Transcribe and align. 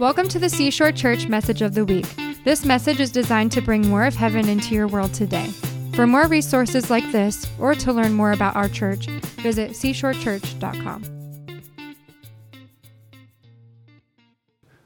Welcome 0.00 0.26
to 0.30 0.40
the 0.40 0.48
Seashore 0.48 0.90
Church 0.90 1.28
Message 1.28 1.62
of 1.62 1.74
the 1.74 1.84
Week. 1.84 2.04
This 2.42 2.64
message 2.64 2.98
is 2.98 3.12
designed 3.12 3.52
to 3.52 3.60
bring 3.60 3.86
more 3.86 4.04
of 4.04 4.16
heaven 4.16 4.48
into 4.48 4.74
your 4.74 4.88
world 4.88 5.14
today. 5.14 5.46
For 5.94 6.04
more 6.04 6.26
resources 6.26 6.90
like 6.90 7.08
this, 7.12 7.46
or 7.60 7.76
to 7.76 7.92
learn 7.92 8.12
more 8.12 8.32
about 8.32 8.56
our 8.56 8.68
church, 8.68 9.06
visit 9.06 9.70
seashorechurch.com. 9.70 11.04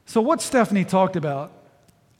So, 0.05 0.21
what 0.21 0.43
Stephanie 0.43 0.85
talked 0.85 1.15
about, 1.15 1.53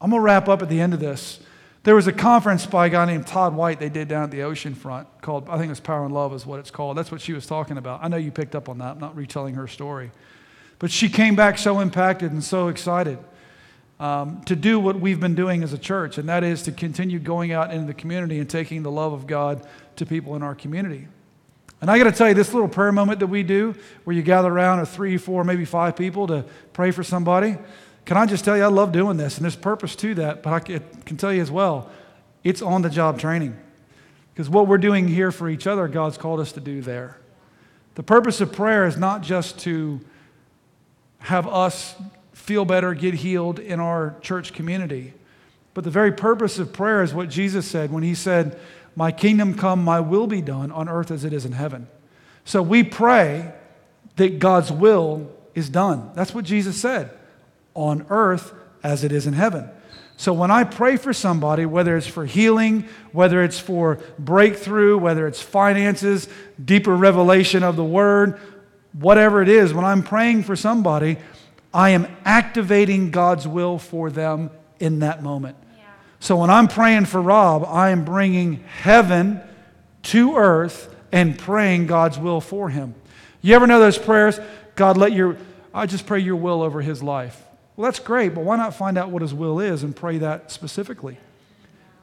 I'm 0.02 0.10
going 0.10 0.20
to 0.20 0.26
wrap 0.26 0.50
up 0.50 0.64
at 0.64 0.70
the 0.70 0.82
end 0.82 0.96
of 0.96 1.00
this. 1.00 1.40
There 1.84 1.94
was 1.94 2.08
a 2.08 2.14
conference 2.14 2.66
by 2.66 2.88
a 2.88 2.90
guy 2.90 3.06
named 3.06 3.28
Todd 3.28 3.54
White 3.54 3.80
they 3.80 3.90
did 3.90 4.08
down 4.08 4.24
at 4.24 4.32
the 4.32 4.42
ocean 4.42 4.74
front 4.74 5.08
called, 5.21 5.48
I 5.48 5.58
think 5.58 5.68
it 5.68 5.70
was 5.70 5.80
Power 5.80 6.06
and 6.06 6.14
Love, 6.14 6.34
is 6.34 6.44
what 6.44 6.60
it's 6.60 6.71
called. 6.71 6.98
That's 6.98 7.12
what 7.12 7.21
she 7.21 7.34
was 7.34 7.46
talking 7.46 7.78
about. 7.78 8.04
I 8.04 8.08
know 8.08 8.18
you 8.18 8.32
picked 8.32 8.56
up 8.56 8.68
on 8.68 8.80
that. 8.80 8.94
I'm 8.94 9.00
not 9.00 9.16
retelling 9.16 9.54
her 9.54 9.68
story. 9.68 10.10
But 10.80 10.91
she 10.91 11.09
came 11.09 11.36
back 11.36 11.57
so 11.57 11.80
impacted 11.80 12.31
and 12.31 12.44
so 12.44 12.70
excited 12.70 13.20
um, 13.99 14.41
to 14.45 14.55
do 14.55 14.80
what 14.80 14.99
we've 14.99 15.20
been 15.20 15.35
doing 15.35 15.62
as 15.62 15.73
a 15.73 15.77
church, 15.77 16.17
and 16.17 16.30
that 16.30 16.44
is 16.44 16.63
to 16.63 16.71
continue 16.71 17.20
going 17.20 17.52
out 17.52 17.71
into 17.71 17.85
the 17.85 17.94
community 17.94 18.40
and 18.40 18.49
taking 18.49 18.81
the 18.81 18.91
love 18.91 19.12
of 19.12 19.27
God 19.27 19.68
to 19.98 20.05
people 20.05 20.35
in 20.35 20.41
our 20.41 20.55
community. 20.55 21.07
And 21.81 21.91
I 21.91 21.98
got 21.98 22.05
to 22.05 22.12
tell 22.12 22.30
you, 22.30 22.34
this 22.34 22.54
little 22.54 22.70
prayer 22.70 22.91
moment 22.91 23.20
that 23.20 23.27
we 23.27 23.44
do, 23.44 23.76
where 24.05 24.16
you 24.16 24.21
gather 24.21 24.49
around, 24.49 24.80
or 24.80 24.85
three, 24.85 25.18
four, 25.18 25.44
maybe 25.44 25.66
five 25.66 25.95
people 25.95 26.27
to 26.27 26.45
pray 26.73 26.91
for 26.91 27.04
somebody, 27.04 27.57
can 28.05 28.18
I 28.18 28.26
just 28.26 28.43
tell 28.43 28.57
you, 28.57 28.63
I 28.63 28.68
love 28.68 28.91
doing 28.91 29.18
this, 29.18 29.38
and 29.38 29.43
there's 29.43 29.55
purpose 29.55 29.96
to 29.98 30.16
that, 30.16 30.43
but 30.43 30.54
I 30.54 30.59
can 30.59 31.18
tell 31.18 31.32
you 31.32 31.41
as 31.41 31.52
well, 31.52 31.90
it's 32.43 32.62
on 32.62 32.82
the 32.82 32.90
job 32.90 33.20
training. 33.20 33.57
Because 34.34 34.49
what 34.49 34.68
we're 34.68 34.77
doing 34.77 35.07
here 35.07 35.32
for 35.32 35.49
each 35.49 35.68
other, 35.68 35.88
God's 35.88 36.18
called 36.18 36.40
us 36.40 36.54
to 36.54 36.62
do 36.62 36.82
there. 36.82 37.18
The 37.96 38.04
purpose 38.04 38.40
of 38.40 38.54
prayer 38.54 38.85
is 38.85 38.96
not 38.96 39.21
just 39.21 39.59
to 39.59 39.99
have 41.20 41.48
us 41.48 41.96
feel 42.34 42.66
better, 42.66 42.94
get 42.94 43.14
healed 43.14 43.60
in 43.60 43.80
our 43.80 44.16
church 44.21 44.54
community. 44.54 45.13
But 45.74 45.84
the 45.84 45.90
very 45.91 46.12
purpose 46.12 46.60
of 46.60 46.74
prayer 46.74 47.04
is 47.04 47.13
what 47.13 47.30
Jesus 47.30 47.68
said 47.68 47.91
when 47.91 48.04
he 48.04 48.16
said, 48.16 48.60
My 48.96 49.12
kingdom 49.12 49.54
come, 49.54 49.84
my 49.84 49.99
will 49.99 50.27
be 50.27 50.41
done 50.41 50.71
on 50.71 50.90
earth 50.90 51.12
as 51.12 51.24
it 51.24 51.34
is 51.34 51.46
in 51.46 51.52
heaven. 51.52 51.88
So 52.43 52.62
we 52.62 52.84
pray 52.84 53.54
that 54.16 54.40
God's 54.40 54.71
will 54.71 55.32
is 55.54 55.70
done. 55.70 56.12
That's 56.16 56.34
what 56.34 56.46
Jesus 56.46 56.80
said 56.80 57.12
on 57.76 58.05
earth 58.10 58.54
as 58.84 59.04
it 59.04 59.12
is 59.12 59.27
in 59.27 59.34
heaven. 59.34 59.70
So 60.18 60.34
when 60.34 60.52
I 60.52 60.65
pray 60.65 60.98
for 60.98 61.13
somebody, 61.13 61.65
whether 61.65 61.96
it's 61.96 62.08
for 62.08 62.26
healing, 62.26 62.86
whether 63.13 63.41
it's 63.41 63.60
for 63.60 63.99
breakthrough, 64.18 64.97
whether 64.97 65.28
it's 65.28 65.41
finances, 65.41 66.28
deeper 66.63 66.94
revelation 66.94 67.63
of 67.63 67.78
the 67.78 67.86
word, 67.86 68.38
whatever 68.94 69.41
it 69.41 69.50
is, 69.50 69.73
when 69.73 69.85
I'm 69.85 70.03
praying 70.03 70.44
for 70.44 70.56
somebody, 70.56 71.18
I 71.73 71.91
am 71.91 72.07
activating 72.25 73.12
God's 73.12 73.47
will 73.47 73.78
for 73.78 74.09
them 74.09 74.50
in 74.79 75.00
that 75.00 75.22
moment. 75.22 75.57
Yeah. 75.78 75.84
So 76.19 76.38
when 76.38 76.50
I'm 76.50 76.68
praying 76.68 77.06
for 77.06 77.22
Rob, 77.22 77.66
I 77.66 77.90
am 77.90 78.06
bringing 78.06 78.63
heaven 78.81 79.41
to 80.03 80.38
earth 80.38 80.96
and 81.12 81.38
praying 81.38 81.88
God's 81.88 82.18
will 82.18 82.41
for 82.41 82.69
him. 82.69 82.96
You 83.41 83.56
ever 83.56 83.68
know 83.68 83.79
those 83.79 83.97
prayers? 83.97 84.40
God, 84.75 84.97
let 84.97 85.12
your, 85.12 85.38
I 85.74 85.85
just 85.85 86.06
pray 86.06 86.19
your 86.19 86.35
will 86.35 86.62
over 86.62 86.81
his 86.81 87.03
life. 87.03 87.44
Well, 87.75 87.85
that's 87.85 88.00
great, 88.00 88.35
but 88.35 88.44
why 88.44 88.57
not 88.57 88.74
find 88.74 88.97
out 88.97 89.09
what 89.09 89.22
his 89.22 89.34
will 89.34 89.59
is 89.59 89.84
and 89.84 89.96
pray 89.96 90.18
that 90.18 90.51
specifically? 90.51 91.18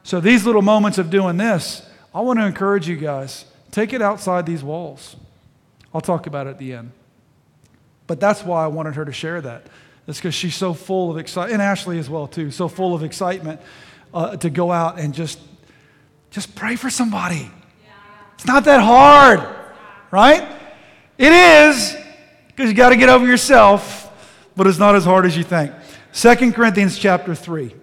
So, 0.05 0.21
these 0.21 0.47
little 0.47 0.63
moments 0.63 0.99
of 0.99 1.11
doing 1.11 1.37
this, 1.37 1.87
I 2.15 2.21
want 2.21 2.39
to 2.39 2.47
encourage 2.47 2.89
you 2.89 2.97
guys 2.97 3.45
take 3.73 3.93
it 3.93 4.01
outside 4.01 4.47
these 4.47 4.63
walls. 4.63 5.17
I'll 5.97 6.03
talk 6.03 6.27
about 6.27 6.47
it 6.47 6.51
at 6.51 6.59
the 6.59 6.75
end. 6.75 6.93
But 8.07 8.21
that's 8.21 8.43
why 8.43 8.63
I 8.63 8.67
wanted 8.67 8.97
her 8.97 9.07
to 9.07 9.15
share 9.15 9.41
that. 9.41 9.67
It's 10.07 10.19
because 10.19 10.35
she's 10.35 10.55
so 10.55 10.75
full 10.75 11.11
of 11.11 11.17
excitement, 11.17 11.55
and 11.55 11.63
Ashley 11.63 11.99
as 11.99 12.11
well 12.11 12.27
too, 12.27 12.51
so 12.51 12.69
full 12.69 12.95
of 12.95 13.03
excitement 13.03 13.63
uh, 14.13 14.37
to 14.37 14.51
go 14.51 14.71
out 14.71 14.99
and 14.99 15.15
just, 15.15 15.41
just 16.31 16.55
pray 16.55 16.77
for 16.77 16.91
somebody. 16.91 17.51
Yeah. 17.85 17.93
It's 18.35 18.47
not 18.47 18.65
that 18.65 18.83
hard, 18.83 19.41
right? 20.11 20.47
It 21.17 21.33
is 21.33 21.97
because 22.49 22.71
you 22.71 22.77
got 22.77 22.91
to 22.91 22.97
get 22.97 23.09
over 23.09 23.27
yourself, 23.27 24.13
but 24.55 24.67
it's 24.67 24.79
not 24.79 24.97
as 24.97 25.07
hard 25.07 25.25
as 25.25 25.35
you 25.35 25.45
think. 25.45 25.73
Second 26.13 26.55
Corinthians 26.55 26.99
chapter 26.99 27.35
3. 27.35 27.75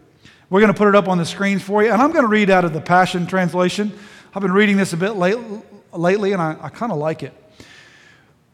We're 0.52 0.60
going 0.60 0.72
to 0.72 0.78
put 0.78 0.88
it 0.88 0.94
up 0.94 1.08
on 1.08 1.18
the 1.18 1.26
screens 1.26 1.64
for 1.64 1.82
you, 1.82 1.92
and 1.92 2.00
I'm 2.00 2.12
going 2.12 2.26
to 2.26 2.30
read 2.30 2.52
out 2.52 2.64
of 2.64 2.74
the 2.74 2.82
Passion 2.82 3.26
Translation. 3.26 3.92
I've 4.36 4.44
been 4.44 4.54
reading 4.54 4.78
this 4.78 4.94
a 4.94 4.98
bit 4.98 5.14
late, 5.14 5.40
lately, 5.92 6.34
and 6.34 6.40
I, 6.40 6.56
I 6.62 6.70
kind 6.70 6.92
of 6.92 7.00
like 7.00 7.24
it. 7.24 7.34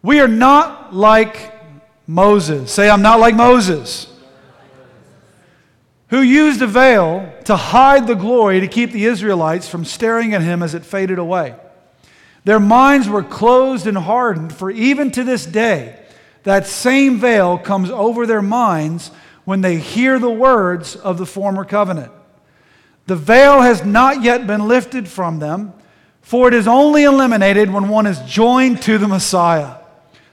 We 0.02 0.20
are 0.20 0.28
not 0.28 0.96
like 0.96 1.54
Moses. 2.08 2.72
Say, 2.72 2.90
I'm 2.90 3.02
not 3.02 3.20
like 3.20 3.36
Moses. 3.36 4.08
Who 6.10 6.22
used 6.22 6.62
a 6.62 6.68
veil 6.68 7.32
to 7.46 7.56
hide 7.56 8.08
the 8.08 8.16
glory 8.16 8.62
to 8.62 8.68
keep 8.68 8.92
the 8.92 9.06
Israelites 9.06 9.68
from 9.68 9.86
staring 9.86 10.34
at 10.34 10.42
him 10.42 10.64
as 10.64 10.74
it 10.74 10.84
faded 10.84 11.20
away. 11.20 11.56
Their 12.46 12.60
minds 12.60 13.08
were 13.08 13.22
closed 13.22 13.86
and 13.86 13.98
hardened, 13.98 14.54
for 14.54 14.72
even 14.72 15.12
to 15.12 15.24
this 15.24 15.46
day, 15.46 16.00
that 16.44 16.66
same 16.66 17.20
veil 17.20 17.58
comes 17.58 17.92
over 17.92 18.26
their 18.26 18.42
minds 18.42 19.12
when 19.44 19.62
they 19.62 19.78
hear 19.78 20.18
the 20.18 20.30
words 20.30 20.96
of 20.96 21.18
the 21.18 21.26
former 21.26 21.66
covenant. 21.66 22.12
The 23.08 23.16
veil 23.16 23.62
has 23.62 23.84
not 23.84 24.24
yet 24.24 24.48
been 24.48 24.68
lifted 24.68 25.08
from 25.08 25.40
them, 25.40 25.74
for 26.22 26.48
it 26.48 26.54
is 26.54 26.68
only 26.68 27.04
eliminated 27.04 27.72
when 27.72 27.90
one 27.90 28.08
is 28.08 28.20
joined 28.22 28.81
to 28.84 28.98
the 28.98 29.08
Messiah. 29.08 29.78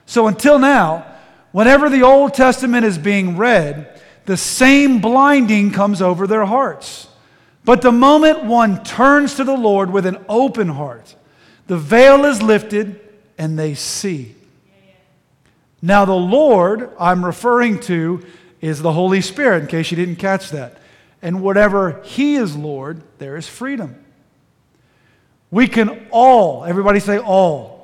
So 0.06 0.28
until 0.28 0.58
now, 0.58 1.04
whenever 1.52 1.90
the 1.90 2.02
Old 2.02 2.32
Testament 2.32 2.86
is 2.86 2.96
being 2.96 3.36
read, 3.36 4.00
the 4.24 4.36
same 4.36 5.00
blinding 5.00 5.72
comes 5.72 6.00
over 6.00 6.26
their 6.26 6.44
hearts. 6.44 7.08
But 7.64 7.82
the 7.82 7.92
moment 7.92 8.44
one 8.44 8.82
turns 8.84 9.34
to 9.34 9.44
the 9.44 9.56
Lord 9.56 9.90
with 9.90 10.06
an 10.06 10.24
open 10.28 10.68
heart, 10.68 11.14
the 11.66 11.76
veil 11.76 12.24
is 12.24 12.40
lifted 12.40 13.00
and 13.36 13.58
they 13.58 13.74
see. 13.74 14.34
Now, 15.82 16.04
the 16.04 16.14
Lord 16.14 16.90
I'm 16.98 17.24
referring 17.24 17.80
to 17.80 18.24
is 18.60 18.80
the 18.80 18.92
Holy 18.92 19.20
Spirit, 19.20 19.62
in 19.62 19.68
case 19.68 19.90
you 19.90 19.96
didn't 19.96 20.16
catch 20.16 20.50
that. 20.50 20.78
And 21.20 21.42
whatever 21.42 22.00
He 22.02 22.36
is 22.36 22.56
Lord, 22.56 23.02
there 23.18 23.36
is 23.36 23.48
freedom. 23.48 24.02
We 25.50 25.68
can 25.68 26.06
all, 26.10 26.64
everybody 26.64 27.00
say 27.00 27.18
all 27.18 27.75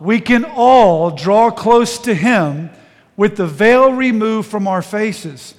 we 0.00 0.20
can 0.20 0.44
all 0.44 1.10
draw 1.10 1.50
close 1.50 1.98
to 2.00 2.14
Him 2.14 2.70
with 3.16 3.36
the 3.36 3.46
veil 3.46 3.92
removed 3.92 4.50
from 4.50 4.68
our 4.68 4.82
faces. 4.82 5.54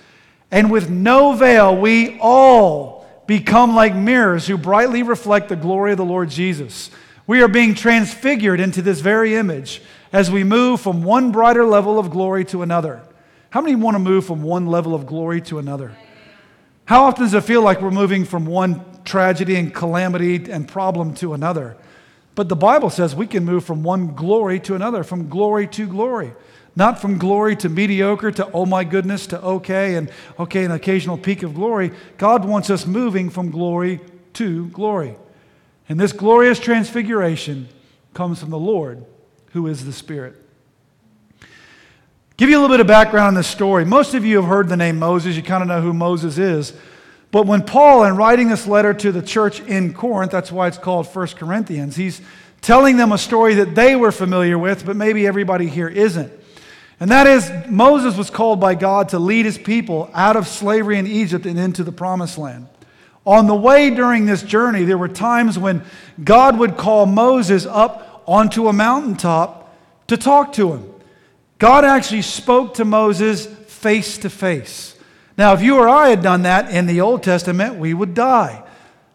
And 0.51 0.71
with 0.71 0.89
no 0.89 1.33
veil, 1.33 1.75
we 1.75 2.17
all 2.19 3.05
become 3.25 3.75
like 3.75 3.95
mirrors 3.95 4.47
who 4.47 4.57
brightly 4.57 5.03
reflect 5.03 5.49
the 5.49 5.55
glory 5.55 5.91
of 5.91 5.97
the 5.97 6.05
Lord 6.05 6.29
Jesus. 6.29 6.89
We 7.25 7.41
are 7.41 7.49
being 7.49 7.75
transfigured 7.75 8.59
into 8.59 8.81
this 8.81 9.01
very 9.01 9.35
image 9.35 9.81
as 10.13 10.31
we 10.31 10.45
move 10.45 10.79
from 10.79 11.03
one 11.03 11.31
brighter 11.31 11.65
level 11.65 11.99
of 11.99 12.09
glory 12.09 12.45
to 12.45 12.61
another. 12.61 13.01
How 13.49 13.61
many 13.61 13.75
want 13.75 13.95
to 13.95 13.99
move 13.99 14.25
from 14.25 14.43
one 14.43 14.67
level 14.67 14.95
of 14.95 15.05
glory 15.05 15.41
to 15.41 15.59
another? 15.59 15.95
How 16.85 17.03
often 17.03 17.25
does 17.25 17.33
it 17.33 17.43
feel 17.43 17.61
like 17.61 17.81
we're 17.81 17.91
moving 17.91 18.23
from 18.23 18.45
one 18.45 18.81
tragedy 19.03 19.57
and 19.57 19.73
calamity 19.73 20.49
and 20.49 20.65
problem 20.65 21.13
to 21.15 21.33
another? 21.33 21.75
But 22.37 22.49
the 22.49 22.55
Bible 22.55 22.91
says 22.91 23.15
we 23.15 23.25
can 23.25 23.45
move 23.45 23.65
from 23.65 23.81
one 23.81 24.13
glory 24.13 24.59
to 24.59 24.75
another, 24.75 25.03
from 25.03 25.27
glory 25.27 25.65
to 25.69 25.87
glory. 25.87 26.33
Not 26.75 27.01
from 27.01 27.17
glory 27.17 27.55
to 27.55 27.67
mediocre 27.67 28.29
to 28.33 28.51
oh 28.51 28.67
my 28.67 28.83
goodness 28.83 29.25
to 29.27 29.41
okay 29.41 29.95
and 29.95 30.11
okay, 30.37 30.63
an 30.63 30.69
occasional 30.71 31.17
peak 31.17 31.41
of 31.41 31.55
glory. 31.55 31.93
God 32.19 32.45
wants 32.45 32.69
us 32.69 32.85
moving 32.85 33.31
from 33.31 33.49
glory 33.49 34.01
to 34.33 34.67
glory. 34.67 35.15
And 35.89 35.99
this 35.99 36.13
glorious 36.13 36.59
transfiguration 36.59 37.69
comes 38.13 38.39
from 38.39 38.51
the 38.51 38.59
Lord, 38.59 39.03
who 39.53 39.65
is 39.65 39.83
the 39.83 39.91
Spirit. 39.91 40.35
Give 42.37 42.51
you 42.51 42.59
a 42.59 42.61
little 42.61 42.75
bit 42.75 42.81
of 42.81 42.85
background 42.85 43.29
on 43.29 43.33
this 43.33 43.47
story. 43.47 43.83
Most 43.83 44.13
of 44.13 44.23
you 44.23 44.35
have 44.35 44.45
heard 44.45 44.69
the 44.69 44.77
name 44.77 44.99
Moses. 44.99 45.35
You 45.35 45.41
kind 45.41 45.63
of 45.63 45.69
know 45.69 45.81
who 45.81 45.91
Moses 45.91 46.37
is. 46.37 46.73
But 47.31 47.45
when 47.45 47.63
Paul, 47.63 48.05
in 48.05 48.15
writing 48.15 48.47
this 48.47 48.67
letter 48.67 48.93
to 48.93 49.11
the 49.11 49.21
church 49.21 49.59
in 49.61 49.93
Corinth, 49.93 50.31
that's 50.31 50.51
why 50.51 50.67
it's 50.67 50.77
called 50.77 51.07
1 51.07 51.27
Corinthians, 51.29 51.95
he's 51.95 52.21
telling 52.61 52.97
them 52.97 53.11
a 53.11 53.17
story 53.17 53.55
that 53.55 53.75
they 53.75 53.95
were 53.95 54.11
familiar 54.11 54.57
with, 54.57 54.85
but 54.85 54.95
maybe 54.95 55.27
everybody 55.27 55.67
here 55.67 55.89
isn't. 55.89 56.31
And 56.99 57.11
that 57.11 57.27
is, 57.27 57.51
Moses 57.69 58.17
was 58.17 58.29
called 58.29 58.59
by 58.59 58.75
God 58.75 59.09
to 59.09 59.19
lead 59.19 59.45
his 59.45 59.57
people 59.57 60.09
out 60.13 60.35
of 60.35 60.47
slavery 60.47 60.97
in 60.97 61.05
Egypt 61.05 61.45
and 61.45 61.59
into 61.59 61.83
the 61.83 61.91
promised 61.91 62.37
land. 62.37 62.67
On 63.25 63.45
the 63.45 63.55
way 63.55 63.89
during 63.89 64.25
this 64.25 64.41
journey, 64.41 64.83
there 64.83 64.97
were 64.97 65.09
times 65.09 65.59
when 65.59 65.83
God 66.23 66.57
would 66.57 66.77
call 66.77 67.05
Moses 67.05 67.65
up 67.65 68.23
onto 68.25 68.67
a 68.67 68.73
mountaintop 68.73 69.75
to 70.07 70.17
talk 70.17 70.53
to 70.53 70.73
him. 70.73 70.93
God 71.59 71.83
actually 71.83 72.21
spoke 72.21 72.75
to 72.75 72.85
Moses 72.85 73.45
face 73.45 74.17
to 74.19 74.29
face. 74.29 74.96
Now, 75.37 75.53
if 75.53 75.61
you 75.61 75.77
or 75.77 75.87
I 75.87 76.09
had 76.09 76.23
done 76.23 76.43
that 76.43 76.71
in 76.71 76.87
the 76.87 77.01
Old 77.01 77.21
Testament, 77.21 77.75
we 77.75 77.93
would 77.93 78.15
die. 78.15 78.63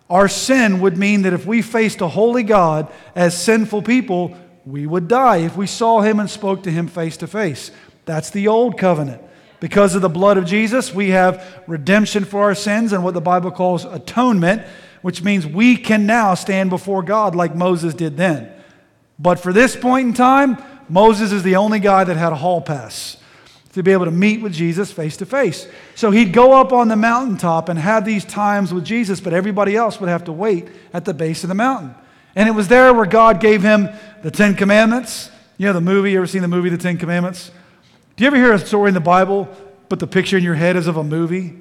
Our 0.08 0.28
sin 0.28 0.80
would 0.80 0.96
mean 0.96 1.22
that 1.22 1.32
if 1.32 1.46
we 1.46 1.62
faced 1.62 2.00
a 2.00 2.08
holy 2.08 2.44
God 2.44 2.92
as 3.16 3.40
sinful 3.42 3.82
people, 3.82 4.36
we 4.64 4.86
would 4.86 5.08
die 5.08 5.38
if 5.38 5.56
we 5.56 5.66
saw 5.66 6.00
him 6.00 6.20
and 6.20 6.30
spoke 6.30 6.62
to 6.62 6.70
him 6.70 6.86
face 6.86 7.16
to 7.18 7.26
face. 7.26 7.72
That's 8.04 8.30
the 8.30 8.46
old 8.46 8.78
covenant. 8.78 9.20
Because 9.58 9.94
of 9.94 10.02
the 10.02 10.08
blood 10.08 10.38
of 10.38 10.44
Jesus, 10.44 10.94
we 10.94 11.10
have 11.10 11.62
redemption 11.66 12.24
for 12.24 12.42
our 12.42 12.54
sins 12.54 12.92
and 12.92 13.02
what 13.02 13.14
the 13.14 13.20
Bible 13.20 13.50
calls 13.50 13.84
atonement, 13.84 14.62
which 15.02 15.22
means 15.22 15.46
we 15.46 15.76
can 15.76 16.06
now 16.06 16.34
stand 16.34 16.70
before 16.70 17.02
God 17.02 17.34
like 17.34 17.56
Moses 17.56 17.94
did 17.94 18.16
then. 18.16 18.52
But 19.18 19.40
for 19.40 19.52
this 19.52 19.74
point 19.74 20.08
in 20.08 20.14
time, 20.14 20.62
Moses 20.88 21.32
is 21.32 21.42
the 21.42 21.56
only 21.56 21.80
guy 21.80 22.04
that 22.04 22.16
had 22.16 22.32
a 22.32 22.36
hall 22.36 22.60
pass 22.60 23.16
to 23.72 23.82
be 23.82 23.92
able 23.92 24.04
to 24.04 24.10
meet 24.10 24.42
with 24.42 24.52
Jesus 24.52 24.92
face 24.92 25.16
to 25.16 25.26
face. 25.26 25.66
So 25.94 26.10
he'd 26.10 26.32
go 26.32 26.52
up 26.52 26.72
on 26.72 26.88
the 26.88 26.96
mountaintop 26.96 27.68
and 27.68 27.78
have 27.78 28.04
these 28.04 28.24
times 28.24 28.72
with 28.72 28.84
Jesus, 28.84 29.20
but 29.20 29.32
everybody 29.32 29.76
else 29.76 29.98
would 29.98 30.08
have 30.08 30.24
to 30.24 30.32
wait 30.32 30.68
at 30.92 31.04
the 31.04 31.14
base 31.14 31.42
of 31.42 31.48
the 31.48 31.54
mountain. 31.54 31.94
And 32.34 32.48
it 32.48 32.52
was 32.52 32.68
there 32.68 32.92
where 32.92 33.06
God 33.06 33.40
gave 33.40 33.62
him 33.62 33.88
the 34.22 34.30
Ten 34.30 34.54
Commandments. 34.54 35.30
You 35.56 35.66
know 35.66 35.72
the 35.72 35.80
movie, 35.80 36.12
you 36.12 36.18
ever 36.18 36.26
seen 36.26 36.42
the 36.42 36.48
movie 36.48 36.68
The 36.68 36.78
Ten 36.78 36.98
Commandments? 36.98 37.50
Do 38.16 38.24
you 38.24 38.26
ever 38.26 38.36
hear 38.36 38.52
a 38.52 38.58
story 38.58 38.88
in 38.88 38.94
the 38.94 39.00
Bible, 39.00 39.48
but 39.88 39.98
the 39.98 40.06
picture 40.06 40.36
in 40.36 40.44
your 40.44 40.54
head 40.54 40.76
is 40.76 40.86
of 40.86 40.96
a 40.96 41.04
movie 41.04 41.58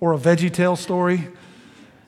or 0.00 0.14
a 0.14 0.18
Veggie 0.18 0.52
Tale 0.52 0.76
story? 0.76 1.28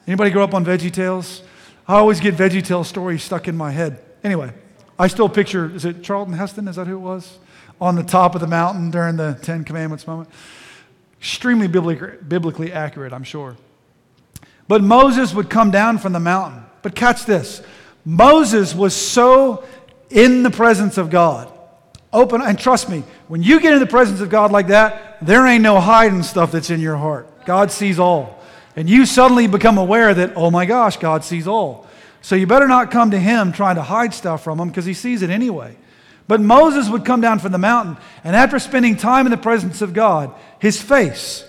Anybody 0.07 0.31
grow 0.31 0.43
up 0.43 0.55
on 0.55 0.65
Veggie 0.65 0.93
Tales? 0.93 1.43
I 1.87 1.95
always 1.95 2.19
get 2.19 2.35
Veggie 2.35 2.65
Tale 2.65 2.85
stories 2.85 3.23
stuck 3.23 3.47
in 3.47 3.57
my 3.57 3.71
head. 3.71 4.01
Anyway, 4.25 4.53
I 4.99 5.07
still 5.07 5.29
picture, 5.29 5.75
is 5.75 5.85
it 5.85 6.03
Charlton 6.03 6.35
Heston? 6.35 6.67
Is 6.67 6.77
that 6.77 6.87
who 6.87 6.95
it 6.95 7.01
was? 7.01 7.39
On 7.81 7.95
the 7.95 8.03
top 8.03 8.35
of 8.35 8.41
the 8.41 8.47
mountain 8.47 8.91
during 8.91 9.17
the 9.17 9.39
Ten 9.43 9.65
Commandments 9.65 10.07
moment. 10.07 10.29
Extremely 11.21 11.69
biblically, 11.69 12.73
accurate, 12.73 13.13
I'm 13.13 13.25
sure. 13.25 13.57
But 14.67 14.83
Moses 14.83 15.35
would 15.35 15.49
come 15.49 15.71
down 15.71 15.99
from 15.99 16.13
the 16.13 16.21
mountain. 16.21 16.65
But 16.83 16.95
catch 16.95 17.25
this 17.25 17.63
Moses 18.05 18.75
was 18.75 18.95
so 18.95 19.65
in 20.11 20.43
the 20.43 20.51
presence 20.51 20.99
of 20.99 21.11
God. 21.11 21.53
Open, 22.13 22.41
and 22.41 22.59
trust 22.59 22.89
me, 22.89 23.03
when 23.27 23.43
you 23.43 23.61
get 23.61 23.75
in 23.75 23.81
the 23.81 23.87
presence 23.87 24.21
of 24.21 24.31
God 24.31 24.51
like 24.51 24.69
that, 24.69 25.19
there 25.21 25.47
ain't 25.47 25.63
no 25.63 25.79
hiding 25.79 26.23
stuff 26.23 26.53
that's 26.53 26.71
in 26.71 26.81
your 26.81 26.97
heart. 26.97 27.45
God 27.45 27.71
sees 27.71 27.99
all. 27.99 28.43
And 28.77 28.89
you 28.89 29.05
suddenly 29.05 29.47
become 29.47 29.77
aware 29.77 30.15
that, 30.15 30.33
oh 30.37 30.51
my 30.51 30.65
gosh, 30.65 30.97
God 30.97 31.25
sees 31.25 31.47
all. 31.47 31.87
So 32.23 32.35
you 32.35 32.47
better 32.47 32.69
not 32.69 32.91
come 32.91 33.11
to 33.11 33.19
him 33.19 33.53
trying 33.53 33.77
to 33.77 33.83
hide 33.83 34.15
stuff 34.15 34.43
from 34.43 34.59
him 34.59 34.69
because 34.69 34.85
he 34.85 34.95
sees 34.95 35.23
it 35.23 35.31
anyway. 35.31 35.77
But 36.29 36.41
Moses 36.41 36.89
would 36.89 37.05
come 37.05 37.21
down 37.21 37.39
from 37.39 37.53
the 37.53 37.59
mountain, 37.59 37.97
and 38.23 38.37
after 38.37 38.59
spending 38.59 38.97
time 38.97 39.27
in 39.27 39.31
the 39.31 39.37
presence 39.37 39.83
of 39.83 39.95
God, 39.95 40.33
his 40.61 40.81
face, 40.81 41.45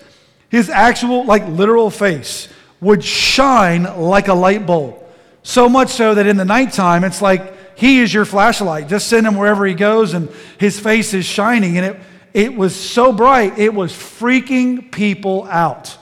his 0.48 0.68
actual, 0.68 1.24
like 1.24 1.46
literal 1.46 1.90
face, 1.90 2.48
would 2.80 3.04
shine 3.04 3.84
like 3.84 4.28
a 4.28 4.34
light 4.34 4.66
bulb. 4.66 4.96
So 5.42 5.68
much 5.68 5.90
so 5.90 6.14
that 6.14 6.26
in 6.26 6.36
the 6.36 6.44
nighttime, 6.44 7.04
it's 7.04 7.22
like 7.22 7.78
he 7.78 8.00
is 8.00 8.12
your 8.12 8.24
flashlight. 8.24 8.88
Just 8.88 9.08
send 9.08 9.26
him 9.26 9.36
wherever 9.36 9.64
he 9.64 9.74
goes, 9.74 10.14
and 10.14 10.28
his 10.58 10.80
face 10.80 11.14
is 11.14 11.24
shining. 11.24 11.76
And 11.76 11.86
it, 11.86 12.00
it 12.32 12.54
was 12.54 12.74
so 12.74 13.12
bright, 13.12 13.58
it 13.58 13.72
was 13.72 13.92
freaking 13.92 14.90
people 14.90 15.44
out. 15.44 15.96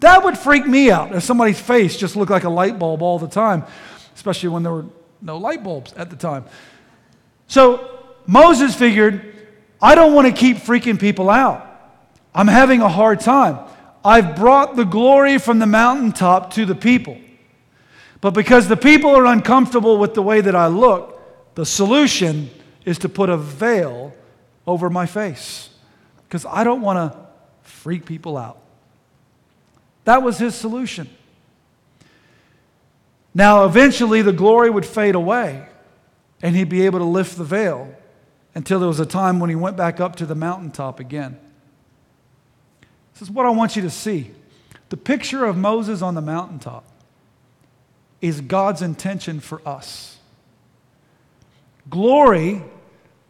That 0.00 0.24
would 0.24 0.36
freak 0.36 0.66
me 0.66 0.90
out 0.90 1.14
if 1.14 1.22
somebody's 1.22 1.60
face 1.60 1.96
just 1.96 2.16
looked 2.16 2.30
like 2.30 2.44
a 2.44 2.50
light 2.50 2.78
bulb 2.78 3.02
all 3.02 3.18
the 3.18 3.28
time 3.28 3.64
especially 4.20 4.50
when 4.50 4.62
there 4.62 4.72
were 4.72 4.84
no 5.22 5.38
light 5.38 5.64
bulbs 5.64 5.94
at 5.94 6.10
the 6.10 6.16
time. 6.16 6.44
So 7.46 7.99
Moses 8.30 8.76
figured, 8.76 9.34
I 9.82 9.96
don't 9.96 10.14
want 10.14 10.28
to 10.28 10.32
keep 10.32 10.58
freaking 10.58 11.00
people 11.00 11.28
out. 11.28 11.66
I'm 12.32 12.46
having 12.46 12.80
a 12.80 12.88
hard 12.88 13.18
time. 13.18 13.58
I've 14.04 14.36
brought 14.36 14.76
the 14.76 14.84
glory 14.84 15.36
from 15.38 15.58
the 15.58 15.66
mountaintop 15.66 16.52
to 16.52 16.64
the 16.64 16.76
people. 16.76 17.18
But 18.20 18.30
because 18.30 18.68
the 18.68 18.76
people 18.76 19.10
are 19.16 19.26
uncomfortable 19.26 19.98
with 19.98 20.14
the 20.14 20.22
way 20.22 20.40
that 20.42 20.54
I 20.54 20.68
look, 20.68 21.20
the 21.56 21.66
solution 21.66 22.50
is 22.84 22.98
to 22.98 23.08
put 23.08 23.30
a 23.30 23.36
veil 23.36 24.14
over 24.64 24.88
my 24.88 25.06
face 25.06 25.68
because 26.28 26.46
I 26.46 26.62
don't 26.62 26.82
want 26.82 27.12
to 27.12 27.18
freak 27.62 28.06
people 28.06 28.36
out. 28.36 28.58
That 30.04 30.22
was 30.22 30.38
his 30.38 30.54
solution. 30.54 31.10
Now, 33.34 33.64
eventually, 33.64 34.22
the 34.22 34.32
glory 34.32 34.70
would 34.70 34.86
fade 34.86 35.16
away, 35.16 35.66
and 36.40 36.54
he'd 36.54 36.68
be 36.68 36.82
able 36.82 37.00
to 37.00 37.04
lift 37.04 37.36
the 37.36 37.42
veil 37.42 37.96
until 38.54 38.78
there 38.78 38.88
was 38.88 39.00
a 39.00 39.06
time 39.06 39.40
when 39.40 39.50
he 39.50 39.56
went 39.56 39.76
back 39.76 40.00
up 40.00 40.16
to 40.16 40.26
the 40.26 40.34
mountaintop 40.34 41.00
again. 41.00 41.38
This 43.14 43.22
is 43.22 43.30
what 43.30 43.46
I 43.46 43.50
want 43.50 43.76
you 43.76 43.82
to 43.82 43.90
see. 43.90 44.32
The 44.88 44.96
picture 44.96 45.44
of 45.44 45.56
Moses 45.56 46.02
on 46.02 46.14
the 46.14 46.20
mountaintop 46.20 46.84
is 48.20 48.40
God's 48.40 48.82
intention 48.82 49.40
for 49.40 49.62
us. 49.66 50.18
Glory 51.88 52.62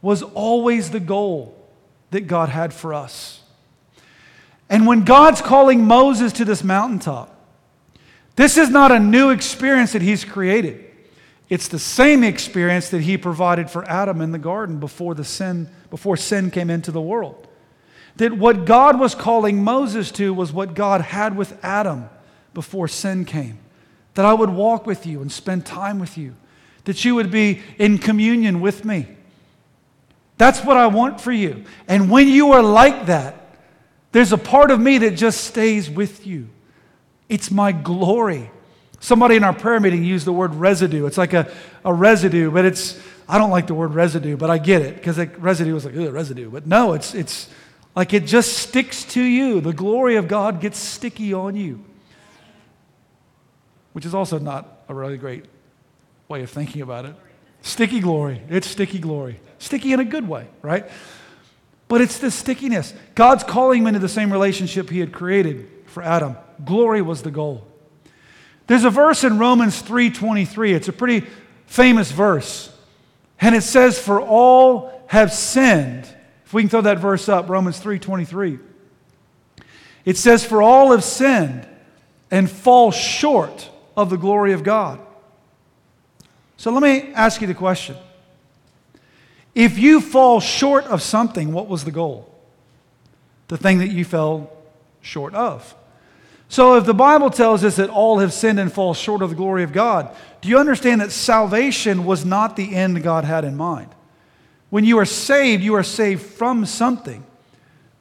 was 0.03 0.23
always 0.23 0.91
the 0.91 1.01
goal 1.01 1.57
that 2.11 2.23
God 2.23 2.49
had 2.49 2.73
for 2.73 2.95
us. 2.95 3.43
And 4.69 4.87
when 4.87 5.05
God's 5.05 5.41
calling 5.41 5.85
Moses 5.85 6.33
to 6.35 6.45
this 6.45 6.65
mountaintop, 6.65 7.37
this 8.37 8.57
is 8.57 8.71
not 8.71 8.93
a 8.93 8.99
new 8.99 9.31
experience 9.31 9.93
that 9.93 10.03
he's 10.03 10.25
created. 10.25 10.90
It's 11.51 11.67
the 11.67 11.81
same 11.81 12.23
experience 12.23 12.89
that 12.91 13.03
he 13.03 13.19
provided 13.19 13.69
for 13.69 13.85
Adam 13.85 14.21
in 14.21 14.31
the 14.31 14.39
garden 14.39 14.79
before 14.79 15.15
the 15.15 15.25
sin 15.25 15.69
before 15.91 16.17
sin 16.17 16.53
came 16.53 16.71
into 16.71 16.93
the 16.93 17.01
world. 17.01 17.49
That 18.17 18.33
what 18.33 18.65
God 18.65 18.99
was 18.99 19.17
calling 19.17 19.63
Moses 19.63 20.13
to 20.13 20.33
was 20.33 20.53
what 20.53 20.75
God 20.75 21.01
had 21.01 21.37
with 21.37 21.63
Adam 21.65 22.09
before 22.55 22.87
sin 22.87 23.25
came. 23.25 23.59
That 24.15 24.25
I 24.25 24.33
would 24.33 24.51
walk 24.51 24.87
with 24.87 25.05
you 25.07 25.21
and 25.21 25.31
spend 25.31 25.67
time 25.67 25.99
with 25.99 26.17
you. 26.17 26.35
That 26.85 27.05
you 27.05 27.17
would 27.17 27.33
be 27.33 27.63
in 27.79 27.99
communion 27.99 28.61
with 28.61 28.85
me. 28.85 29.09
That's 30.39 30.65
what 30.65 30.77
I 30.77 30.87
want 30.87 31.21
for 31.21 31.33
you. 31.33 31.65
And 31.89 32.11
when 32.11 32.29
you 32.29 32.53
are 32.53 32.63
like 32.63 33.07
that, 33.07 33.59
there's 34.13 34.33
a 34.33 34.39
part 34.39 34.71
of 34.71 34.81
me 34.81 34.99
that 34.99 35.13
just 35.13 35.45
stays 35.45 35.91
with 35.91 36.27
you. 36.27 36.49
It's 37.29 37.51
my 37.51 37.73
glory. 37.73 38.51
Somebody 39.01 39.37
in 39.37 39.45
our 39.45 39.55
prayer 39.55 39.81
meeting 39.81 40.05
used 40.05 40.27
the 40.27 40.33
word 40.33 40.55
residue. 40.55 41.07
It's 41.07 41.17
like 41.17 41.33
a, 41.33 41.51
a 41.85 41.93
residue, 41.93 42.51
but 42.51 42.67
it's, 42.67 43.01
I 43.27 43.39
don't 43.39 43.51
like 43.51 43.67
the 43.67 43.75
word 43.75 43.95
residue, 43.95 44.37
but 44.37 44.51
I 44.51 44.59
get 44.59 44.83
it 44.83 44.95
because 44.95 45.19
residue 45.39 45.73
was 45.73 45.87
like, 45.87 45.95
residue. 45.97 46.51
But 46.51 46.67
no, 46.67 46.93
it's, 46.93 47.15
it's 47.15 47.49
like 47.97 48.13
it 48.13 48.27
just 48.27 48.59
sticks 48.59 49.05
to 49.05 49.23
you. 49.23 49.63
The 49.63 49.73
glory 49.73 50.17
of 50.17 50.29
God 50.29 50.61
gets 50.61 50.79
sticky 50.79 51.33
on 51.33 51.57
you, 51.57 51.83
which 53.95 54.05
is 54.05 54.15
also 54.15 54.39
not 54.39 54.85
a 54.87 54.95
really 54.95 55.17
great 55.17 55.47
way 56.29 56.43
of 56.43 56.51
thinking 56.51 56.83
about 56.83 57.07
it. 57.07 57.15
Sticky 57.63 58.01
glory. 58.01 58.43
It's 58.51 58.67
sticky 58.67 58.99
glory. 58.99 59.41
Sticky 59.59 59.95
in 59.95 60.01
a 60.01 60.05
good 60.05 60.29
way, 60.29 60.47
right? 60.61 60.87
But 61.89 62.03
it's 62.03 62.19
the 62.19 62.31
stickiness. 62.31 62.93
God's 63.15 63.45
calling 63.45 63.81
him 63.81 63.87
into 63.89 63.99
the 63.99 64.09
same 64.09 64.31
relationship 64.31 64.91
he 64.91 65.01
had 65.01 65.13
created 65.13 65.69
for 65.87 66.03
Adam. 66.03 66.37
Glory 66.65 67.01
was 67.03 67.23
the 67.23 67.31
goal. 67.31 67.67
There's 68.71 68.85
a 68.85 68.91
verse 68.91 69.25
in 69.25 69.41
Romans 69.41 69.83
3:23. 69.83 70.75
It's 70.75 70.87
a 70.87 70.93
pretty 70.93 71.27
famous 71.67 72.13
verse. 72.13 72.73
And 73.41 73.57
it 73.57 73.63
says 73.63 73.99
for 73.99 74.21
all 74.21 74.93
have 75.09 75.33
sinned. 75.33 76.09
If 76.47 76.55
we 76.55 76.63
can 76.63 76.69
throw 76.69 76.83
that 76.83 77.01
verse 77.01 77.29
up, 77.29 77.49
Romans 77.49 77.81
3:23. 77.81 78.61
It 80.05 80.17
says 80.17 80.45
for 80.45 80.63
all 80.63 80.93
have 80.93 81.03
sinned 81.03 81.67
and 82.31 82.49
fall 82.49 82.93
short 82.93 83.69
of 83.97 84.09
the 84.09 84.17
glory 84.17 84.53
of 84.53 84.63
God. 84.63 85.01
So 86.57 86.71
let 86.71 86.85
me 86.85 87.13
ask 87.13 87.41
you 87.41 87.49
the 87.49 87.55
question. 87.55 87.97
If 89.53 89.81
you 89.81 90.01
fall 90.01 90.39
short 90.39 90.85
of 90.85 91.03
something, 91.03 91.53
what 91.53 91.67
was 91.67 91.83
the 91.83 91.91
goal? 91.91 92.33
The 93.49 93.57
thing 93.57 93.79
that 93.79 93.91
you 93.91 94.05
fell 94.05 94.49
short 95.01 95.35
of. 95.35 95.75
So, 96.51 96.75
if 96.75 96.85
the 96.85 96.93
Bible 96.93 97.31
tells 97.31 97.63
us 97.63 97.77
that 97.77 97.91
all 97.91 98.19
have 98.19 98.33
sinned 98.33 98.59
and 98.59 98.73
fall 98.73 98.93
short 98.93 99.23
of 99.23 99.31
the 99.31 99.37
glory 99.37 99.63
of 99.63 99.73
God, 99.73 100.11
do 100.41 100.49
you 100.49 100.59
understand 100.59 101.01
that 101.01 101.13
salvation 101.13 102.05
was 102.05 102.25
not 102.25 102.57
the 102.57 102.75
end 102.75 103.01
God 103.05 103.25
had 103.25 103.45
in 103.45 103.57
mind? 103.57 103.87
When 104.69 104.85
you 104.85 104.99
are 104.99 105.05
saved, 105.05 105.63
you 105.63 105.75
are 105.77 105.85
saved 105.85 106.23
from 106.23 106.67
something, 106.67 107.25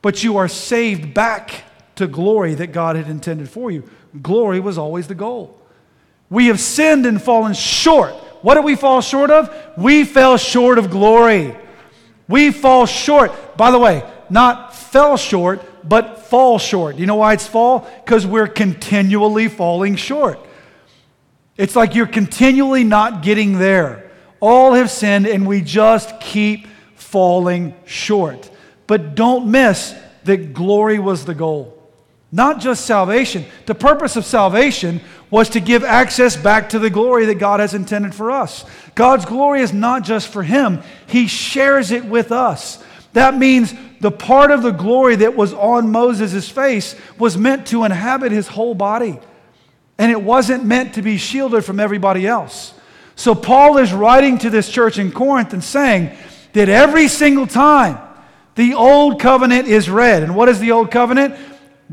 but 0.01 0.23
you 0.23 0.37
are 0.37 0.47
saved 0.47 1.13
back 1.13 1.63
to 1.97 2.07
glory 2.07 2.55
that 2.55 2.71
God 2.71 2.95
had 2.95 3.07
intended 3.07 3.51
for 3.51 3.69
you. 3.69 3.87
Glory 4.19 4.59
was 4.59 4.79
always 4.79 5.05
the 5.05 5.13
goal. 5.13 5.55
We 6.31 6.47
have 6.47 6.59
sinned 6.59 7.05
and 7.05 7.21
fallen 7.21 7.53
short. 7.53 8.15
What 8.41 8.55
did 8.55 8.65
we 8.65 8.75
fall 8.75 9.01
short 9.01 9.29
of? 9.29 9.55
We 9.77 10.05
fell 10.05 10.37
short 10.37 10.79
of 10.79 10.89
glory. 10.89 11.55
We 12.27 12.51
fall 12.51 12.87
short. 12.87 13.57
By 13.57 13.69
the 13.69 13.77
way, 13.77 14.03
not 14.27 14.75
fell 14.75 15.17
short, 15.17 15.61
but 15.87 16.19
fall 16.27 16.59
short. 16.59 16.97
You 16.97 17.05
know 17.05 17.15
why 17.15 17.33
it's 17.33 17.47
fall? 17.47 17.89
Because 18.03 18.25
we're 18.25 18.47
continually 18.47 19.47
falling 19.47 19.95
short. 19.95 20.39
It's 21.57 21.75
like 21.75 21.95
you're 21.95 22.07
continually 22.07 22.83
not 22.83 23.21
getting 23.21 23.59
there. 23.59 24.11
All 24.39 24.73
have 24.73 24.89
sinned 24.89 25.27
and 25.27 25.45
we 25.47 25.61
just 25.61 26.19
keep 26.21 26.67
falling 26.95 27.75
short. 27.85 28.49
But 28.87 29.15
don't 29.15 29.51
miss 29.51 29.93
that 30.23 30.53
glory 30.53 30.99
was 30.99 31.25
the 31.25 31.35
goal. 31.35 31.75
Not 32.31 32.59
just 32.59 32.85
salvation. 32.85 33.45
The 33.65 33.75
purpose 33.75 34.15
of 34.15 34.23
salvation 34.23 35.01
was 35.31 35.49
to 35.49 35.59
give 35.59 35.83
access 35.83 36.35
back 36.35 36.69
to 36.69 36.79
the 36.79 36.89
glory 36.89 37.25
that 37.25 37.35
God 37.35 37.59
has 37.59 37.73
intended 37.73 38.13
for 38.13 38.31
us. 38.31 38.65
God's 38.95 39.25
glory 39.25 39.61
is 39.61 39.73
not 39.73 40.03
just 40.03 40.27
for 40.27 40.43
Him, 40.43 40.81
He 41.07 41.27
shares 41.27 41.91
it 41.91 42.05
with 42.05 42.31
us. 42.31 42.83
That 43.13 43.37
means 43.37 43.73
the 43.99 44.11
part 44.11 44.51
of 44.51 44.61
the 44.61 44.71
glory 44.71 45.17
that 45.17 45.35
was 45.35 45.53
on 45.53 45.91
Moses' 45.91 46.47
face 46.49 46.95
was 47.17 47.37
meant 47.37 47.67
to 47.67 47.83
inhabit 47.83 48.31
his 48.31 48.47
whole 48.47 48.75
body. 48.75 49.19
And 49.97 50.11
it 50.11 50.21
wasn't 50.21 50.63
meant 50.65 50.93
to 50.93 51.01
be 51.01 51.17
shielded 51.17 51.65
from 51.65 51.79
everybody 51.79 52.25
else. 52.25 52.73
So 53.15 53.35
Paul 53.35 53.77
is 53.77 53.91
writing 53.91 54.37
to 54.39 54.49
this 54.49 54.69
church 54.69 54.97
in 54.97 55.11
Corinth 55.11 55.51
and 55.53 55.63
saying 55.63 56.15
that 56.53 56.69
every 56.69 57.07
single 57.07 57.47
time 57.47 57.97
the 58.55 58.73
old 58.75 59.19
covenant 59.19 59.67
is 59.67 59.89
read, 59.89 60.23
and 60.23 60.35
what 60.35 60.47
is 60.49 60.59
the 60.59 60.71
old 60.71 60.91
covenant? 60.91 61.35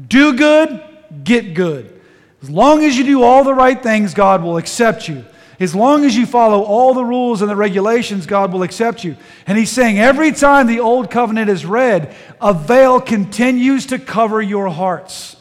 Do 0.09 0.37
good, 0.37 0.83
get 1.25 1.55
good. 1.55 2.01
As 2.43 2.51
long 2.51 2.85
as 2.85 2.97
you 2.97 3.05
do 3.05 3.23
all 3.23 3.43
the 3.43 3.55
right 3.55 3.83
things, 3.83 4.15
God 4.15 4.43
will 4.43 4.57
accept 4.57 5.09
you. 5.09 5.25
As 5.59 5.75
long 5.75 6.05
as 6.05 6.17
you 6.17 6.27
follow 6.27 6.63
all 6.63 6.93
the 6.93 7.05
rules 7.05 7.41
and 7.41 7.51
the 7.51 7.57
regulations, 7.57 8.27
God 8.27 8.53
will 8.53 8.63
accept 8.63 9.05
you. 9.05 9.17
And 9.47 9.57
he's 9.57 9.71
saying 9.71 9.99
every 9.99 10.33
time 10.33 10.67
the 10.67 10.81
old 10.81 11.11
covenant 11.11 11.49
is 11.49 11.65
read, 11.65 12.15
a 12.41 12.53
veil 12.53 13.01
continues 13.01 13.87
to 13.87 13.99
cover 13.99 14.43
your 14.43 14.69
hearts 14.69 15.37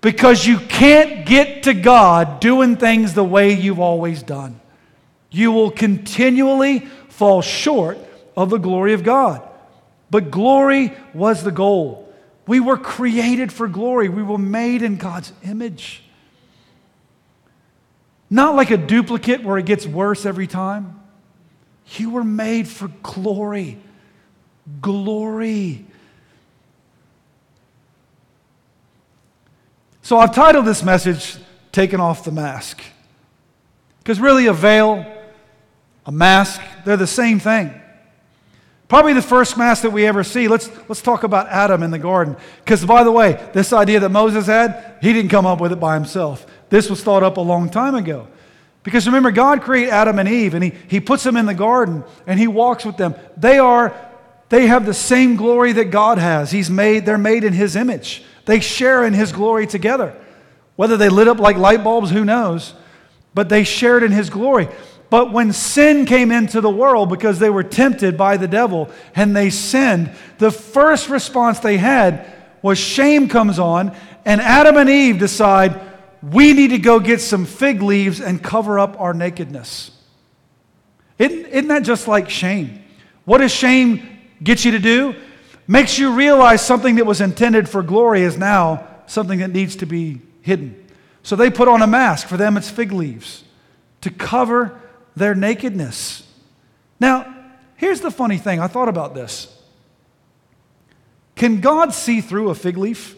because 0.00 0.46
you 0.46 0.58
can't 0.58 1.26
get 1.26 1.64
to 1.64 1.74
God 1.74 2.40
doing 2.40 2.76
things 2.76 3.14
the 3.14 3.24
way 3.24 3.52
you've 3.52 3.80
always 3.80 4.22
done. 4.22 4.60
You 5.30 5.52
will 5.52 5.70
continually 5.70 6.80
fall 7.08 7.42
short 7.42 7.98
of 8.36 8.50
the 8.50 8.58
glory 8.58 8.94
of 8.94 9.04
God. 9.04 9.46
But 10.10 10.30
glory 10.30 10.94
was 11.14 11.42
the 11.42 11.52
goal. 11.52 12.12
We 12.46 12.58
were 12.58 12.76
created 12.76 13.52
for 13.52 13.68
glory, 13.68 14.08
we 14.08 14.22
were 14.22 14.38
made 14.38 14.82
in 14.82 14.96
God's 14.96 15.32
image. 15.44 16.01
Not 18.32 18.56
like 18.56 18.70
a 18.70 18.78
duplicate 18.78 19.44
where 19.44 19.58
it 19.58 19.66
gets 19.66 19.86
worse 19.86 20.24
every 20.24 20.46
time. 20.46 20.98
You 21.96 22.08
were 22.08 22.24
made 22.24 22.66
for 22.66 22.88
glory. 23.02 23.78
Glory. 24.80 25.84
So 30.00 30.16
I've 30.18 30.34
titled 30.34 30.64
this 30.64 30.82
message, 30.82 31.36
Taking 31.72 32.00
Off 32.00 32.24
the 32.24 32.32
Mask. 32.32 32.80
Because 33.98 34.18
really, 34.18 34.46
a 34.46 34.54
veil, 34.54 35.04
a 36.06 36.10
mask, 36.10 36.62
they're 36.86 36.96
the 36.96 37.06
same 37.06 37.38
thing. 37.38 37.70
Probably 38.88 39.12
the 39.12 39.20
first 39.20 39.58
mask 39.58 39.82
that 39.82 39.90
we 39.90 40.06
ever 40.06 40.24
see. 40.24 40.48
Let's, 40.48 40.70
let's 40.88 41.02
talk 41.02 41.22
about 41.22 41.48
Adam 41.48 41.82
in 41.82 41.90
the 41.90 41.98
garden. 41.98 42.38
Because, 42.64 42.82
by 42.82 43.04
the 43.04 43.12
way, 43.12 43.50
this 43.52 43.74
idea 43.74 44.00
that 44.00 44.08
Moses 44.08 44.46
had, 44.46 44.96
he 45.02 45.12
didn't 45.12 45.30
come 45.30 45.44
up 45.44 45.60
with 45.60 45.72
it 45.72 45.80
by 45.80 45.92
himself. 45.92 46.46
This 46.72 46.88
was 46.88 47.02
thought 47.02 47.22
up 47.22 47.36
a 47.36 47.42
long 47.42 47.68
time 47.68 47.94
ago. 47.94 48.28
Because 48.82 49.04
remember, 49.04 49.30
God 49.30 49.60
created 49.60 49.90
Adam 49.90 50.18
and 50.18 50.26
Eve, 50.26 50.54
and 50.54 50.64
he, 50.64 50.72
he 50.88 51.00
puts 51.00 51.22
them 51.22 51.36
in 51.36 51.44
the 51.44 51.52
garden, 51.52 52.02
and 52.26 52.40
He 52.40 52.48
walks 52.48 52.86
with 52.86 52.96
them. 52.96 53.14
They 53.36 53.58
are, 53.58 53.94
they 54.48 54.68
have 54.68 54.86
the 54.86 54.94
same 54.94 55.36
glory 55.36 55.72
that 55.72 55.90
God 55.90 56.16
has. 56.16 56.50
He's 56.50 56.70
made, 56.70 57.04
they're 57.04 57.18
made 57.18 57.44
in 57.44 57.52
His 57.52 57.76
image. 57.76 58.24
They 58.46 58.60
share 58.60 59.04
in 59.04 59.12
His 59.12 59.32
glory 59.32 59.66
together. 59.66 60.16
Whether 60.76 60.96
they 60.96 61.10
lit 61.10 61.28
up 61.28 61.38
like 61.38 61.58
light 61.58 61.84
bulbs, 61.84 62.10
who 62.10 62.24
knows? 62.24 62.72
But 63.34 63.50
they 63.50 63.64
shared 63.64 64.02
in 64.02 64.10
His 64.10 64.30
glory. 64.30 64.66
But 65.10 65.30
when 65.30 65.52
sin 65.52 66.06
came 66.06 66.32
into 66.32 66.62
the 66.62 66.70
world 66.70 67.10
because 67.10 67.38
they 67.38 67.50
were 67.50 67.64
tempted 67.64 68.16
by 68.16 68.38
the 68.38 68.48
devil 68.48 68.90
and 69.14 69.36
they 69.36 69.50
sinned, 69.50 70.10
the 70.38 70.50
first 70.50 71.10
response 71.10 71.58
they 71.58 71.76
had 71.76 72.32
was 72.62 72.78
shame 72.78 73.28
comes 73.28 73.58
on, 73.58 73.94
and 74.24 74.40
Adam 74.40 74.78
and 74.78 74.88
Eve 74.88 75.18
decide, 75.18 75.91
we 76.22 76.52
need 76.52 76.68
to 76.68 76.78
go 76.78 77.00
get 77.00 77.20
some 77.20 77.44
fig 77.44 77.82
leaves 77.82 78.20
and 78.20 78.42
cover 78.42 78.78
up 78.78 79.00
our 79.00 79.12
nakedness. 79.12 79.90
Isn't, 81.18 81.46
isn't 81.46 81.68
that 81.68 81.82
just 81.82 82.06
like 82.06 82.30
shame? 82.30 82.82
What 83.24 83.38
does 83.38 83.52
shame 83.52 84.20
get 84.42 84.64
you 84.64 84.72
to 84.72 84.78
do? 84.78 85.14
Makes 85.66 85.98
you 85.98 86.12
realize 86.12 86.64
something 86.64 86.96
that 86.96 87.06
was 87.06 87.20
intended 87.20 87.68
for 87.68 87.82
glory 87.82 88.22
is 88.22 88.36
now 88.36 88.88
something 89.06 89.40
that 89.40 89.48
needs 89.48 89.76
to 89.76 89.86
be 89.86 90.20
hidden. 90.42 90.86
So 91.22 91.36
they 91.36 91.50
put 91.50 91.68
on 91.68 91.82
a 91.82 91.86
mask. 91.86 92.26
For 92.28 92.36
them, 92.36 92.56
it's 92.56 92.70
fig 92.70 92.92
leaves 92.92 93.44
to 94.00 94.10
cover 94.10 94.80
their 95.14 95.34
nakedness. 95.34 96.26
Now, 96.98 97.34
here's 97.76 98.00
the 98.00 98.10
funny 98.10 98.38
thing 98.38 98.60
I 98.60 98.66
thought 98.66 98.88
about 98.88 99.14
this. 99.14 99.56
Can 101.36 101.60
God 101.60 101.94
see 101.94 102.20
through 102.20 102.50
a 102.50 102.54
fig 102.54 102.76
leaf? 102.76 103.16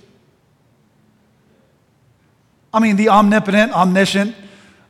I 2.74 2.80
mean, 2.80 2.96
the 2.96 3.08
omnipotent, 3.08 3.72
omniscient, 3.72 4.34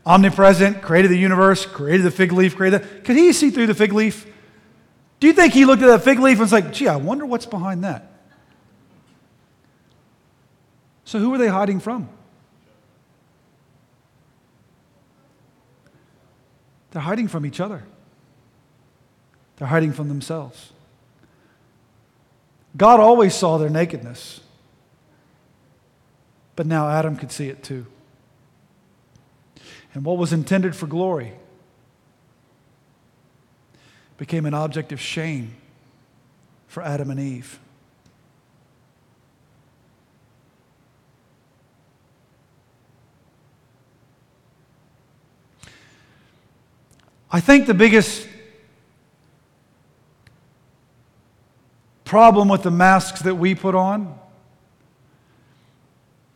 omnipresent, 0.07 0.81
created 0.81 1.11
the 1.11 1.19
universe, 1.19 1.67
created 1.67 2.05
the 2.05 2.11
fig 2.11 2.33
leaf, 2.33 2.57
created 2.57 2.81
that. 2.81 3.05
Could 3.05 3.17
he 3.17 3.31
see 3.35 3.51
through 3.51 3.67
the 3.67 3.75
fig 3.75 3.93
leaf? 3.93 4.27
Do 5.21 5.27
you 5.27 5.35
think 5.35 5.53
he 5.53 5.67
looked 5.67 5.83
at 5.83 5.89
that 5.89 6.03
fig 6.03 6.19
leaf 6.19 6.33
and 6.33 6.41
was 6.41 6.53
like, 6.53 6.73
gee, 6.73 6.89
I 6.89 6.97
wonder 6.97 7.27
what's 7.27 7.45
behind 7.45 7.85
that? 7.85 8.11
So 11.05 11.19
who 11.19 11.33
are 11.35 11.39
they 11.39 11.49
hiding 11.49 11.79
from? 11.79 12.09
They're 16.91 17.03
hiding 17.03 17.29
from 17.29 17.45
each 17.45 17.61
other. 17.61 17.83
They're 19.57 19.69
hiding 19.69 19.93
from 19.93 20.09
themselves. 20.09 20.73
God 22.77 22.99
always 22.99 23.35
saw 23.35 23.59
their 23.59 23.69
nakedness. 23.69 24.41
But 26.57 26.67
now 26.67 26.89
Adam 26.89 27.17
could 27.17 27.33
see 27.33 27.49
it 27.49 27.63
too. 27.63 27.87
And 29.93 30.05
what 30.05 30.19
was 30.19 30.33
intended 30.33 30.75
for 30.75 30.87
glory 30.87 31.33
became 34.17 34.47
an 34.47 34.55
object 34.55 34.93
of 34.93 35.01
shame 35.01 35.55
for 36.67 36.83
Adam 36.83 37.11
and 37.11 37.21
Eve. 37.21 37.59
I 47.31 47.41
think 47.41 47.67
the 47.67 47.75
biggest 47.75 48.29
problem 52.05 52.49
with 52.49 52.63
the 52.63 52.71
masks 52.71 53.23
that 53.23 53.35
we 53.35 53.57
put 53.57 53.75
on 53.75 54.17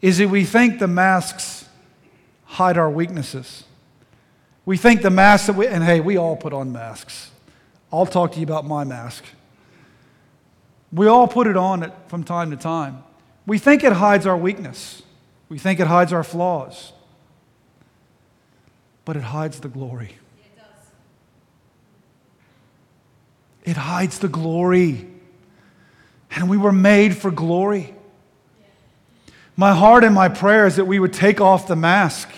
is 0.01 0.19
that 0.19 0.29
we 0.29 0.45
think 0.45 0.79
the 0.79 0.87
masks 0.87 1.69
hide 2.45 2.79
our 2.79 2.91
weaknesses. 2.91 3.65
We 4.65 4.77
think 4.77 5.03
the 5.03 5.11
masks 5.11 5.47
that 5.47 5.57
we, 5.57 5.67
and 5.67 5.83
hey, 5.83 6.01
we 6.01 6.17
all 6.17 6.37
put 6.37 6.53
on 6.53 6.73
masks. 6.73 7.31
I'll 7.93 8.07
talk 8.07 8.33
to 8.33 8.39
you 8.39 8.45
about 8.45 8.67
my 8.67 8.85
mask. 8.85 9.25
We 10.93 11.07
all 11.07 11.29
put 11.29 11.47
it 11.47 11.57
on 11.57 11.93
from 12.07 12.25
time 12.25 12.51
to 12.51 12.57
time. 12.57 13.03
We 13.47 13.59
think 13.59 13.83
it 13.83 13.93
hides 13.93 14.27
our 14.27 14.37
weakness, 14.37 15.03
we 15.49 15.59
think 15.59 15.81
it 15.81 15.87
hides 15.87 16.13
our 16.13 16.25
flaws, 16.25 16.93
but 19.05 19.17
it 19.17 19.23
hides 19.23 19.61
the 19.61 19.69
glory. 19.69 20.17
It 20.39 20.57
does. 20.57 20.87
It 23.65 23.77
hides 23.79 24.19
the 24.19 24.29
glory. 24.29 25.09
And 26.31 26.51
we 26.51 26.59
were 26.59 26.73
made 26.73 27.17
for 27.17 27.31
glory. 27.31 27.95
My 29.59 29.75
heart 29.75 30.05
and 30.05 30.15
my 30.15 30.29
prayer 30.29 30.69
is 30.69 30.77
that 30.77 30.85
we 30.85 31.01
would 31.01 31.13
take 31.13 31.41
off 31.41 31.67
the 31.67 31.75
mask 31.75 32.29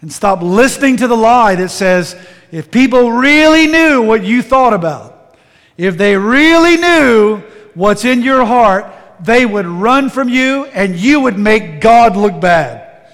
and 0.00 0.12
stop 0.12 0.42
listening 0.42 0.96
to 0.98 1.08
the 1.08 1.16
lie 1.16 1.56
that 1.56 1.70
says, 1.70 2.14
if 2.52 2.70
people 2.70 3.10
really 3.10 3.66
knew 3.66 4.00
what 4.00 4.22
you 4.22 4.42
thought 4.42 4.72
about, 4.72 5.36
if 5.76 5.96
they 5.98 6.16
really 6.16 6.76
knew 6.76 7.38
what's 7.74 8.04
in 8.04 8.22
your 8.22 8.44
heart, 8.44 8.86
they 9.18 9.44
would 9.44 9.66
run 9.66 10.08
from 10.08 10.28
you 10.28 10.66
and 10.66 10.94
you 10.94 11.18
would 11.22 11.36
make 11.36 11.80
God 11.80 12.16
look 12.16 12.40
bad. 12.40 13.08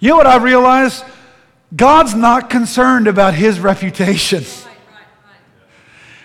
You 0.00 0.08
know 0.08 0.16
what 0.16 0.26
I 0.26 0.38
realized? 0.38 1.04
God's 1.76 2.16
not 2.16 2.50
concerned 2.50 3.06
about 3.06 3.32
his 3.32 3.60
reputation. 3.70 4.42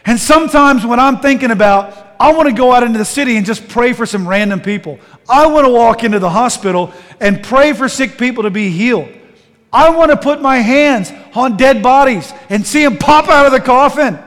And 0.08 0.20
sometimes 0.20 0.88
when 0.88 1.00
I'm 1.00 1.20
thinking 1.20 1.52
about, 1.52 2.03
I 2.24 2.32
want 2.32 2.48
to 2.48 2.56
go 2.56 2.72
out 2.72 2.84
into 2.84 2.98
the 2.98 3.04
city 3.04 3.36
and 3.36 3.46
just 3.46 3.68
pray 3.68 3.92
for 3.92 4.06
some 4.06 4.26
random 4.26 4.62
people. 4.62 4.98
I 5.28 5.48
want 5.48 5.66
to 5.68 5.70
walk 5.70 6.06
into 6.06 6.20
the 6.20 6.30
hospital 6.30 6.94
and 7.20 7.44
pray 7.44 7.74
for 7.74 7.90
sick 7.90 8.18
people 8.18 8.44
to 8.44 8.50
be 8.50 8.70
healed. 8.70 9.10
I 9.74 9.90
want 9.90 10.10
to 10.10 10.16
put 10.16 10.42
my 10.42 10.60
hands 10.60 11.12
on 11.36 11.58
dead 11.58 11.84
bodies 11.84 12.32
and 12.48 12.66
see 12.66 12.82
them 12.82 12.98
pop 12.98 13.28
out 13.28 13.46
of 13.46 13.52
the 13.52 13.60
coffin. 13.60 14.18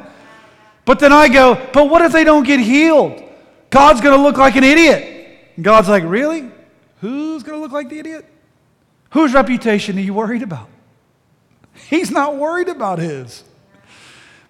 But 0.85 1.01
then 1.01 1.11
I 1.11 1.29
go, 1.29 1.55
but 1.73 1.89
what 1.89 2.03
if 2.03 2.13
they 2.13 2.23
don't 2.23 2.43
get 2.43 2.61
healed? 2.61 3.23
God's 3.71 4.03
going 4.03 4.15
to 4.15 4.23
look 4.23 4.37
like 4.37 4.57
an 4.57 4.65
idiot. 4.65 5.49
And 5.57 5.65
God's 5.65 5.89
like, 5.89 6.05
really? 6.05 6.51
Who's 7.01 7.45
going 7.45 7.57
to 7.57 7.63
look 7.63 7.73
like 7.73 7.89
the 7.89 7.99
idiot? 7.99 8.27
Whose 9.13 9.33
reputation 9.33 9.97
are 9.97 10.03
you 10.03 10.13
worried 10.13 10.43
about? 10.43 10.69
He's 11.89 12.11
not 12.11 12.37
worried 12.37 12.69
about 12.69 12.99
his. 12.99 13.43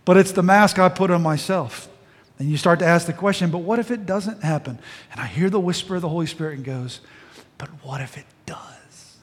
But 0.04 0.16
it's 0.16 0.32
the 0.32 0.42
mask 0.42 0.80
I 0.80 0.88
put 0.88 1.12
on 1.12 1.22
myself. 1.22 1.88
And 2.38 2.50
you 2.50 2.56
start 2.56 2.80
to 2.80 2.84
ask 2.84 3.06
the 3.06 3.12
question, 3.12 3.50
but 3.50 3.58
what 3.58 3.78
if 3.78 3.90
it 3.90 4.04
doesn't 4.04 4.42
happen? 4.42 4.78
And 5.10 5.20
I 5.20 5.26
hear 5.26 5.48
the 5.48 5.60
whisper 5.60 5.96
of 5.96 6.02
the 6.02 6.08
Holy 6.08 6.26
Spirit 6.26 6.56
and 6.56 6.64
goes, 6.64 7.00
but 7.58 7.68
what 7.82 8.00
if 8.00 8.18
it 8.18 8.26
does? 8.44 9.16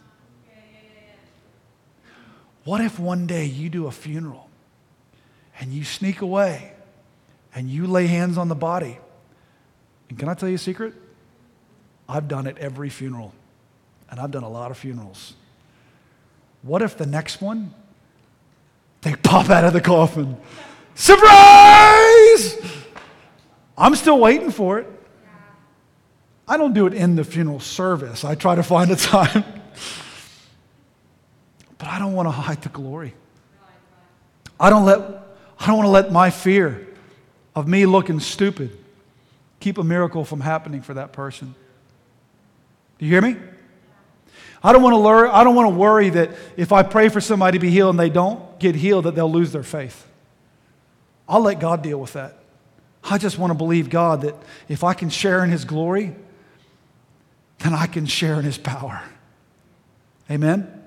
What 2.64 2.82
if 2.82 2.98
one 2.98 3.28
day 3.28 3.46
you 3.46 3.70
do 3.70 3.88
a 3.88 3.92
funeral 3.92 4.50
and 5.60 5.72
you 5.72 5.84
sneak 5.84 6.22
away 6.22 6.74
and 7.54 7.70
you 7.70 7.86
lay 7.86 8.08
hands 8.08 8.38
on 8.38 8.48
the 8.48 8.56
body 8.56 8.98
And 10.14 10.20
can 10.20 10.30
I 10.30 10.36
tell 10.36 10.48
you 10.48 10.56
a 10.56 10.60
secret? 10.60 10.94
I've 12.08 12.28
done 12.28 12.46
it 12.46 12.58
every 12.60 12.90
funeral, 12.90 13.34
and 14.12 14.20
I've 14.20 14.30
done 14.30 14.44
a 14.44 14.50
lot 14.50 14.70
of 14.70 14.78
funerals. 14.78 15.34
What 16.62 16.84
if 16.84 16.98
the 16.98 17.08
next 17.08 17.42
one, 17.42 17.74
they 19.02 19.16
pop 19.16 19.50
out 19.50 19.64
of 19.64 19.74
the 19.74 19.82
coffin? 19.82 20.38
Surprise! 20.94 22.83
I'm 23.78 23.96
still 23.96 24.20
waiting 24.20 24.52
for 24.52 24.80
it. 24.80 24.88
I 26.48 26.58
don't 26.58 26.74
do 26.74 26.88
it 26.88 26.94
in 26.94 27.16
the 27.16 27.24
funeral 27.24 27.60
service. 27.60 28.24
I 28.24 28.36
try 28.36 28.56
to 28.56 28.64
find 28.64 28.92
a 28.92 28.96
time. 28.96 29.44
but 31.78 31.88
I 31.88 32.00
don't 32.00 32.14
want 32.14 32.28
to 32.28 32.32
hide 32.32 32.62
the 32.62 32.70
glory. 32.70 33.14
I 34.60 34.70
don't, 34.70 34.86
let, 34.86 35.00
I 35.60 35.68
don't 35.68 35.78
want 35.78 35.88
to 35.88 35.92
let 35.92 36.12
my 36.12 36.30
fear 36.30 36.88
of 37.56 37.68
me 37.68 37.86
looking 37.86 38.20
stupid 38.20 38.78
keep 39.60 39.78
a 39.78 39.84
miracle 39.84 40.26
from 40.26 40.42
happening 40.42 40.82
for 40.82 40.94
that 40.96 41.14
person. 41.14 41.56
Do 43.00 43.06
you 43.06 43.12
hear 43.12 43.22
me? 43.22 43.38
I 44.62 44.72
don't 44.72 44.82
want 44.82 44.94
to 44.94 45.00
worry, 45.00 45.30
I 45.30 45.44
don't 45.44 45.56
want 45.56 45.74
to 45.74 45.76
worry 45.76 46.10
that 46.10 46.32
if 46.56 46.72
I 46.72 46.84
pray 46.84 47.10
for 47.10 47.20
somebody 47.20 47.58
to 47.58 47.62
be 47.62 47.70
healed 47.70 47.92
and 47.92 48.00
they 48.00 48.10
don't 48.10 48.60
get 48.60 48.76
healed, 48.76 49.06
that 49.06 49.16
they'll 49.16 49.32
lose 49.32 49.52
their 49.52 49.64
faith. 49.64 50.08
I'll 51.28 51.42
let 51.42 51.60
God 51.60 51.82
deal 51.82 52.00
with 52.00 52.14
that. 52.14 52.38
I 53.04 53.18
just 53.18 53.38
want 53.38 53.52
to 53.52 53.56
believe 53.56 53.90
God 53.90 54.22
that 54.22 54.36
if 54.68 54.84
I 54.84 54.94
can 54.94 55.10
share 55.10 55.44
in 55.44 55.50
His 55.50 55.66
glory, 55.66 56.16
then 57.60 57.74
I 57.74 57.86
can 57.86 58.06
share 58.06 58.36
in 58.36 58.46
His 58.46 58.58
power. 58.58 59.02
Amen? 60.30 60.84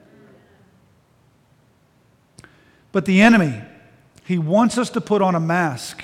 But 2.93 3.05
the 3.05 3.21
enemy, 3.21 3.61
he 4.25 4.39
wants 4.39 4.79
us 4.79 4.91
to 4.91 5.01
put 5.01 5.21
on 5.21 5.35
a 5.35 5.41
mask, 5.41 6.03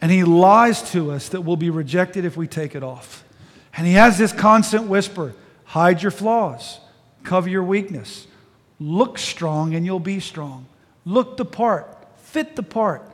and 0.00 0.10
he 0.10 0.22
lies 0.22 0.88
to 0.92 1.10
us 1.10 1.30
that 1.30 1.40
we'll 1.40 1.56
be 1.56 1.70
rejected 1.70 2.24
if 2.24 2.36
we 2.36 2.46
take 2.46 2.74
it 2.74 2.82
off. 2.82 3.24
And 3.76 3.86
he 3.86 3.94
has 3.94 4.16
this 4.16 4.32
constant 4.32 4.84
whisper 4.84 5.34
hide 5.64 6.00
your 6.00 6.12
flaws, 6.12 6.78
cover 7.24 7.48
your 7.48 7.64
weakness, 7.64 8.28
look 8.78 9.18
strong, 9.18 9.74
and 9.74 9.84
you'll 9.84 9.98
be 9.98 10.20
strong. 10.20 10.66
Look 11.04 11.36
the 11.36 11.44
part, 11.44 12.06
fit 12.18 12.54
the 12.54 12.62
part. 12.62 13.10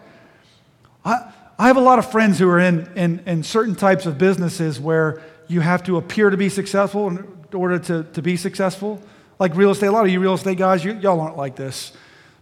I, 1.04 1.32
I 1.62 1.68
have 1.68 1.76
a 1.76 1.80
lot 1.80 2.00
of 2.00 2.10
friends 2.10 2.40
who 2.40 2.48
are 2.48 2.58
in, 2.58 2.90
in, 2.96 3.22
in 3.24 3.44
certain 3.44 3.76
types 3.76 4.04
of 4.04 4.18
businesses 4.18 4.80
where 4.80 5.22
you 5.46 5.60
have 5.60 5.84
to 5.84 5.96
appear 5.96 6.28
to 6.28 6.36
be 6.36 6.48
successful 6.48 7.06
in 7.06 7.24
order 7.54 7.78
to, 7.78 8.02
to 8.02 8.20
be 8.20 8.36
successful. 8.36 9.00
Like 9.38 9.54
real 9.54 9.70
estate, 9.70 9.86
a 9.86 9.92
lot 9.92 10.04
of 10.04 10.10
you 10.10 10.18
real 10.18 10.34
estate 10.34 10.58
guys, 10.58 10.84
you, 10.84 10.94
y'all 10.94 11.20
aren't 11.20 11.36
like 11.36 11.54
this. 11.54 11.92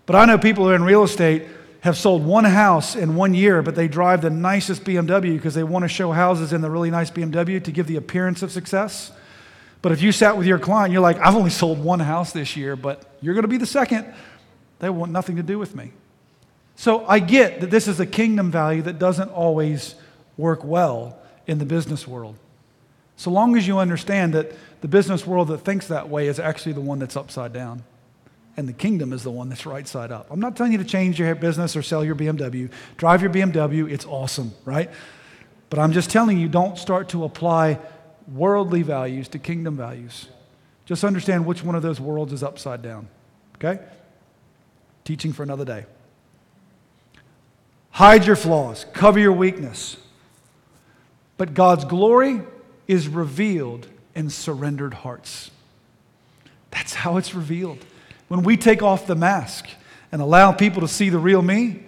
But 0.07 0.17
I 0.17 0.25
know 0.25 0.39
people 0.39 0.65
who 0.65 0.71
are 0.71 0.75
in 0.75 0.85
real 0.85 1.03
estate 1.03 1.43
have 1.81 1.99
sold 1.99 2.25
one 2.25 2.47
house 2.47 2.97
in 2.97 3.15
one 3.15 3.35
year, 3.35 3.61
but 3.61 3.75
they 3.75 3.89
drive 3.89 4.23
the 4.23 4.31
nicest 4.31 4.85
BMW 4.85 5.37
because 5.37 5.53
they 5.53 5.65
want 5.65 5.83
to 5.83 5.89
show 5.91 6.12
houses 6.12 6.55
in 6.55 6.62
the 6.62 6.71
really 6.71 6.91
nice 6.91 7.11
BMW 7.11 7.62
to 7.62 7.71
give 7.71 7.87
the 7.89 7.97
appearance 7.97 8.43
of 8.43 8.50
success. 8.50 9.12
But 9.83 9.93
if 9.93 10.00
you 10.00 10.12
sat 10.12 10.39
with 10.39 10.47
your 10.47 10.59
client, 10.59 10.95
you're 10.95 11.03
like, 11.03 11.19
I've 11.19 11.37
only 11.37 11.50
sold 11.50 11.85
one 11.85 12.00
house 12.00 12.33
this 12.33 12.57
year, 12.57 12.75
but 12.75 13.19
you're 13.21 13.35
going 13.35 13.45
to 13.45 13.49
be 13.49 13.59
the 13.59 13.67
second. 13.67 14.15
They 14.79 14.89
want 14.89 15.12
nothing 15.12 15.37
to 15.37 15.43
do 15.43 15.59
with 15.59 15.75
me. 15.75 15.93
So 16.77 17.05
I 17.07 17.19
get 17.19 17.61
that 17.61 17.71
this 17.71 17.89
is 17.89 18.00
a 18.00 18.07
kingdom 18.07 18.50
value 18.50 18.83
that 18.83 18.99
doesn't 18.99 19.31
always 19.31 19.95
work 20.37 20.65
well 20.65 21.19
in 21.47 21.59
the 21.59 21.67
business 21.67 22.09
world. 22.09 22.37
So 23.17 23.31
long 23.31 23.57
as 23.57 23.67
you 23.67 23.79
understand 23.79 24.33
that 24.35 24.53
the 24.81 24.89
business 24.89 25.27
world 25.27 25.49
that 25.49 25.59
thinks 25.59 25.89
that 25.89 26.09
way 26.09 26.29
is 26.29 26.41
actually 26.41 26.73
the 26.73 26.81
one 26.81 26.99
that's 26.99 27.17
upside 27.17 27.53
down 27.53 27.83
and 28.57 28.69
the 28.69 28.73
kingdom 28.73 29.12
is 29.12 29.23
the 29.23 29.31
one 29.31 29.49
that's 29.49 29.65
right 29.67 29.87
side 29.87 30.12
up. 30.12 30.27
I'm 30.31 30.41
not 30.41 30.57
telling 30.57 30.73
you 30.73 30.79
to 30.79 30.85
change 30.85 31.19
your 31.19 31.35
business 31.35 31.77
or 31.77 31.83
sell 31.83 32.05
your 32.05 32.15
BMW. 32.15 32.71
Drive 32.97 33.23
your 33.23 33.31
BMW, 33.31 33.91
it's 33.91 34.05
awesome, 34.05 34.53
right? 34.65 34.91
But 35.71 35.79
I'm 35.79 35.93
just 35.93 36.11
telling 36.11 36.39
you, 36.39 36.49
don't 36.49 36.77
start 36.77 37.09
to 37.11 37.25
apply 37.25 37.79
worldly 38.33 38.83
values 38.83 39.29
to 39.29 39.39
kingdom 39.39 39.77
values. 39.77 40.29
Just 40.85 41.05
understand 41.05 41.47
which 41.47 41.62
one 41.62 41.75
of 41.75 41.83
those 41.83 42.01
worlds 42.01 42.33
is 42.33 42.42
upside 42.42 42.83
down, 42.83 43.09
okay? 43.57 43.83
Teaching 45.05 45.33
for 45.33 45.42
another 45.42 45.64
day. 45.64 45.87
Hide 47.90 48.24
your 48.26 48.37
flaws, 48.37 48.87
cover 48.92 49.18
your 49.18 49.33
weakness. 49.33 49.96
But 51.37 51.55
God's 51.55 51.85
glory 51.85 52.42
is 52.87 53.09
revealed 53.09 53.87
in 54.14 54.31
surrendered 54.31 54.94
hearts. 54.94 55.50
That's 56.70 56.94
how 56.94 57.16
it's 57.16 57.35
revealed. 57.35 57.79
When 58.29 58.42
we 58.42 58.57
take 58.57 58.83
off 58.83 59.07
the 59.07 59.14
mask 59.14 59.68
and 60.12 60.22
allow 60.22 60.53
people 60.53 60.83
to 60.83 60.88
see 60.88 61.09
the 61.09 61.18
real 61.18 61.42
me, 61.42 61.83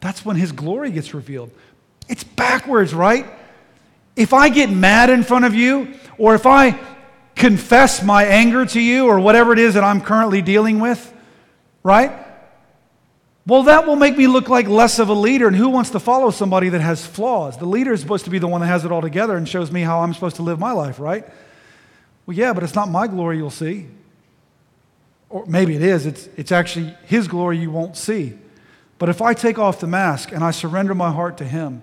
that's 0.00 0.24
when 0.24 0.36
His 0.36 0.52
glory 0.52 0.90
gets 0.90 1.14
revealed. 1.14 1.50
It's 2.08 2.24
backwards, 2.24 2.94
right? 2.94 3.26
If 4.14 4.32
I 4.32 4.48
get 4.48 4.70
mad 4.70 5.10
in 5.10 5.22
front 5.22 5.44
of 5.44 5.54
you, 5.54 5.94
or 6.18 6.34
if 6.34 6.46
I 6.46 6.78
confess 7.34 8.02
my 8.02 8.24
anger 8.24 8.64
to 8.66 8.80
you, 8.80 9.06
or 9.06 9.20
whatever 9.20 9.52
it 9.52 9.58
is 9.58 9.74
that 9.74 9.84
I'm 9.84 10.00
currently 10.00 10.42
dealing 10.42 10.80
with, 10.80 11.12
right? 11.82 12.25
Well, 13.46 13.64
that 13.64 13.86
will 13.86 13.96
make 13.96 14.16
me 14.16 14.26
look 14.26 14.48
like 14.48 14.66
less 14.66 14.98
of 14.98 15.08
a 15.08 15.14
leader. 15.14 15.46
And 15.46 15.56
who 15.56 15.68
wants 15.68 15.90
to 15.90 16.00
follow 16.00 16.30
somebody 16.30 16.68
that 16.70 16.80
has 16.80 17.06
flaws? 17.06 17.56
The 17.56 17.66
leader 17.66 17.92
is 17.92 18.00
supposed 18.00 18.24
to 18.24 18.30
be 18.30 18.38
the 18.38 18.48
one 18.48 18.60
that 18.60 18.66
has 18.66 18.84
it 18.84 18.90
all 18.90 19.02
together 19.02 19.36
and 19.36 19.48
shows 19.48 19.70
me 19.70 19.82
how 19.82 20.00
I'm 20.00 20.12
supposed 20.14 20.36
to 20.36 20.42
live 20.42 20.58
my 20.58 20.72
life, 20.72 20.98
right? 20.98 21.24
Well, 22.26 22.36
yeah, 22.36 22.52
but 22.52 22.64
it's 22.64 22.74
not 22.74 22.90
my 22.90 23.06
glory 23.06 23.36
you'll 23.36 23.50
see 23.50 23.86
or 25.28 25.44
maybe 25.46 25.74
it 25.74 25.82
is, 25.82 26.06
it's, 26.06 26.28
it's 26.36 26.52
actually 26.52 26.94
His 27.04 27.28
glory 27.28 27.58
you 27.58 27.70
won't 27.70 27.96
see. 27.96 28.38
But 28.98 29.08
if 29.08 29.20
I 29.20 29.34
take 29.34 29.58
off 29.58 29.80
the 29.80 29.86
mask 29.86 30.32
and 30.32 30.42
I 30.42 30.50
surrender 30.50 30.94
my 30.94 31.10
heart 31.10 31.38
to 31.38 31.44
Him, 31.44 31.82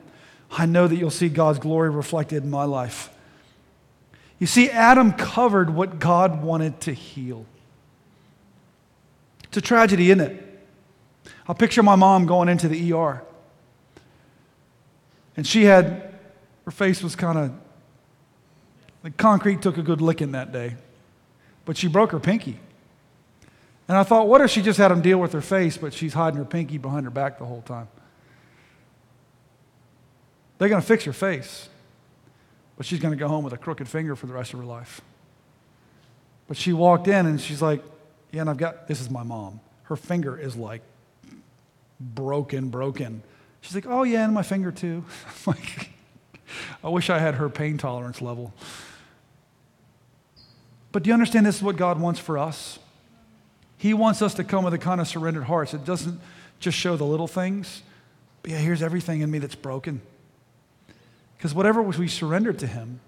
I 0.52 0.65
know 0.65 0.88
that 0.88 0.95
you'll 0.95 1.10
see 1.10 1.30
God's 1.30 1.60
glory 1.60 1.89
reflected 1.89 2.43
in 2.43 2.49
my 2.49 2.63
life. 2.63 3.10
You 4.39 4.47
see, 4.47 4.69
Adam 4.69 5.13
covered 5.13 5.69
what 5.69 5.99
God 5.99 6.41
wanted 6.41 6.80
to 6.82 6.93
heal. 6.93 7.45
It's 9.45 9.58
a 9.58 9.62
tragedy, 9.62 10.10
isn't 10.10 10.21
it? 10.21 10.42
I'll 11.47 11.56
picture 11.56 11.84
my 11.84 11.95
mom 11.95 12.25
going 12.25 12.49
into 12.49 12.67
the 12.67 12.93
ER. 12.93 13.21
And 15.36 15.45
she 15.45 15.63
had, 15.63 16.13
her 16.65 16.71
face 16.71 17.03
was 17.03 17.15
kind 17.15 17.38
of, 17.38 17.51
the 19.01 19.12
concrete 19.12 19.62
took 19.62 19.77
a 19.77 19.82
good 19.82 20.01
licking 20.01 20.32
that 20.32 20.51
day. 20.51 20.75
But 21.65 21.77
she 21.77 21.88
broke 21.88 22.12
her 22.12 22.19
pinky. 22.19 22.60
And 23.88 23.97
I 23.97 24.03
thought, 24.03 24.27
what 24.27 24.41
if 24.41 24.49
she 24.49 24.62
just 24.62 24.77
had 24.77 24.91
him 24.91 25.01
deal 25.01 25.17
with 25.17 25.34
her 25.34 25.41
face, 25.41 25.77
but 25.77 25.93
she's 25.93 26.13
hiding 26.13 26.38
her 26.38 26.45
pinky 26.45 26.77
behind 26.77 27.06
her 27.06 27.12
back 27.12 27.38
the 27.38 27.45
whole 27.45 27.62
time? 27.62 27.88
They're 30.58 30.69
going 30.69 30.82
to 30.82 30.88
fix 30.88 31.03
her 31.03 31.13
face, 31.13 31.67
but 32.77 32.86
she's 32.86 32.99
going 32.99 33.12
to 33.12 33.19
go 33.19 33.27
home 33.27 33.43
with 33.43 33.53
a 33.53 33.58
crooked 33.58 33.89
finger 33.89 34.15
for 34.15 34.27
the 34.27 34.34
rest 34.34 34.53
of 34.53 34.60
her 34.60 34.65
life. 34.65 35.01
But 36.47 36.56
she 36.56 36.71
walked 36.71 37.08
in 37.08 37.25
and 37.25 37.39
she's 37.41 37.62
like, 37.62 37.84
Yeah, 38.32 38.41
and 38.41 38.49
I've 38.49 38.58
got 38.58 38.88
this 38.88 39.01
is 39.01 39.10
my 39.10 39.23
mom. 39.23 39.60
Her 39.84 39.95
finger 39.95 40.38
is 40.38 40.56
like 40.56 40.82
broken, 42.04 42.70
broken. 42.70 43.24
She's 43.62 43.76
like, 43.76 43.86
Oh, 43.88 44.04
yeah, 44.04 44.26
and 44.26 44.34
my 44.34 44.44
finger 44.44 44.72
too. 44.72 45.06
I'm 45.48 45.54
like, 45.54 45.89
I 46.84 46.89
wish 46.89 47.10
I 47.10 47.20
had 47.20 47.36
her 47.36 47.50
pain 47.50 47.78
tolerance 47.78 48.22
level. 48.22 48.54
But 50.92 51.04
do 51.04 51.10
you 51.10 51.13
understand 51.13 51.46
this 51.46 51.58
is 51.58 51.63
what 51.63 51.76
God 51.76 52.00
wants 52.00 52.20
for 52.20 52.38
us? 52.38 52.78
He 53.78 53.94
wants 53.94 54.22
us 54.22 54.36
to 54.36 54.44
come 54.44 54.63
with 54.63 54.74
a 54.74 54.78
kind 54.78 55.02
of 55.02 55.08
surrendered 55.08 55.44
hearts. 55.44 55.74
It 55.74 55.84
doesn't 55.84 56.20
just 56.60 56.78
show 56.78 56.96
the 56.96 57.04
little 57.04 57.28
things, 57.28 57.82
but 58.42 58.52
yeah, 58.52 58.58
here's 58.58 58.84
everything 58.84 59.22
in 59.22 59.32
me 59.32 59.39
that's 59.39 59.56
broken. 59.56 60.02
Because 61.36 61.54
whatever 61.54 61.82
we 61.82 62.08
surrender 62.08 62.54
to 62.54 62.68
Him 62.68 63.02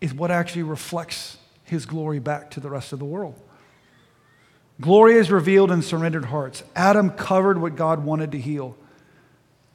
is 0.00 0.12
what 0.12 0.30
actually 0.30 0.64
reflects 0.64 1.38
His 1.64 1.86
glory 1.86 2.18
back 2.18 2.50
to 2.50 2.60
the 2.60 2.68
rest 2.68 2.92
of 2.92 2.98
the 2.98 3.04
world. 3.04 3.40
Glory 4.80 5.14
is 5.14 5.30
revealed 5.30 5.70
in 5.70 5.82
surrendered 5.82 6.26
hearts. 6.26 6.62
Adam 6.74 7.10
covered 7.10 7.58
what 7.58 7.76
God 7.76 8.04
wanted 8.04 8.32
to 8.32 8.38
heal. 8.38 8.76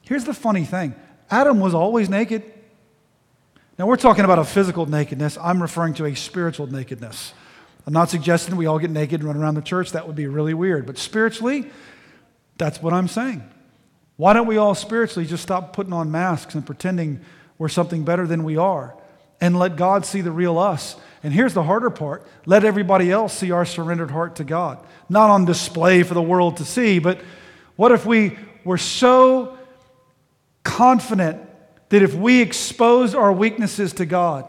Here's 0.02 0.24
the 0.24 0.34
funny 0.34 0.64
thing 0.64 0.94
Adam 1.30 1.60
was 1.60 1.74
always 1.74 2.08
naked. 2.08 2.42
Now, 3.78 3.86
we're 3.86 3.96
talking 3.96 4.24
about 4.24 4.40
a 4.40 4.44
physical 4.44 4.86
nakedness. 4.86 5.38
I'm 5.40 5.62
referring 5.62 5.94
to 5.94 6.06
a 6.06 6.14
spiritual 6.16 6.66
nakedness. 6.66 7.32
I'm 7.86 7.92
not 7.92 8.10
suggesting 8.10 8.56
we 8.56 8.66
all 8.66 8.80
get 8.80 8.90
naked 8.90 9.20
and 9.20 9.28
run 9.28 9.36
around 9.36 9.54
the 9.54 9.62
church. 9.62 9.92
That 9.92 10.06
would 10.06 10.16
be 10.16 10.26
really 10.26 10.52
weird. 10.52 10.84
But 10.84 10.98
spiritually, 10.98 11.70
that's 12.58 12.82
what 12.82 12.92
I'm 12.92 13.06
saying. 13.06 13.48
Why 14.16 14.32
don't 14.32 14.48
we 14.48 14.56
all 14.56 14.74
spiritually 14.74 15.26
just 15.26 15.44
stop 15.44 15.72
putting 15.72 15.92
on 15.92 16.10
masks 16.10 16.56
and 16.56 16.66
pretending 16.66 17.20
we're 17.56 17.68
something 17.68 18.04
better 18.04 18.26
than 18.26 18.42
we 18.42 18.56
are 18.56 18.96
and 19.40 19.56
let 19.56 19.76
God 19.76 20.04
see 20.04 20.22
the 20.22 20.32
real 20.32 20.58
us? 20.58 20.96
And 21.22 21.32
here's 21.32 21.54
the 21.54 21.62
harder 21.62 21.90
part 21.90 22.26
let 22.46 22.64
everybody 22.64 23.10
else 23.10 23.34
see 23.34 23.50
our 23.50 23.64
surrendered 23.64 24.10
heart 24.10 24.36
to 24.36 24.44
God. 24.44 24.78
Not 25.08 25.30
on 25.30 25.44
display 25.44 26.02
for 26.02 26.14
the 26.14 26.22
world 26.22 26.58
to 26.58 26.64
see, 26.64 26.98
but 26.98 27.20
what 27.76 27.92
if 27.92 28.06
we 28.06 28.38
were 28.64 28.78
so 28.78 29.56
confident 30.62 31.40
that 31.88 32.02
if 32.02 32.14
we 32.14 32.40
exposed 32.40 33.14
our 33.14 33.32
weaknesses 33.32 33.94
to 33.94 34.06
God, 34.06 34.48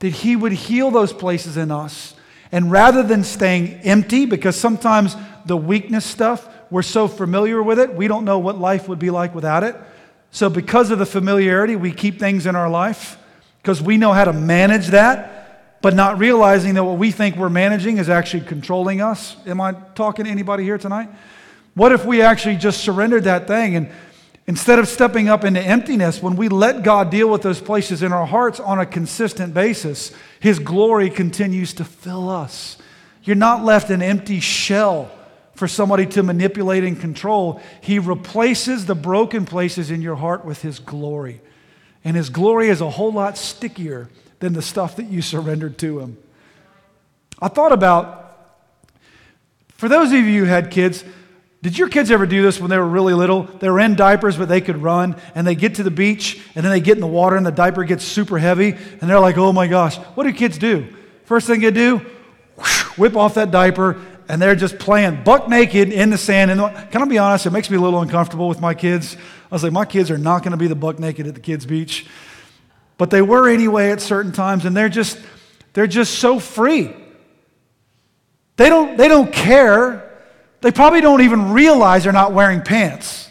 that 0.00 0.08
He 0.08 0.34
would 0.34 0.52
heal 0.52 0.90
those 0.90 1.12
places 1.12 1.56
in 1.56 1.70
us 1.70 2.14
and 2.52 2.70
rather 2.70 3.02
than 3.02 3.22
staying 3.22 3.74
empty, 3.82 4.26
because 4.26 4.56
sometimes 4.56 5.16
the 5.46 5.56
weakness 5.56 6.04
stuff, 6.04 6.48
we're 6.70 6.82
so 6.82 7.06
familiar 7.08 7.62
with 7.62 7.78
it, 7.78 7.94
we 7.94 8.08
don't 8.08 8.24
know 8.24 8.38
what 8.38 8.58
life 8.58 8.88
would 8.88 8.98
be 8.98 9.10
like 9.10 9.34
without 9.34 9.62
it. 9.62 9.76
So, 10.32 10.48
because 10.48 10.90
of 10.90 10.98
the 10.98 11.06
familiarity, 11.06 11.76
we 11.76 11.92
keep 11.92 12.18
things 12.18 12.46
in 12.46 12.56
our 12.56 12.70
life. 12.70 13.18
because 13.62 13.82
we 13.82 13.98
know 13.98 14.12
how 14.12 14.24
to 14.24 14.32
manage 14.32 14.88
that, 14.88 15.39
but 15.82 15.94
not 15.94 16.18
realizing 16.18 16.74
that 16.74 16.84
what 16.84 16.98
we 16.98 17.10
think 17.10 17.36
we're 17.36 17.48
managing 17.48 17.98
is 17.98 18.08
actually 18.08 18.44
controlling 18.44 19.00
us. 19.00 19.36
Am 19.46 19.60
I 19.60 19.72
talking 19.94 20.26
to 20.26 20.30
anybody 20.30 20.64
here 20.64 20.78
tonight? 20.78 21.08
What 21.74 21.92
if 21.92 22.04
we 22.04 22.20
actually 22.22 22.56
just 22.56 22.82
surrendered 22.82 23.24
that 23.24 23.46
thing 23.46 23.76
and 23.76 23.90
instead 24.46 24.78
of 24.78 24.88
stepping 24.88 25.28
up 25.28 25.44
into 25.44 25.60
emptiness, 25.60 26.22
when 26.22 26.36
we 26.36 26.48
let 26.48 26.82
God 26.82 27.10
deal 27.10 27.30
with 27.30 27.42
those 27.42 27.60
places 27.60 28.02
in 28.02 28.12
our 28.12 28.26
hearts 28.26 28.60
on 28.60 28.78
a 28.78 28.86
consistent 28.86 29.54
basis, 29.54 30.12
His 30.40 30.58
glory 30.58 31.08
continues 31.08 31.72
to 31.74 31.84
fill 31.84 32.28
us. 32.28 32.76
You're 33.22 33.36
not 33.36 33.64
left 33.64 33.90
an 33.90 34.02
empty 34.02 34.40
shell 34.40 35.10
for 35.54 35.68
somebody 35.68 36.06
to 36.06 36.22
manipulate 36.22 36.84
and 36.84 36.98
control. 36.98 37.60
He 37.80 37.98
replaces 37.98 38.86
the 38.86 38.94
broken 38.94 39.44
places 39.44 39.90
in 39.90 40.02
your 40.02 40.16
heart 40.16 40.44
with 40.44 40.62
His 40.62 40.78
glory. 40.78 41.40
And 42.02 42.16
His 42.16 42.28
glory 42.28 42.68
is 42.68 42.80
a 42.80 42.90
whole 42.90 43.12
lot 43.12 43.38
stickier 43.38 44.08
than 44.40 44.52
the 44.52 44.62
stuff 44.62 44.96
that 44.96 45.06
you 45.06 45.22
surrendered 45.22 45.78
to 45.78 46.00
Him. 46.00 46.18
I 47.40 47.48
thought 47.48 47.72
about, 47.72 48.16
for 49.68 49.88
those 49.88 50.08
of 50.12 50.18
you 50.18 50.40
who 50.40 50.44
had 50.44 50.70
kids, 50.70 51.04
did 51.62 51.76
your 51.76 51.88
kids 51.88 52.10
ever 52.10 52.26
do 52.26 52.42
this 52.42 52.58
when 52.58 52.70
they 52.70 52.78
were 52.78 52.88
really 52.88 53.12
little? 53.12 53.42
They 53.42 53.68
were 53.68 53.80
in 53.80 53.94
diapers, 53.94 54.36
but 54.36 54.48
they 54.48 54.62
could 54.62 54.78
run, 54.78 55.16
and 55.34 55.46
they 55.46 55.54
get 55.54 55.76
to 55.76 55.82
the 55.82 55.90
beach, 55.90 56.40
and 56.54 56.64
then 56.64 56.72
they 56.72 56.80
get 56.80 56.96
in 56.96 57.00
the 57.00 57.06
water, 57.06 57.36
and 57.36 57.44
the 57.44 57.52
diaper 57.52 57.84
gets 57.84 58.04
super 58.04 58.38
heavy, 58.38 58.72
and 58.72 59.08
they're 59.08 59.20
like, 59.20 59.36
oh 59.36 59.52
my 59.52 59.66
gosh, 59.66 59.96
what 59.96 60.24
do 60.24 60.32
kids 60.32 60.58
do? 60.58 60.86
First 61.24 61.46
thing 61.46 61.60
they 61.60 61.70
do, 61.70 61.98
whip 62.96 63.14
off 63.14 63.34
that 63.34 63.50
diaper, 63.50 64.00
and 64.28 64.40
they're 64.40 64.54
just 64.54 64.78
playing 64.78 65.22
buck 65.22 65.48
naked 65.48 65.92
in 65.92 66.08
the 66.10 66.18
sand. 66.18 66.50
And 66.50 66.60
can 66.90 67.02
I 67.02 67.04
be 67.04 67.18
honest? 67.18 67.46
It 67.46 67.50
makes 67.50 67.68
me 67.68 67.76
a 67.76 67.80
little 67.80 68.00
uncomfortable 68.00 68.48
with 68.48 68.60
my 68.60 68.74
kids. 68.74 69.16
I 69.50 69.54
was 69.54 69.62
like, 69.62 69.72
my 69.72 69.84
kids 69.84 70.10
are 70.10 70.18
not 70.18 70.42
going 70.42 70.52
to 70.52 70.56
be 70.56 70.66
the 70.66 70.74
buck 70.74 70.98
naked 70.98 71.26
at 71.26 71.34
the 71.34 71.40
kids' 71.40 71.66
beach, 71.66 72.06
but 73.00 73.08
they 73.08 73.22
were 73.22 73.48
anyway 73.48 73.92
at 73.92 74.02
certain 74.02 74.30
times, 74.30 74.66
and 74.66 74.76
they're 74.76 74.90
just 74.90 75.18
they're 75.72 75.86
just 75.86 76.18
so 76.18 76.38
free. 76.38 76.94
They 78.56 78.68
don't 78.68 78.98
they 78.98 79.08
don't 79.08 79.32
care 79.32 80.06
they 80.60 80.70
probably 80.70 81.00
don't 81.00 81.22
even 81.22 81.52
realize 81.52 82.04
they're 82.04 82.12
not 82.12 82.34
wearing 82.34 82.60
pants. 82.60 83.30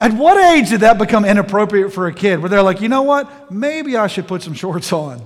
At 0.00 0.12
what 0.14 0.36
age 0.36 0.70
did 0.70 0.80
that 0.80 0.98
become 0.98 1.24
inappropriate 1.24 1.92
for 1.92 2.08
a 2.08 2.12
kid 2.12 2.40
where 2.40 2.48
they're 2.48 2.60
like, 2.60 2.80
you 2.80 2.88
know 2.88 3.02
what? 3.02 3.52
Maybe 3.52 3.96
I 3.96 4.08
should 4.08 4.26
put 4.26 4.42
some 4.42 4.54
shorts 4.54 4.92
on. 4.92 5.22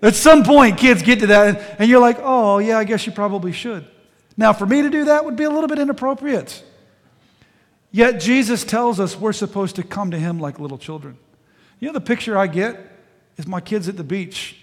At 0.00 0.14
some 0.14 0.42
point, 0.42 0.78
kids 0.78 1.02
get 1.02 1.20
to 1.20 1.26
that, 1.26 1.76
and 1.78 1.90
you're 1.90 2.00
like, 2.00 2.16
oh, 2.20 2.56
yeah, 2.56 2.78
I 2.78 2.84
guess 2.84 3.04
you 3.04 3.12
probably 3.12 3.52
should. 3.52 3.86
Now, 4.34 4.54
for 4.54 4.64
me 4.64 4.80
to 4.80 4.88
do 4.88 5.04
that 5.04 5.26
would 5.26 5.36
be 5.36 5.44
a 5.44 5.50
little 5.50 5.68
bit 5.68 5.78
inappropriate. 5.78 6.64
Yet, 7.90 8.20
Jesus 8.20 8.64
tells 8.64 8.98
us 8.98 9.14
we're 9.14 9.34
supposed 9.34 9.76
to 9.76 9.82
come 9.82 10.12
to 10.12 10.18
Him 10.18 10.38
like 10.38 10.58
little 10.58 10.78
children. 10.78 11.18
You 11.80 11.88
know, 11.88 11.94
the 11.94 12.00
picture 12.00 12.36
I 12.36 12.46
get 12.46 12.78
is 13.36 13.46
my 13.46 13.60
kids 13.60 13.88
at 13.88 13.96
the 13.96 14.04
beach. 14.04 14.56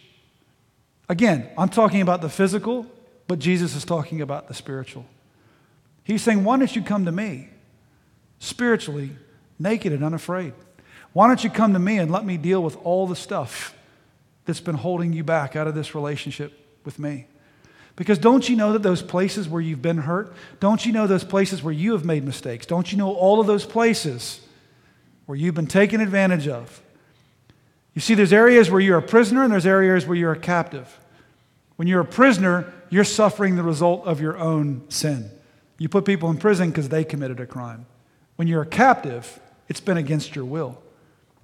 Again, 1.09 1.49
I'm 1.57 1.69
talking 1.69 2.01
about 2.01 2.21
the 2.21 2.29
physical, 2.29 2.85
but 3.27 3.39
Jesus 3.39 3.75
is 3.75 3.83
talking 3.83 4.21
about 4.21 4.47
the 4.47 4.53
spiritual. 4.53 5.05
He's 6.03 6.21
saying, 6.21 6.43
Why 6.43 6.57
don't 6.57 6.73
you 6.73 6.83
come 6.83 7.05
to 7.05 7.11
me 7.11 7.49
spiritually, 8.39 9.11
naked 9.59 9.91
and 9.91 10.03
unafraid? 10.03 10.53
Why 11.13 11.27
don't 11.27 11.43
you 11.43 11.49
come 11.49 11.73
to 11.73 11.79
me 11.79 11.97
and 11.97 12.11
let 12.11 12.23
me 12.23 12.37
deal 12.37 12.61
with 12.61 12.77
all 12.83 13.07
the 13.07 13.15
stuff 13.15 13.75
that's 14.45 14.59
been 14.59 14.75
holding 14.75 15.11
you 15.11 15.23
back 15.23 15.55
out 15.55 15.67
of 15.67 15.73
this 15.73 15.95
relationship 15.95 16.53
with 16.85 16.99
me? 16.99 17.25
Because 17.95 18.19
don't 18.19 18.47
you 18.47 18.55
know 18.55 18.73
that 18.73 18.83
those 18.83 19.01
places 19.01 19.49
where 19.49 19.59
you've 19.59 19.81
been 19.81 19.97
hurt, 19.97 20.31
don't 20.59 20.85
you 20.85 20.93
know 20.93 21.07
those 21.07 21.23
places 21.23 21.63
where 21.63 21.73
you 21.73 21.93
have 21.93 22.05
made 22.05 22.23
mistakes? 22.23 22.67
Don't 22.67 22.91
you 22.91 22.97
know 22.97 23.11
all 23.11 23.39
of 23.39 23.47
those 23.47 23.65
places 23.65 24.39
where 25.25 25.35
you've 25.35 25.55
been 25.55 25.65
taken 25.65 25.99
advantage 25.99 26.47
of? 26.47 26.81
You 27.97 28.01
see, 28.01 28.13
there's 28.13 28.31
areas 28.31 28.69
where 28.69 28.79
you're 28.79 28.99
a 28.99 29.01
prisoner 29.01 29.43
and 29.43 29.51
there's 29.51 29.65
areas 29.65 30.05
where 30.05 30.15
you're 30.15 30.33
a 30.33 30.39
captive. 30.39 30.99
When 31.77 31.87
you're 31.87 32.01
a 32.01 32.05
prisoner, 32.05 32.71
you're 32.91 33.03
suffering 33.03 33.55
the 33.55 33.63
result 33.63 34.05
of 34.05 34.21
your 34.21 34.37
own 34.37 34.83
sin. 34.89 35.31
You 35.79 35.89
put 35.89 36.05
people 36.05 36.29
in 36.29 36.37
prison 36.37 36.69
because 36.69 36.89
they 36.89 37.03
committed 37.03 37.39
a 37.39 37.47
crime. 37.47 37.87
When 38.35 38.47
you're 38.47 38.61
a 38.61 38.67
captive, 38.67 39.39
it's 39.67 39.79
been 39.79 39.97
against 39.97 40.35
your 40.35 40.45
will. 40.45 40.79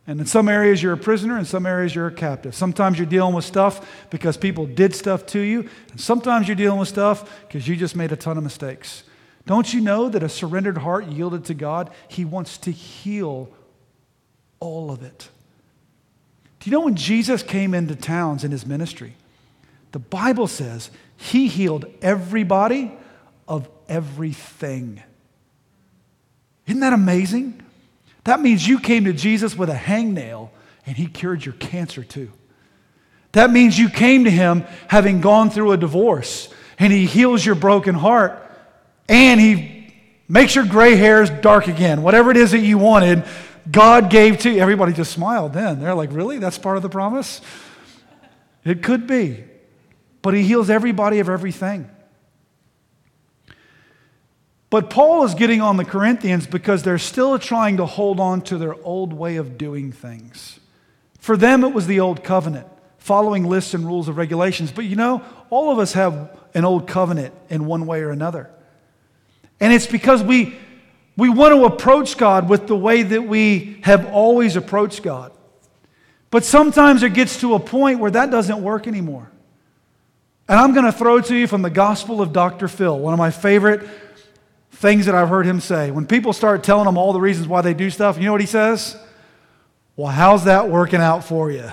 And 0.06 0.20
in 0.20 0.28
some 0.28 0.48
areas, 0.48 0.84
you're 0.84 0.94
a 0.94 0.98
prisoner, 0.98 1.40
in 1.40 1.46
some 1.46 1.66
areas, 1.66 1.96
you're 1.96 2.06
a 2.06 2.14
captive. 2.14 2.54
Sometimes 2.54 3.00
you're 3.00 3.08
dealing 3.08 3.34
with 3.34 3.46
stuff 3.46 4.06
because 4.12 4.38
people 4.38 4.68
did 4.68 4.94
stuff 4.94 5.26
to 5.26 5.40
you, 5.40 5.68
and 5.90 6.00
sometimes 6.00 6.48
you're 6.48 6.54
dealing 6.54 6.78
with 6.78 6.88
stuff 6.88 7.48
because 7.48 7.68
you 7.68 7.76
just 7.76 7.96
made 7.96 8.12
a 8.12 8.16
ton 8.16 8.38
of 8.38 8.44
mistakes. 8.44 9.06
Don't 9.48 9.74
you 9.74 9.82
know 9.82 10.08
that 10.08 10.22
a 10.22 10.30
surrendered 10.30 10.78
heart 10.78 11.08
yielded 11.08 11.46
to 11.46 11.56
God, 11.56 11.90
He 12.10 12.26
wants 12.26 12.60
to 12.60 12.72
heal 12.72 13.50
all 14.60 14.92
of 14.92 15.02
it? 15.02 15.30
Do 16.64 16.70
you 16.70 16.78
know 16.78 16.86
when 16.86 16.96
Jesus 16.96 17.44
came 17.44 17.74
into 17.74 17.94
towns 17.94 18.46
in 18.46 18.52
His 18.52 18.66
ministry, 18.66 19.16
the 19.92 20.00
Bible 20.00 20.48
says 20.48 20.92
He 21.18 21.50
healed 21.50 21.84
everybody 22.02 22.94
of 23.50 23.68
everything. 23.90 25.04
Isn't 26.66 26.80
that 26.80 26.94
amazing? 26.94 27.62
That 28.24 28.40
means 28.40 28.66
you 28.66 28.80
came 28.80 29.04
to 29.04 29.12
Jesus 29.12 29.58
with 29.58 29.70
a 29.70 29.76
hangnail 29.76 30.52
and 30.86 30.96
he 30.96 31.08
cured 31.08 31.46
your 31.46 31.56
cancer 31.56 32.02
too. 32.02 32.32
That 33.34 33.52
means 33.52 33.78
you 33.78 33.90
came 33.90 34.24
to 34.24 34.32
him 34.32 34.64
having 34.88 35.20
gone 35.20 35.50
through 35.50 35.74
a 35.74 35.78
divorce 35.78 36.48
and 36.80 36.94
he 36.94 37.06
heals 37.06 37.46
your 37.46 37.56
broken 37.56 37.94
heart 37.94 38.40
and 39.10 39.42
he 39.42 39.94
makes 40.30 40.56
your 40.56 40.66
gray 40.66 40.96
hairs 40.96 41.30
dark 41.30 41.68
again. 41.68 42.04
Whatever 42.04 42.32
it 42.32 42.38
is 42.38 42.52
that 42.52 42.60
you 42.60 42.78
wanted, 42.78 43.26
God 43.72 44.10
gave 44.10 44.40
to 44.40 44.52
you. 44.52 44.60
Everybody 44.60 44.94
just 44.94 45.12
smiled 45.12 45.54
then. 45.54 45.80
They're 45.80 45.96
like, 45.96 46.12
really? 46.12 46.38
That's 46.38 46.58
part 46.58 46.78
of 46.78 46.84
the 46.84 46.90
promise? 46.90 47.42
It 48.66 48.84
could 48.84 49.08
be. 49.08 49.44
But 50.22 50.34
he 50.34 50.44
heals 50.44 50.70
everybody 50.70 51.20
of 51.20 51.30
everything. 51.30 51.90
But 54.70 54.90
Paul 54.90 55.24
is 55.24 55.36
getting 55.36 55.62
on 55.62 55.78
the 55.78 55.86
Corinthians 55.86 56.48
because 56.48 56.82
they're 56.82 56.98
still 56.98 57.38
trying 57.38 57.78
to 57.78 57.86
hold 57.86 58.20
on 58.20 58.42
to 58.44 58.58
their 58.58 58.74
old 58.84 59.14
way 59.14 59.36
of 59.36 59.58
doing 59.58 59.92
things. 59.92 60.60
For 61.20 61.38
them, 61.38 61.64
it 61.64 61.74
was 61.74 61.86
the 61.86 62.00
old 62.00 62.24
covenant, 62.24 62.68
following 62.98 63.46
lists 63.46 63.76
and 63.76 63.86
rules 63.86 64.08
of 64.08 64.18
regulations. 64.18 64.72
But 64.72 64.86
you 64.86 64.96
know, 64.96 65.22
all 65.52 65.72
of 65.72 65.78
us 65.78 65.94
have 65.94 66.36
an 66.56 66.66
old 66.66 66.88
covenant 66.88 67.36
in 67.50 67.66
one 67.66 67.86
way 67.86 68.02
or 68.02 68.10
another. 68.10 68.50
And 69.60 69.72
it's 69.72 69.86
because 69.86 70.24
we, 70.24 70.58
we 71.16 71.30
want 71.30 71.54
to 71.54 71.66
approach 71.66 72.18
God 72.18 72.50
with 72.50 72.68
the 72.68 72.76
way 72.76 73.04
that 73.04 73.24
we 73.24 73.80
have 73.84 74.08
always 74.08 74.56
approached 74.56 75.04
God. 75.04 75.32
But 76.32 76.44
sometimes 76.44 77.04
it 77.04 77.14
gets 77.14 77.40
to 77.42 77.54
a 77.54 77.60
point 77.60 78.00
where 78.00 78.12
that 78.12 78.32
doesn't 78.32 78.64
work 78.64 78.88
anymore. 78.88 79.30
And 80.48 80.60
I'm 80.60 80.74
going 80.74 80.86
to 80.86 80.92
throw 80.92 81.22
to 81.22 81.36
you 81.36 81.48
from 81.48 81.62
the 81.62 81.70
Gospel 81.70 82.22
of 82.22 82.34
Dr. 82.34 82.68
Phil, 82.68 82.98
one 82.98 83.14
of 83.14 83.20
my 83.20 83.32
favorite 83.32 83.88
things 84.72 85.06
that 85.06 85.16
I've 85.16 85.30
heard 85.30 85.46
him 85.46 85.60
say. 85.60 85.92
When 85.92 86.08
people 86.08 86.34
start 86.34 86.64
telling 86.64 86.88
him 86.88 86.98
all 86.98 87.14
the 87.14 87.22
reasons 87.22 87.48
why 87.48 87.62
they 87.62 87.74
do 87.74 87.90
stuff, 87.90 88.18
you 88.18 88.26
know 88.26 88.32
what 88.32 88.42
he 88.42 88.48
says? 88.48 88.98
Well, 89.96 90.08
how's 90.08 90.46
that 90.46 90.70
working 90.70 91.00
out 91.00 91.24
for 91.24 91.52
you? 91.52 91.70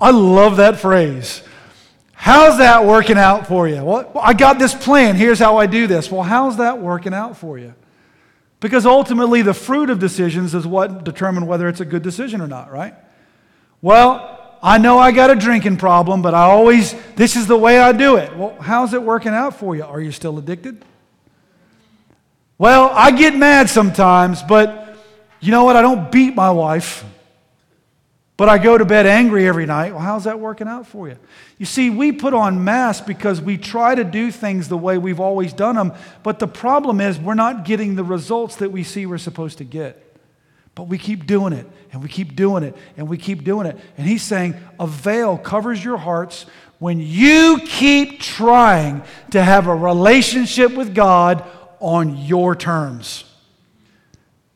I 0.00 0.10
love 0.10 0.56
that 0.56 0.80
phrase. 0.80 1.42
How's 2.12 2.58
that 2.58 2.86
working 2.86 3.18
out 3.18 3.46
for 3.46 3.68
you? 3.68 3.84
Well, 3.84 4.10
I 4.20 4.32
got 4.32 4.58
this 4.58 4.74
plan. 4.74 5.14
Here's 5.14 5.38
how 5.38 5.58
I 5.58 5.66
do 5.66 5.86
this. 5.86 6.10
Well, 6.10 6.22
how's 6.22 6.56
that 6.56 6.80
working 6.80 7.12
out 7.12 7.36
for 7.36 7.58
you? 7.58 7.74
Because 8.60 8.86
ultimately, 8.86 9.42
the 9.42 9.54
fruit 9.54 9.90
of 9.90 9.98
decisions 9.98 10.54
is 10.54 10.66
what 10.66 11.04
determine 11.04 11.46
whether 11.46 11.68
it's 11.68 11.80
a 11.80 11.84
good 11.84 12.02
decision 12.02 12.40
or 12.40 12.46
not, 12.46 12.72
right? 12.72 12.94
Well, 13.82 14.58
I 14.62 14.78
know 14.78 14.98
I 14.98 15.12
got 15.12 15.30
a 15.30 15.36
drinking 15.36 15.76
problem, 15.76 16.22
but 16.22 16.34
I 16.34 16.42
always, 16.42 16.94
this 17.14 17.36
is 17.36 17.46
the 17.46 17.56
way 17.56 17.78
I 17.78 17.92
do 17.92 18.16
it. 18.16 18.34
Well, 18.36 18.56
how's 18.60 18.94
it 18.94 19.02
working 19.02 19.32
out 19.32 19.56
for 19.56 19.76
you? 19.76 19.84
Are 19.84 20.00
you 20.00 20.10
still 20.10 20.38
addicted? 20.38 20.82
Well, 22.58 22.90
I 22.94 23.10
get 23.10 23.36
mad 23.36 23.68
sometimes, 23.68 24.42
but 24.42 24.96
you 25.40 25.50
know 25.50 25.64
what? 25.64 25.76
I 25.76 25.82
don't 25.82 26.10
beat 26.10 26.34
my 26.34 26.50
wife, 26.50 27.04
but 28.36 28.48
I 28.48 28.58
go 28.58 28.76
to 28.76 28.84
bed 28.84 29.06
angry 29.06 29.48
every 29.48 29.64
night. 29.64 29.92
Well, 29.92 30.02
how's 30.02 30.24
that 30.24 30.38
working 30.38 30.68
out 30.68 30.86
for 30.86 31.08
you? 31.08 31.16
You 31.58 31.64
see, 31.64 31.88
we 31.88 32.12
put 32.12 32.34
on 32.34 32.64
masks 32.64 33.06
because 33.06 33.40
we 33.40 33.56
try 33.56 33.94
to 33.94 34.04
do 34.04 34.30
things 34.30 34.68
the 34.68 34.76
way 34.76 34.98
we've 34.98 35.20
always 35.20 35.52
done 35.52 35.76
them, 35.76 35.94
but 36.22 36.38
the 36.38 36.46
problem 36.46 37.00
is 37.00 37.18
we're 37.18 37.34
not 37.34 37.64
getting 37.64 37.94
the 37.94 38.04
results 38.04 38.56
that 38.56 38.70
we 38.70 38.82
see 38.82 39.06
we're 39.06 39.18
supposed 39.18 39.58
to 39.58 39.64
get. 39.64 40.02
But 40.74 40.84
we 40.88 40.98
keep 40.98 41.26
doing 41.26 41.54
it, 41.54 41.66
and 41.90 42.02
we 42.02 42.10
keep 42.10 42.36
doing 42.36 42.62
it, 42.62 42.76
and 42.98 43.08
we 43.08 43.16
keep 43.16 43.44
doing 43.44 43.66
it. 43.66 43.78
And 43.96 44.06
he's 44.06 44.22
saying, 44.22 44.54
a 44.78 44.86
veil 44.86 45.38
covers 45.38 45.82
your 45.82 45.96
hearts 45.96 46.44
when 46.78 47.00
you 47.00 47.60
keep 47.64 48.20
trying 48.20 49.02
to 49.30 49.42
have 49.42 49.66
a 49.66 49.74
relationship 49.74 50.74
with 50.74 50.94
God 50.94 51.42
on 51.80 52.18
your 52.18 52.54
terms. 52.54 53.24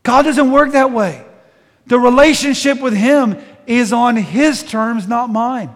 God 0.02 0.22
doesn't 0.22 0.52
work 0.52 0.72
that 0.72 0.92
way. 0.92 1.24
The 1.86 1.98
relationship 1.98 2.80
with 2.80 2.94
Him 2.94 3.42
is 3.66 3.92
on 3.92 4.16
His 4.16 4.62
terms, 4.62 5.06
not 5.06 5.30
mine. 5.30 5.70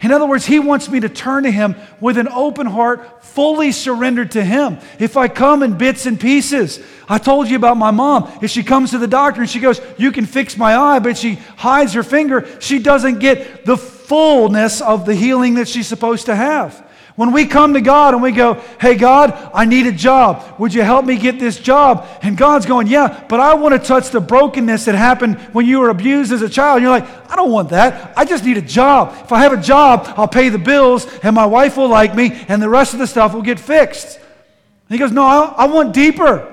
In 0.00 0.12
other 0.12 0.26
words, 0.26 0.44
He 0.44 0.58
wants 0.58 0.88
me 0.88 1.00
to 1.00 1.08
turn 1.08 1.44
to 1.44 1.50
Him 1.50 1.76
with 2.00 2.18
an 2.18 2.28
open 2.28 2.66
heart, 2.66 3.24
fully 3.24 3.72
surrendered 3.72 4.32
to 4.32 4.44
Him. 4.44 4.78
If 4.98 5.16
I 5.16 5.28
come 5.28 5.62
in 5.62 5.78
bits 5.78 6.06
and 6.06 6.20
pieces, 6.20 6.80
I 7.08 7.18
told 7.18 7.48
you 7.48 7.56
about 7.56 7.76
my 7.76 7.90
mom. 7.90 8.30
If 8.42 8.50
she 8.50 8.62
comes 8.62 8.90
to 8.90 8.98
the 8.98 9.06
doctor 9.06 9.40
and 9.40 9.50
she 9.50 9.60
goes, 9.60 9.80
You 9.98 10.12
can 10.12 10.26
fix 10.26 10.56
my 10.56 10.76
eye, 10.76 10.98
but 10.98 11.16
she 11.16 11.36
hides 11.56 11.94
her 11.94 12.02
finger, 12.02 12.46
she 12.60 12.78
doesn't 12.78 13.18
get 13.18 13.64
the 13.64 13.76
fullness 13.76 14.80
of 14.80 15.06
the 15.06 15.14
healing 15.14 15.54
that 15.54 15.68
she's 15.68 15.86
supposed 15.86 16.26
to 16.26 16.36
have. 16.36 16.84
When 17.16 17.30
we 17.30 17.46
come 17.46 17.74
to 17.74 17.80
God 17.80 18.14
and 18.14 18.22
we 18.22 18.32
go, 18.32 18.54
Hey, 18.80 18.96
God, 18.96 19.30
I 19.54 19.66
need 19.66 19.86
a 19.86 19.92
job. 19.92 20.58
Would 20.58 20.74
you 20.74 20.82
help 20.82 21.04
me 21.04 21.16
get 21.16 21.38
this 21.38 21.58
job? 21.58 22.08
And 22.22 22.36
God's 22.36 22.66
going, 22.66 22.88
Yeah, 22.88 23.24
but 23.28 23.38
I 23.38 23.54
want 23.54 23.80
to 23.80 23.86
touch 23.86 24.10
the 24.10 24.20
brokenness 24.20 24.86
that 24.86 24.96
happened 24.96 25.38
when 25.52 25.64
you 25.64 25.78
were 25.78 25.90
abused 25.90 26.32
as 26.32 26.42
a 26.42 26.48
child. 26.48 26.76
And 26.76 26.82
you're 26.82 26.90
like, 26.90 27.30
I 27.30 27.36
don't 27.36 27.52
want 27.52 27.70
that. 27.70 28.16
I 28.18 28.24
just 28.24 28.44
need 28.44 28.56
a 28.56 28.62
job. 28.62 29.16
If 29.22 29.30
I 29.30 29.42
have 29.42 29.52
a 29.52 29.62
job, 29.62 30.12
I'll 30.16 30.26
pay 30.26 30.48
the 30.48 30.58
bills 30.58 31.06
and 31.22 31.36
my 31.36 31.46
wife 31.46 31.76
will 31.76 31.88
like 31.88 32.16
me 32.16 32.32
and 32.48 32.60
the 32.60 32.68
rest 32.68 32.94
of 32.94 32.98
the 32.98 33.06
stuff 33.06 33.32
will 33.32 33.42
get 33.42 33.60
fixed. 33.60 34.16
And 34.16 34.90
he 34.90 34.98
goes, 34.98 35.12
No, 35.12 35.22
I, 35.22 35.54
I 35.56 35.64
want 35.66 35.94
deeper. 35.94 36.50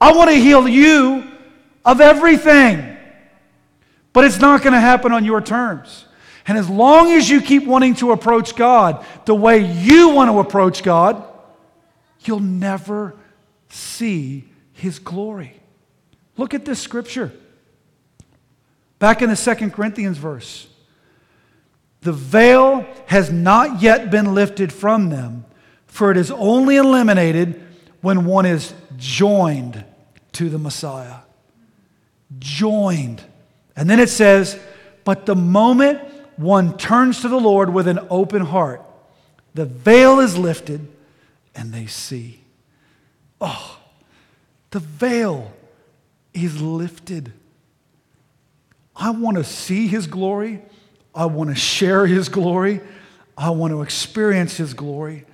I 0.00 0.12
want 0.12 0.30
to 0.30 0.36
heal 0.36 0.66
you 0.66 1.22
of 1.84 2.00
everything. 2.00 2.96
But 4.12 4.24
it's 4.24 4.40
not 4.40 4.62
going 4.62 4.72
to 4.72 4.80
happen 4.80 5.12
on 5.12 5.24
your 5.24 5.40
terms. 5.40 6.06
And 6.46 6.58
as 6.58 6.68
long 6.68 7.12
as 7.12 7.28
you 7.30 7.40
keep 7.40 7.66
wanting 7.66 7.94
to 7.96 8.12
approach 8.12 8.56
God 8.56 9.04
the 9.24 9.34
way 9.34 9.58
you 9.60 10.10
want 10.10 10.30
to 10.30 10.40
approach 10.40 10.82
God, 10.82 11.22
you'll 12.20 12.40
never 12.40 13.14
see 13.68 14.44
his 14.72 14.98
glory. 14.98 15.60
Look 16.36 16.54
at 16.54 16.64
this 16.64 16.80
scripture. 16.80 17.32
Back 18.98 19.22
in 19.22 19.30
the 19.30 19.36
Second 19.36 19.72
Corinthians 19.72 20.18
verse. 20.18 20.68
The 22.00 22.12
veil 22.12 22.84
has 23.06 23.30
not 23.30 23.80
yet 23.80 24.10
been 24.10 24.34
lifted 24.34 24.72
from 24.72 25.10
them, 25.10 25.44
for 25.86 26.10
it 26.10 26.16
is 26.16 26.32
only 26.32 26.76
eliminated 26.76 27.62
when 28.00 28.24
one 28.24 28.44
is 28.44 28.74
joined 28.96 29.84
to 30.32 30.48
the 30.48 30.58
Messiah. 30.58 31.18
Joined. 32.40 33.22
And 33.76 33.88
then 33.88 34.00
it 34.00 34.08
says, 34.08 34.58
but 35.04 35.26
the 35.26 35.36
moment 35.36 36.00
one 36.36 36.76
turns 36.76 37.20
to 37.22 37.28
the 37.28 37.40
Lord 37.40 37.72
with 37.72 37.88
an 37.88 38.00
open 38.10 38.42
heart, 38.42 38.82
the 39.54 39.64
veil 39.64 40.20
is 40.20 40.36
lifted 40.36 40.88
and 41.54 41.72
they 41.72 41.86
see. 41.86 42.40
Oh, 43.40 43.78
the 44.70 44.78
veil 44.78 45.52
is 46.32 46.60
lifted. 46.60 47.32
I 48.96 49.10
want 49.10 49.36
to 49.36 49.44
see 49.44 49.86
his 49.88 50.06
glory. 50.06 50.62
I 51.14 51.26
want 51.26 51.50
to 51.50 51.56
share 51.56 52.06
his 52.06 52.28
glory. 52.28 52.80
I 53.36 53.50
want 53.50 53.72
to 53.72 53.82
experience 53.82 54.56
his 54.56 54.74
glory. 54.74 55.24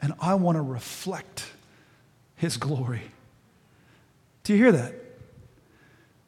And 0.00 0.14
I 0.20 0.34
want 0.34 0.56
to 0.56 0.62
reflect 0.62 1.46
his 2.36 2.56
glory. 2.56 3.02
Do 4.44 4.54
you 4.54 4.58
hear 4.58 4.72
that? 4.72 4.94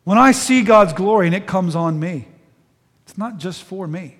When 0.04 0.18
I 0.18 0.32
see 0.32 0.62
God's 0.62 0.92
glory 0.92 1.26
and 1.26 1.34
it 1.34 1.46
comes 1.46 1.76
on 1.76 1.98
me, 1.98 2.28
it's 3.12 3.18
not 3.18 3.36
just 3.36 3.62
for 3.64 3.86
me, 3.86 4.16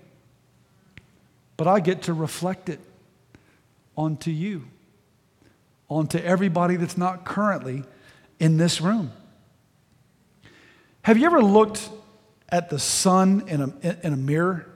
but 1.57 1.66
I 1.66 1.81
get 1.81 2.02
to 2.02 2.12
reflect 2.12 2.68
it 2.68 2.78
onto 3.96 4.31
you, 4.31 4.66
onto 5.88 6.18
everybody 6.18 6.76
that's 6.76 6.98
not 6.98 7.24
currently 7.24 7.85
in 8.38 8.59
this 8.59 8.83
room. 8.83 9.11
Have 11.00 11.16
you 11.16 11.24
ever 11.24 11.40
looked 11.40 11.88
at 12.50 12.68
the 12.68 12.78
sun 12.78 13.44
in 13.48 13.62
a, 13.62 13.96
in 14.07 14.12
a 14.12 14.16
mirror? 14.18 14.66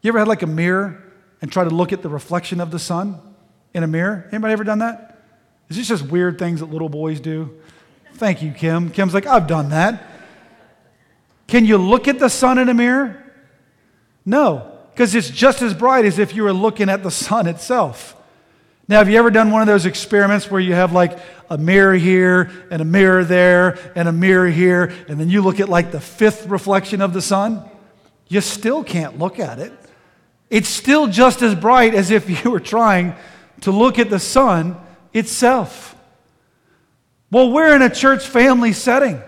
You 0.00 0.08
ever 0.08 0.20
had 0.20 0.26
like 0.28 0.40
a 0.40 0.46
mirror 0.46 1.12
and 1.42 1.52
try 1.52 1.62
to 1.62 1.68
look 1.68 1.92
at 1.92 2.00
the 2.00 2.08
reflection 2.08 2.62
of 2.62 2.70
the 2.70 2.78
sun 2.78 3.20
in 3.74 3.82
a 3.82 3.86
mirror? 3.86 4.26
Anybody 4.32 4.54
ever 4.54 4.64
done 4.64 4.78
that? 4.78 5.22
Is 5.68 5.76
this 5.76 5.86
just 5.86 6.06
weird 6.06 6.38
things 6.38 6.60
that 6.60 6.70
little 6.70 6.88
boys 6.88 7.20
do? 7.20 7.60
Thank 8.14 8.40
you, 8.40 8.52
Kim. 8.52 8.88
Kim's 8.88 9.12
like, 9.12 9.26
I've 9.26 9.46
done 9.46 9.68
that. 9.68 10.06
Can 11.46 11.66
you 11.66 11.76
look 11.76 12.08
at 12.08 12.18
the 12.18 12.30
sun 12.30 12.56
in 12.56 12.70
a 12.70 12.74
mirror? 12.74 13.26
No, 14.24 14.78
because 14.92 15.14
it's 15.14 15.30
just 15.30 15.62
as 15.62 15.74
bright 15.74 16.04
as 16.04 16.18
if 16.18 16.34
you 16.34 16.42
were 16.42 16.52
looking 16.52 16.88
at 16.88 17.02
the 17.02 17.10
sun 17.10 17.46
itself. 17.46 18.16
Now, 18.88 18.98
have 18.98 19.08
you 19.08 19.18
ever 19.18 19.30
done 19.30 19.52
one 19.52 19.62
of 19.62 19.68
those 19.68 19.86
experiments 19.86 20.50
where 20.50 20.60
you 20.60 20.74
have 20.74 20.92
like 20.92 21.16
a 21.48 21.56
mirror 21.56 21.94
here 21.94 22.50
and 22.70 22.82
a 22.82 22.84
mirror 22.84 23.24
there 23.24 23.78
and 23.94 24.08
a 24.08 24.12
mirror 24.12 24.48
here, 24.48 24.92
and 25.08 25.18
then 25.20 25.28
you 25.28 25.42
look 25.42 25.60
at 25.60 25.68
like 25.68 25.92
the 25.92 26.00
fifth 26.00 26.48
reflection 26.48 27.00
of 27.00 27.12
the 27.12 27.22
sun? 27.22 27.62
You 28.28 28.40
still 28.40 28.82
can't 28.82 29.18
look 29.18 29.38
at 29.38 29.58
it. 29.58 29.72
It's 30.50 30.68
still 30.68 31.06
just 31.06 31.40
as 31.40 31.54
bright 31.54 31.94
as 31.94 32.10
if 32.10 32.28
you 32.44 32.50
were 32.50 32.60
trying 32.60 33.14
to 33.60 33.70
look 33.70 33.98
at 33.98 34.10
the 34.10 34.18
sun 34.18 34.76
itself. 35.12 35.94
Well, 37.30 37.52
we're 37.52 37.76
in 37.76 37.82
a 37.82 37.90
church 37.90 38.26
family 38.26 38.72
setting. 38.72 39.22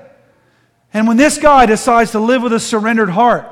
And 0.92 1.06
when 1.06 1.16
this 1.16 1.38
guy 1.38 1.66
decides 1.66 2.10
to 2.10 2.18
live 2.18 2.42
with 2.42 2.52
a 2.52 2.60
surrendered 2.60 3.10
heart, 3.10 3.48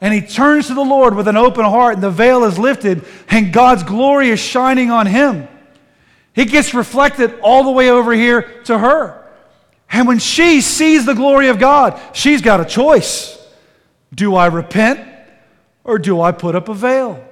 and 0.00 0.12
he 0.12 0.20
turns 0.20 0.66
to 0.66 0.74
the 0.74 0.84
Lord 0.84 1.14
with 1.14 1.28
an 1.28 1.36
open 1.36 1.64
heart, 1.64 1.94
and 1.94 2.02
the 2.02 2.10
veil 2.10 2.44
is 2.44 2.58
lifted, 2.58 3.04
and 3.28 3.52
God's 3.52 3.82
glory 3.82 4.28
is 4.30 4.40
shining 4.40 4.90
on 4.90 5.06
him, 5.06 5.48
it 6.34 6.46
gets 6.46 6.74
reflected 6.74 7.38
all 7.40 7.64
the 7.64 7.70
way 7.70 7.90
over 7.90 8.12
here 8.12 8.62
to 8.64 8.78
her. 8.78 9.24
And 9.90 10.06
when 10.06 10.18
she 10.18 10.60
sees 10.60 11.06
the 11.06 11.14
glory 11.14 11.48
of 11.48 11.58
God, 11.58 12.00
she's 12.12 12.42
got 12.42 12.60
a 12.60 12.64
choice. 12.64 13.42
Do 14.14 14.34
I 14.34 14.46
repent 14.46 15.00
or 15.84 15.98
do 15.98 16.20
I 16.20 16.32
put 16.32 16.54
up 16.54 16.68
a 16.68 16.74
veil? 16.74 17.24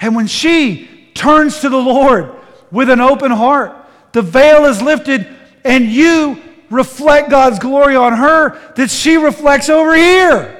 And 0.00 0.14
when 0.14 0.26
she 0.26 0.88
turns 1.14 1.60
to 1.60 1.68
the 1.68 1.76
Lord 1.76 2.32
with 2.70 2.90
an 2.90 3.00
open 3.00 3.32
heart, 3.32 3.74
the 4.12 4.22
veil 4.22 4.66
is 4.66 4.80
lifted, 4.80 5.26
and 5.64 5.86
you 5.86 6.40
reflect 6.70 7.30
God's 7.30 7.58
glory 7.58 7.96
on 7.96 8.12
her 8.12 8.58
that 8.74 8.90
she 8.90 9.16
reflects 9.16 9.68
over 9.68 9.94
here. 9.94 10.55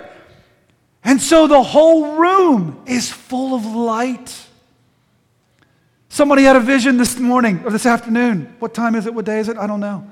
And 1.06 1.22
so 1.22 1.46
the 1.46 1.62
whole 1.62 2.16
room 2.16 2.82
is 2.84 3.12
full 3.12 3.54
of 3.54 3.64
light. 3.64 4.36
Somebody 6.08 6.42
had 6.42 6.56
a 6.56 6.60
vision 6.60 6.96
this 6.96 7.16
morning 7.16 7.62
or 7.64 7.70
this 7.70 7.86
afternoon. 7.86 8.56
What 8.58 8.74
time 8.74 8.96
is 8.96 9.06
it? 9.06 9.14
What 9.14 9.24
day 9.24 9.38
is 9.38 9.48
it? 9.48 9.56
I 9.56 9.68
don't 9.68 9.78
know. 9.78 10.04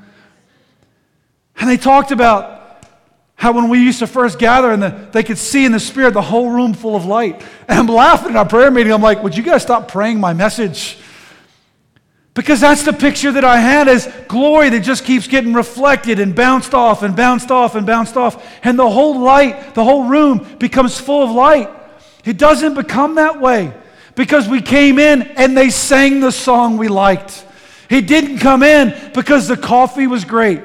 And 1.57 1.69
they 1.69 1.79
talked 1.79 2.13
about 2.13 2.87
how 3.35 3.51
when 3.51 3.69
we 3.71 3.83
used 3.83 3.99
to 3.99 4.07
first 4.07 4.39
gather 4.39 4.71
and 4.71 4.81
the, 4.81 5.09
they 5.11 5.25
could 5.25 5.37
see 5.37 5.65
in 5.65 5.73
the 5.73 5.81
spirit 5.81 6.15
the 6.15 6.23
whole 6.23 6.51
room 6.51 6.75
full 6.75 6.95
of 6.95 7.07
light. 7.07 7.43
And 7.67 7.77
I'm 7.77 7.89
laughing 7.89 8.31
in 8.31 8.37
our 8.37 8.47
prayer 8.47 8.71
meeting. 8.71 8.93
I'm 8.93 9.03
like, 9.03 9.21
would 9.21 9.37
you 9.37 9.43
guys 9.43 9.63
stop 9.63 9.89
praying 9.89 10.21
my 10.21 10.33
message? 10.33 10.97
Because 12.35 12.61
that's 12.61 12.83
the 12.83 12.93
picture 12.93 13.31
that 13.31 13.45
I 13.45 13.59
had 13.59 13.87
as 13.87 14.13
glory 14.27 14.69
that 14.71 14.81
just 14.81 15.05
keeps 15.05 15.29
getting 15.29 15.55
reflected 15.55 16.19
and 16.19 16.35
bounced 16.35 16.75
off 16.75 17.05
and 17.05 17.15
bounced 17.15 17.53
off 17.53 17.77
and 17.77 17.87
bounced 17.87 18.17
off. 18.17 18.45
And 18.65 18.77
the 18.77 18.91
whole 18.91 19.21
light, 19.21 19.75
the 19.75 19.85
whole 19.85 20.05
room 20.05 20.57
becomes 20.59 20.99
full 20.99 21.23
of 21.23 21.31
light. 21.31 21.71
It 22.25 22.37
doesn't 22.37 22.75
become 22.75 23.15
that 23.17 23.41
way 23.41 23.73
because 24.17 24.49
we 24.49 24.61
came 24.61 24.99
in 24.99 25.23
and 25.23 25.57
they 25.57 25.71
sang 25.71 26.21
the 26.21 26.33
song 26.33 26.77
we 26.77 26.89
liked. 26.89 27.47
It 27.89 28.09
didn't 28.09 28.39
come 28.39 28.65
in 28.65 29.13
because 29.13 29.47
the 29.47 29.57
coffee 29.57 30.09
was 30.09 30.25
great 30.25 30.61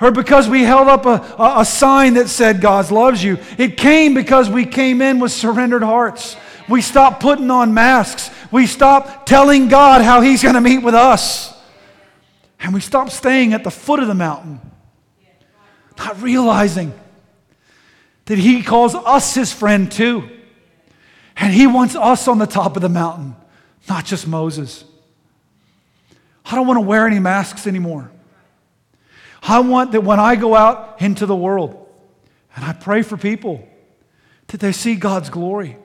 or 0.00 0.10
because 0.10 0.48
we 0.48 0.64
held 0.64 0.88
up 0.88 1.06
a, 1.06 1.42
a, 1.42 1.60
a 1.60 1.64
sign 1.64 2.14
that 2.14 2.28
said 2.28 2.60
God 2.60 2.90
loves 2.90 3.24
you. 3.24 3.38
It 3.56 3.78
came 3.78 4.12
because 4.12 4.50
we 4.50 4.66
came 4.66 5.00
in 5.00 5.18
with 5.18 5.32
surrendered 5.32 5.82
hearts. 5.82 6.36
We 6.68 6.82
stop 6.82 7.20
putting 7.20 7.50
on 7.50 7.74
masks. 7.74 8.30
We 8.50 8.66
stop 8.66 9.26
telling 9.26 9.68
God 9.68 10.02
how 10.02 10.20
He's 10.20 10.42
going 10.42 10.54
to 10.54 10.60
meet 10.60 10.78
with 10.78 10.94
us. 10.94 11.54
And 12.60 12.74
we 12.74 12.80
stop 12.80 13.10
staying 13.10 13.52
at 13.52 13.64
the 13.64 13.70
foot 13.70 14.00
of 14.00 14.08
the 14.08 14.14
mountain, 14.14 14.60
not 15.98 16.20
realizing 16.20 16.92
that 18.24 18.38
He 18.38 18.62
calls 18.62 18.94
us 18.94 19.34
His 19.34 19.52
friend 19.52 19.90
too. 19.90 20.28
And 21.36 21.52
He 21.52 21.66
wants 21.66 21.94
us 21.94 22.28
on 22.28 22.38
the 22.38 22.46
top 22.46 22.76
of 22.76 22.82
the 22.82 22.88
mountain, 22.88 23.36
not 23.88 24.04
just 24.04 24.26
Moses. 24.26 24.84
I 26.44 26.54
don't 26.54 26.66
want 26.66 26.78
to 26.78 26.82
wear 26.82 27.06
any 27.06 27.18
masks 27.18 27.66
anymore. 27.66 28.10
I 29.42 29.60
want 29.60 29.92
that 29.92 30.02
when 30.02 30.18
I 30.18 30.36
go 30.36 30.54
out 30.54 31.00
into 31.00 31.26
the 31.26 31.36
world 31.36 31.88
and 32.54 32.64
I 32.64 32.72
pray 32.72 33.02
for 33.02 33.16
people, 33.16 33.68
that 34.48 34.60
they 34.60 34.72
see 34.72 34.94
God's 34.94 35.28
glory. 35.28 35.76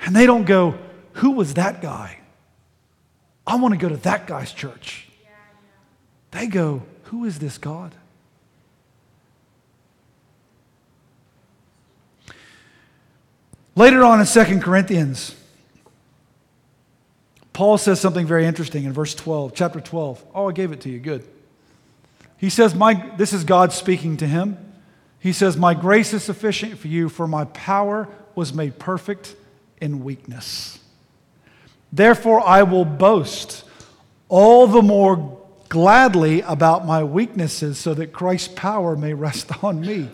And 0.00 0.14
they 0.14 0.26
don't 0.26 0.44
go, 0.44 0.78
Who 1.14 1.32
was 1.32 1.54
that 1.54 1.80
guy? 1.80 2.18
I 3.46 3.56
want 3.56 3.72
to 3.74 3.78
go 3.78 3.88
to 3.88 3.96
that 3.98 4.26
guy's 4.26 4.52
church. 4.52 5.08
They 6.30 6.46
go, 6.46 6.82
Who 7.04 7.24
is 7.24 7.38
this 7.38 7.58
God? 7.58 7.94
Later 13.76 14.04
on 14.04 14.20
in 14.20 14.26
2 14.26 14.60
Corinthians, 14.60 15.34
Paul 17.52 17.78
says 17.78 18.00
something 18.00 18.26
very 18.26 18.46
interesting 18.46 18.84
in 18.84 18.92
verse 18.92 19.14
12, 19.14 19.54
chapter 19.54 19.80
12. 19.80 20.24
Oh, 20.34 20.48
I 20.48 20.52
gave 20.52 20.72
it 20.72 20.80
to 20.82 20.90
you. 20.90 21.00
Good. 21.00 21.24
He 22.36 22.50
says, 22.50 22.74
my, 22.74 22.94
This 23.16 23.32
is 23.32 23.44
God 23.44 23.72
speaking 23.72 24.16
to 24.18 24.26
him. 24.26 24.58
He 25.18 25.32
says, 25.32 25.56
My 25.56 25.74
grace 25.74 26.12
is 26.12 26.22
sufficient 26.22 26.78
for 26.78 26.88
you, 26.88 27.08
for 27.08 27.26
my 27.26 27.44
power 27.46 28.08
was 28.34 28.52
made 28.52 28.78
perfect 28.78 29.36
in 29.84 30.02
weakness. 30.02 30.78
Therefore, 31.92 32.40
I 32.40 32.62
will 32.62 32.86
boast 32.86 33.64
all 34.30 34.66
the 34.66 34.80
more 34.80 35.38
gladly 35.68 36.40
about 36.40 36.86
my 36.86 37.04
weaknesses 37.04 37.78
so 37.78 37.92
that 37.92 38.10
Christ's 38.10 38.48
power 38.48 38.96
may 38.96 39.12
rest 39.12 39.52
on 39.62 39.82
me. 39.82 40.08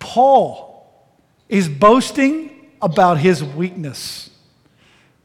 Paul 0.00 0.92
is 1.48 1.68
boasting 1.68 2.70
about 2.82 3.18
his 3.18 3.44
weakness. 3.44 4.30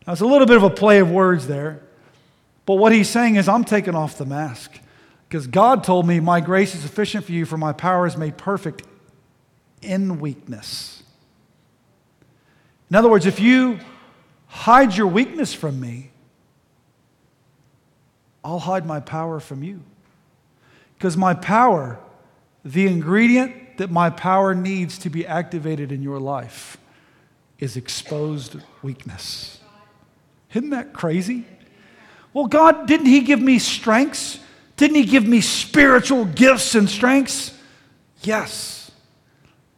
Now, 0.06 0.14
it's 0.14 0.22
a 0.22 0.28
little 0.28 0.46
bit 0.46 0.58
of 0.58 0.64
a 0.64 0.70
play 0.70 1.00
of 1.00 1.10
words 1.10 1.48
there, 1.48 1.82
but 2.68 2.76
what 2.76 2.92
he's 2.92 3.10
saying 3.10 3.38
is, 3.38 3.50
I'm 3.50 3.64
taking 3.64 3.96
off 3.96 4.20
the 4.20 4.26
mask 4.26 4.80
because 5.28 5.48
God 5.48 5.84
told 5.84 6.06
me, 6.06 6.20
My 6.20 6.42
grace 6.42 6.76
is 6.76 6.82
sufficient 6.82 7.26
for 7.26 7.32
you, 7.32 7.46
for 7.46 7.58
my 7.58 7.74
power 7.74 8.06
is 8.06 8.16
made 8.16 8.38
perfect 8.38 8.84
in 9.82 10.20
weakness. 10.20 10.97
In 12.90 12.96
other 12.96 13.10
words, 13.10 13.26
if 13.26 13.40
you 13.40 13.80
hide 14.48 14.96
your 14.96 15.08
weakness 15.08 15.54
from 15.54 15.80
me, 15.80 16.12
I'll 18.44 18.60
hide 18.60 18.86
my 18.86 19.00
power 19.00 19.40
from 19.40 19.64
you. 19.64 19.82
Because 20.98 21.18
my 21.18 21.34
power, 21.34 22.00
the 22.64 22.88
ingredient 22.88 23.78
that 23.78 23.92
my 23.92 24.10
power 24.10 24.56
needs 24.56 24.98
to 25.00 25.10
be 25.10 25.28
activated 25.28 25.92
in 25.92 26.02
your 26.02 26.20
life, 26.20 26.78
is 27.60 27.76
exposed 27.76 28.56
weakness. 28.82 29.60
Isn't 30.54 30.70
that 30.70 30.94
crazy? 30.94 31.46
Well, 32.34 32.46
God, 32.46 32.88
didn't 32.88 33.08
He 33.08 33.22
give 33.22 33.42
me 33.42 33.60
strengths? 33.60 34.40
Didn't 34.78 34.96
He 34.96 35.06
give 35.06 35.28
me 35.28 35.42
spiritual 35.42 36.26
gifts 36.26 36.76
and 36.76 36.90
strengths? 36.90 37.58
Yes. 38.22 38.87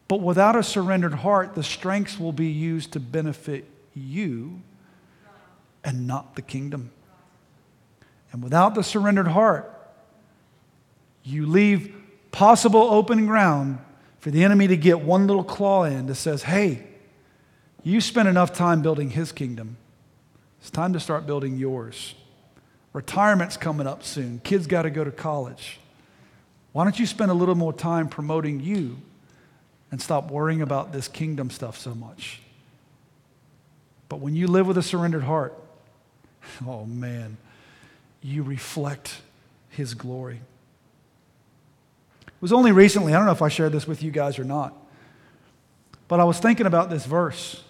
But 0.10 0.22
without 0.22 0.56
a 0.56 0.64
surrendered 0.64 1.14
heart, 1.14 1.54
the 1.54 1.64
strengths 1.64 2.20
will 2.20 2.34
be 2.34 2.48
used 2.48 2.92
to 2.94 3.00
benefit 3.00 3.70
you 3.94 4.62
and 5.84 6.08
not 6.08 6.36
the 6.36 6.42
kingdom. 6.42 6.92
And 8.32 8.44
without 8.44 8.74
the 8.74 8.84
surrendered 8.84 9.28
heart, 9.28 9.72
you 11.24 11.46
leave 11.46 11.96
possible 12.32 12.82
open 12.82 13.28
ground 13.28 13.78
for 14.20 14.32
the 14.32 14.44
enemy 14.44 14.68
to 14.68 14.76
get 14.76 15.00
one 15.00 15.28
little 15.28 15.44
claw 15.44 15.84
in 15.84 16.08
that 16.08 16.16
says, 16.16 16.42
hey, 16.44 16.88
you 17.84 18.02
spent 18.02 18.28
enough 18.28 18.52
time 18.52 18.82
building 18.82 19.12
his 19.12 19.32
kingdom. 19.32 19.78
It's 20.60 20.72
time 20.72 20.92
to 20.94 21.00
start 21.00 21.28
building 21.28 21.56
yours. 21.56 22.16
Retirement's 22.94 23.58
coming 23.58 23.86
up 23.86 24.04
soon. 24.04 24.40
Kids 24.40 24.66
got 24.66 24.82
to 24.82 24.90
go 24.90 25.04
to 25.04 25.12
college. 25.12 25.80
Why 26.72 26.84
don't 26.84 27.00
you 27.00 27.06
spend 27.06 27.30
a 27.30 27.36
little 27.36 27.54
more 27.54 27.74
time 27.74 28.10
promoting 28.10 28.60
you 28.60 28.98
and 29.92 30.02
stop 30.02 30.32
worrying 30.32 30.62
about 30.62 30.92
this 30.92 31.08
kingdom 31.08 31.50
stuff 31.50 31.78
so 31.78 31.96
much? 31.96 32.42
But 34.08 34.20
when 34.20 34.36
you 34.36 34.48
live 34.48 34.68
with 34.68 34.78
a 34.78 34.84
surrendered 34.84 35.24
heart, 35.24 35.54
oh 36.68 36.86
man, 36.86 37.38
you 38.22 38.44
reflect 38.44 39.22
his 39.70 39.94
glory. 39.94 40.42
It 42.28 42.42
was 42.42 42.54
only 42.54 42.72
recently, 42.72 43.14
I 43.14 43.18
don't 43.18 43.26
know 43.26 43.32
if 43.32 43.42
I 43.42 43.50
shared 43.50 43.72
this 43.72 43.88
with 43.88 44.02
you 44.02 44.12
guys 44.12 44.40
or 44.40 44.44
not, 44.44 44.74
but 46.08 46.20
I 46.20 46.24
was 46.24 46.40
thinking 46.40 46.66
about 46.66 46.90
this 46.90 47.06
verse. 47.06 47.64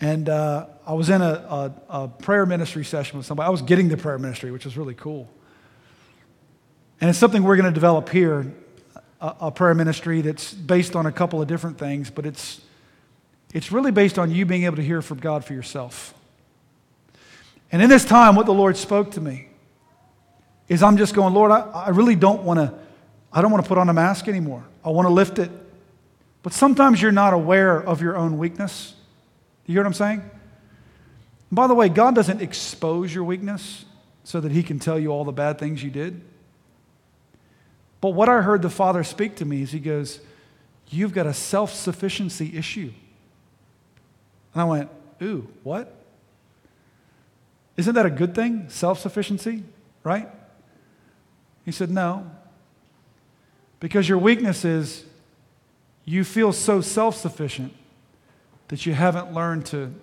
And 0.00 0.28
uh, 0.28 0.66
I 0.86 0.92
was 0.92 1.10
in 1.10 1.20
a, 1.20 1.24
a, 1.24 1.72
a, 1.88 2.08
prayer 2.08 2.46
ministry 2.46 2.84
session 2.84 3.16
with 3.16 3.26
somebody. 3.26 3.48
I 3.48 3.50
was 3.50 3.62
getting 3.62 3.88
the 3.88 3.96
prayer 3.96 4.18
ministry, 4.18 4.52
which 4.52 4.64
was 4.64 4.76
really 4.76 4.94
cool. 4.94 5.28
And 7.00 7.10
it's 7.10 7.18
something 7.18 7.42
we're 7.42 7.56
going 7.56 7.66
to 7.66 7.74
develop 7.74 8.08
here 8.08 8.52
a, 9.20 9.50
prayer 9.50 9.74
ministry 9.74 10.20
that's 10.20 10.52
based 10.52 10.94
on 10.94 11.06
a 11.06 11.12
couple 11.12 11.42
of 11.42 11.48
different 11.48 11.78
things, 11.78 12.10
but 12.10 12.24
it's, 12.24 12.60
it's 13.52 13.72
really 13.72 13.90
based 13.90 14.18
on 14.18 14.30
you 14.30 14.46
being 14.46 14.64
able 14.64 14.76
to 14.76 14.82
hear 14.82 15.02
from 15.02 15.18
God 15.18 15.44
for 15.44 15.54
yourself. 15.54 16.14
And 17.72 17.82
in 17.82 17.90
this 17.90 18.04
time, 18.04 18.36
what 18.36 18.46
the 18.46 18.54
Lord 18.54 18.76
spoke 18.76 19.12
to 19.12 19.20
me 19.20 19.48
is 20.68 20.82
I'm 20.82 20.96
just 20.96 21.14
going, 21.14 21.34
Lord, 21.34 21.50
I, 21.50 21.60
I 21.60 21.88
really 21.90 22.14
don't 22.14 22.42
want 22.42 22.58
to, 22.58 22.74
I 23.32 23.42
don't 23.42 23.50
want 23.50 23.64
to 23.64 23.68
put 23.68 23.78
on 23.78 23.88
a 23.88 23.92
mask 23.92 24.28
anymore. 24.28 24.64
I 24.84 24.90
want 24.90 25.06
to 25.06 25.12
lift 25.12 25.38
it. 25.38 25.50
But 26.42 26.52
sometimes 26.52 27.02
you're 27.02 27.12
not 27.12 27.32
aware 27.32 27.78
of 27.78 28.00
your 28.00 28.16
own 28.16 28.38
weakness. 28.38 28.94
You 29.66 29.74
hear 29.74 29.82
what 29.82 29.88
I'm 29.88 29.94
saying? 29.94 30.20
And 30.20 31.56
by 31.56 31.66
the 31.66 31.74
way, 31.74 31.88
God 31.88 32.14
doesn't 32.14 32.40
expose 32.40 33.14
your 33.14 33.24
weakness 33.24 33.84
so 34.24 34.40
that 34.40 34.52
He 34.52 34.62
can 34.62 34.78
tell 34.78 34.98
you 34.98 35.08
all 35.08 35.24
the 35.24 35.32
bad 35.32 35.58
things 35.58 35.82
you 35.82 35.90
did. 35.90 36.22
But 38.00 38.10
what 38.10 38.28
I 38.28 38.42
heard 38.42 38.62
the 38.62 38.70
Father 38.70 39.02
speak 39.02 39.36
to 39.36 39.44
me 39.44 39.62
is 39.62 39.72
He 39.72 39.80
goes, 39.80 40.20
You've 40.90 41.12
got 41.12 41.26
a 41.26 41.34
self 41.34 41.72
sufficiency 41.72 42.56
issue. 42.56 42.92
And 44.54 44.62
I 44.62 44.64
went, 44.64 44.90
Ooh, 45.22 45.48
what? 45.62 45.94
Isn't 47.76 47.94
that 47.94 48.06
a 48.06 48.10
good 48.10 48.34
thing? 48.34 48.68
Self 48.68 48.98
sufficiency, 48.98 49.64
right? 50.02 50.28
He 51.64 51.72
said, 51.72 51.90
No. 51.90 52.30
Because 53.80 54.08
your 54.08 54.18
weakness 54.18 54.64
is 54.64 55.04
you 56.04 56.24
feel 56.24 56.52
so 56.52 56.80
self 56.80 57.16
sufficient 57.16 57.74
that 58.68 58.86
you 58.86 58.94
haven't 58.94 59.32
learned 59.32 59.66
to 59.66 59.94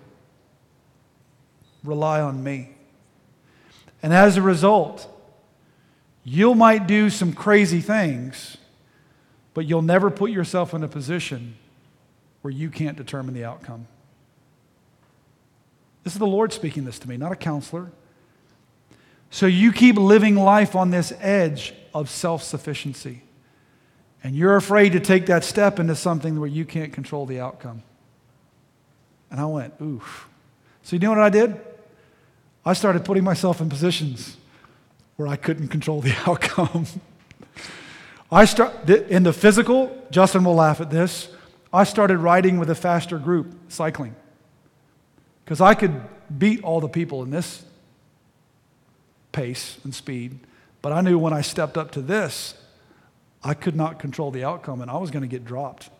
rely 1.82 2.20
on 2.20 2.42
me. 2.42 2.70
And 4.02 4.12
as 4.12 4.36
a 4.36 4.42
result, 4.42 5.12
you 6.28 6.56
might 6.56 6.88
do 6.88 7.08
some 7.08 7.32
crazy 7.32 7.80
things, 7.80 8.56
but 9.54 9.64
you'll 9.64 9.80
never 9.80 10.10
put 10.10 10.32
yourself 10.32 10.74
in 10.74 10.82
a 10.82 10.88
position 10.88 11.54
where 12.42 12.50
you 12.50 12.68
can't 12.68 12.96
determine 12.96 13.32
the 13.32 13.44
outcome. 13.44 13.86
This 16.02 16.14
is 16.14 16.18
the 16.18 16.26
Lord 16.26 16.52
speaking 16.52 16.84
this 16.84 16.98
to 16.98 17.08
me, 17.08 17.16
not 17.16 17.30
a 17.30 17.36
counselor. 17.36 17.92
So 19.30 19.46
you 19.46 19.70
keep 19.70 19.94
living 19.94 20.34
life 20.34 20.74
on 20.74 20.90
this 20.90 21.12
edge 21.20 21.72
of 21.94 22.10
self 22.10 22.42
sufficiency. 22.42 23.22
And 24.24 24.34
you're 24.34 24.56
afraid 24.56 24.94
to 24.94 25.00
take 25.00 25.26
that 25.26 25.44
step 25.44 25.78
into 25.78 25.94
something 25.94 26.40
where 26.40 26.48
you 26.48 26.64
can't 26.64 26.92
control 26.92 27.24
the 27.24 27.38
outcome. 27.38 27.84
And 29.30 29.38
I 29.38 29.46
went, 29.46 29.74
oof. 29.80 30.28
So 30.82 30.96
you 30.96 31.00
know 31.00 31.10
what 31.10 31.20
I 31.20 31.30
did? 31.30 31.60
I 32.64 32.72
started 32.72 33.04
putting 33.04 33.22
myself 33.22 33.60
in 33.60 33.68
positions 33.68 34.36
where 35.16 35.28
I 35.28 35.36
couldn't 35.36 35.68
control 35.68 36.00
the 36.00 36.14
outcome. 36.26 36.86
I 38.30 38.44
start 38.44 38.88
in 38.88 39.22
the 39.22 39.32
physical, 39.32 40.06
Justin 40.10 40.44
will 40.44 40.54
laugh 40.54 40.80
at 40.80 40.90
this. 40.90 41.28
I 41.72 41.84
started 41.84 42.18
riding 42.18 42.58
with 42.58 42.70
a 42.70 42.74
faster 42.74 43.18
group, 43.18 43.54
cycling. 43.68 44.14
Because 45.44 45.60
I 45.60 45.74
could 45.74 46.00
beat 46.36 46.62
all 46.64 46.80
the 46.80 46.88
people 46.88 47.22
in 47.22 47.30
this 47.30 47.64
pace 49.32 49.78
and 49.84 49.94
speed, 49.94 50.40
but 50.82 50.92
I 50.92 51.00
knew 51.02 51.18
when 51.18 51.32
I 51.32 51.40
stepped 51.40 51.76
up 51.76 51.92
to 51.92 52.00
this, 52.00 52.54
I 53.44 53.54
could 53.54 53.76
not 53.76 53.98
control 53.98 54.30
the 54.30 54.42
outcome 54.42 54.80
and 54.80 54.90
I 54.90 54.96
was 54.96 55.10
going 55.10 55.22
to 55.22 55.28
get 55.28 55.44
dropped. 55.44 55.90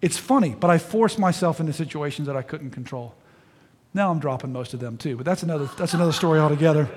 It's 0.00 0.18
funny, 0.18 0.56
but 0.58 0.68
I 0.68 0.78
forced 0.78 1.18
myself 1.18 1.60
into 1.60 1.72
situations 1.72 2.26
that 2.26 2.36
I 2.36 2.42
couldn't 2.42 2.70
control. 2.70 3.14
Now 3.94 4.10
I'm 4.10 4.18
dropping 4.18 4.52
most 4.52 4.74
of 4.74 4.80
them 4.80 4.96
too, 4.96 5.16
but 5.16 5.24
that's 5.24 5.44
another, 5.44 5.66
that's 5.78 5.94
another 5.94 6.12
story 6.12 6.40
altogether. 6.40 6.88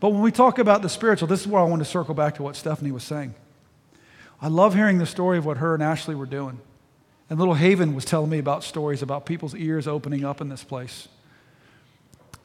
But 0.00 0.10
when 0.10 0.22
we 0.22 0.30
talk 0.30 0.58
about 0.58 0.82
the 0.82 0.88
spiritual, 0.88 1.28
this 1.28 1.40
is 1.40 1.46
where 1.46 1.60
I 1.60 1.64
want 1.64 1.80
to 1.80 1.88
circle 1.88 2.14
back 2.14 2.36
to 2.36 2.42
what 2.42 2.56
Stephanie 2.56 2.92
was 2.92 3.02
saying. 3.02 3.34
I 4.40 4.48
love 4.48 4.74
hearing 4.74 4.98
the 4.98 5.06
story 5.06 5.38
of 5.38 5.44
what 5.44 5.56
her 5.56 5.74
and 5.74 5.82
Ashley 5.82 6.14
were 6.14 6.26
doing. 6.26 6.60
And 7.28 7.38
little 7.38 7.54
Haven 7.54 7.94
was 7.94 8.04
telling 8.04 8.30
me 8.30 8.38
about 8.38 8.64
stories 8.64 9.02
about 9.02 9.26
people's 9.26 9.54
ears 9.54 9.88
opening 9.88 10.24
up 10.24 10.40
in 10.40 10.48
this 10.48 10.64
place. 10.64 11.08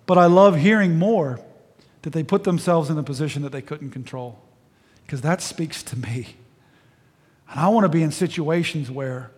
But 0.06 0.18
I 0.18 0.26
love 0.26 0.58
hearing 0.58 0.98
more 0.98 1.40
that 2.02 2.12
they 2.12 2.24
put 2.24 2.44
themselves 2.44 2.90
in 2.90 2.98
a 2.98 3.04
position 3.04 3.44
that 3.44 3.52
they 3.52 3.62
couldn't 3.62 3.92
control, 3.92 4.42
because 5.06 5.22
that 5.22 5.42
speaks 5.42 5.84
to 5.84 5.98
me. 5.98 6.36
And 7.50 7.60
I 7.60 7.70
want 7.70 7.86
to 7.86 7.90
be 7.90 8.04
in 8.04 8.12
situations 8.12 8.92
where 8.92 9.32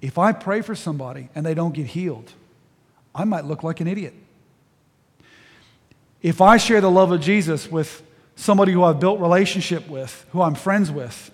if 0.00 0.18
I 0.18 0.32
pray 0.32 0.60
for 0.60 0.76
somebody 0.76 1.30
and 1.34 1.44
they 1.44 1.54
don't 1.54 1.74
get 1.74 1.86
healed, 1.86 2.32
I 3.14 3.24
might 3.24 3.44
look 3.44 3.64
like 3.64 3.80
an 3.80 3.88
idiot. 3.88 4.14
If 6.22 6.40
I 6.40 6.56
share 6.56 6.80
the 6.80 6.90
love 6.90 7.12
of 7.12 7.20
Jesus 7.20 7.70
with 7.70 8.02
somebody 8.36 8.72
who 8.72 8.82
I've 8.82 9.00
built 9.00 9.20
relationship 9.20 9.88
with, 9.88 10.26
who 10.32 10.42
I'm 10.42 10.54
friends 10.54 10.90
with, 10.90 11.30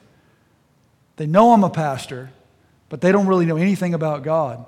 they 1.16 1.26
know 1.26 1.52
I'm 1.52 1.64
a 1.64 1.70
pastor, 1.70 2.30
but 2.88 3.00
they 3.00 3.12
don't 3.12 3.26
really 3.26 3.46
know 3.46 3.56
anything 3.56 3.94
about 3.94 4.22
God. 4.22 4.64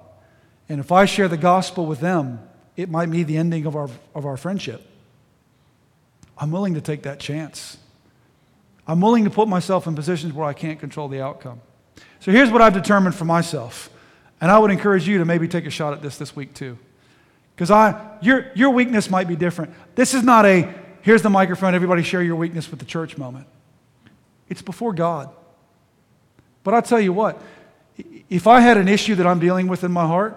And 0.68 0.80
if 0.80 0.90
I 0.90 1.04
share 1.04 1.28
the 1.28 1.36
gospel 1.36 1.86
with 1.86 2.00
them, 2.00 2.40
it 2.76 2.90
might 2.90 3.10
be 3.10 3.22
the 3.22 3.36
ending 3.36 3.66
of 3.66 3.76
our, 3.76 3.88
of 4.14 4.26
our 4.26 4.36
friendship. 4.36 4.84
I'm 6.38 6.50
willing 6.50 6.74
to 6.74 6.80
take 6.80 7.02
that 7.02 7.18
chance. 7.18 7.78
I'm 8.86 9.00
willing 9.00 9.24
to 9.24 9.30
put 9.30 9.48
myself 9.48 9.86
in 9.86 9.94
positions 9.94 10.32
where 10.32 10.46
I 10.46 10.52
can't 10.52 10.78
control 10.78 11.08
the 11.08 11.20
outcome. 11.20 11.60
So 12.20 12.30
here's 12.30 12.50
what 12.50 12.62
I've 12.62 12.74
determined 12.74 13.14
for 13.14 13.24
myself. 13.24 13.90
And 14.40 14.50
I 14.50 14.58
would 14.58 14.70
encourage 14.70 15.08
you 15.08 15.18
to 15.18 15.24
maybe 15.24 15.48
take 15.48 15.66
a 15.66 15.70
shot 15.70 15.92
at 15.92 16.02
this 16.02 16.18
this 16.18 16.36
week 16.36 16.54
too. 16.54 16.78
Because 17.56 17.70
I, 17.70 18.18
your, 18.20 18.52
your 18.54 18.70
weakness 18.70 19.10
might 19.10 19.26
be 19.26 19.34
different. 19.34 19.72
This 19.96 20.12
is 20.12 20.22
not 20.22 20.44
a, 20.44 20.72
here's 21.00 21.22
the 21.22 21.30
microphone, 21.30 21.74
everybody 21.74 22.02
share 22.02 22.22
your 22.22 22.36
weakness 22.36 22.70
with 22.70 22.78
the 22.78 22.86
church 22.86 23.16
moment. 23.16 23.46
It's 24.48 24.62
before 24.62 24.92
God. 24.92 25.30
But 26.62 26.74
I'll 26.74 26.82
tell 26.82 27.00
you 27.00 27.14
what, 27.14 27.42
If 28.28 28.46
I 28.46 28.60
had 28.60 28.76
an 28.76 28.88
issue 28.88 29.14
that 29.14 29.26
I'm 29.26 29.38
dealing 29.38 29.68
with 29.68 29.84
in 29.84 29.92
my 29.92 30.06
heart, 30.06 30.36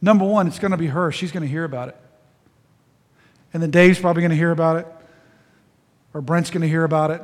number 0.00 0.24
one, 0.24 0.46
it's 0.46 0.58
going 0.58 0.70
to 0.70 0.76
be 0.76 0.86
her. 0.86 1.12
She's 1.12 1.32
going 1.32 1.42
to 1.42 1.48
hear 1.48 1.64
about 1.64 1.88
it. 1.88 1.96
And 3.52 3.62
then 3.62 3.70
Dave's 3.70 3.98
probably 3.98 4.22
going 4.22 4.30
to 4.30 4.36
hear 4.36 4.50
about 4.50 4.76
it, 4.76 4.86
or 6.12 6.20
Brent's 6.20 6.50
going 6.50 6.62
to 6.62 6.68
hear 6.68 6.84
about 6.84 7.10
it, 7.10 7.22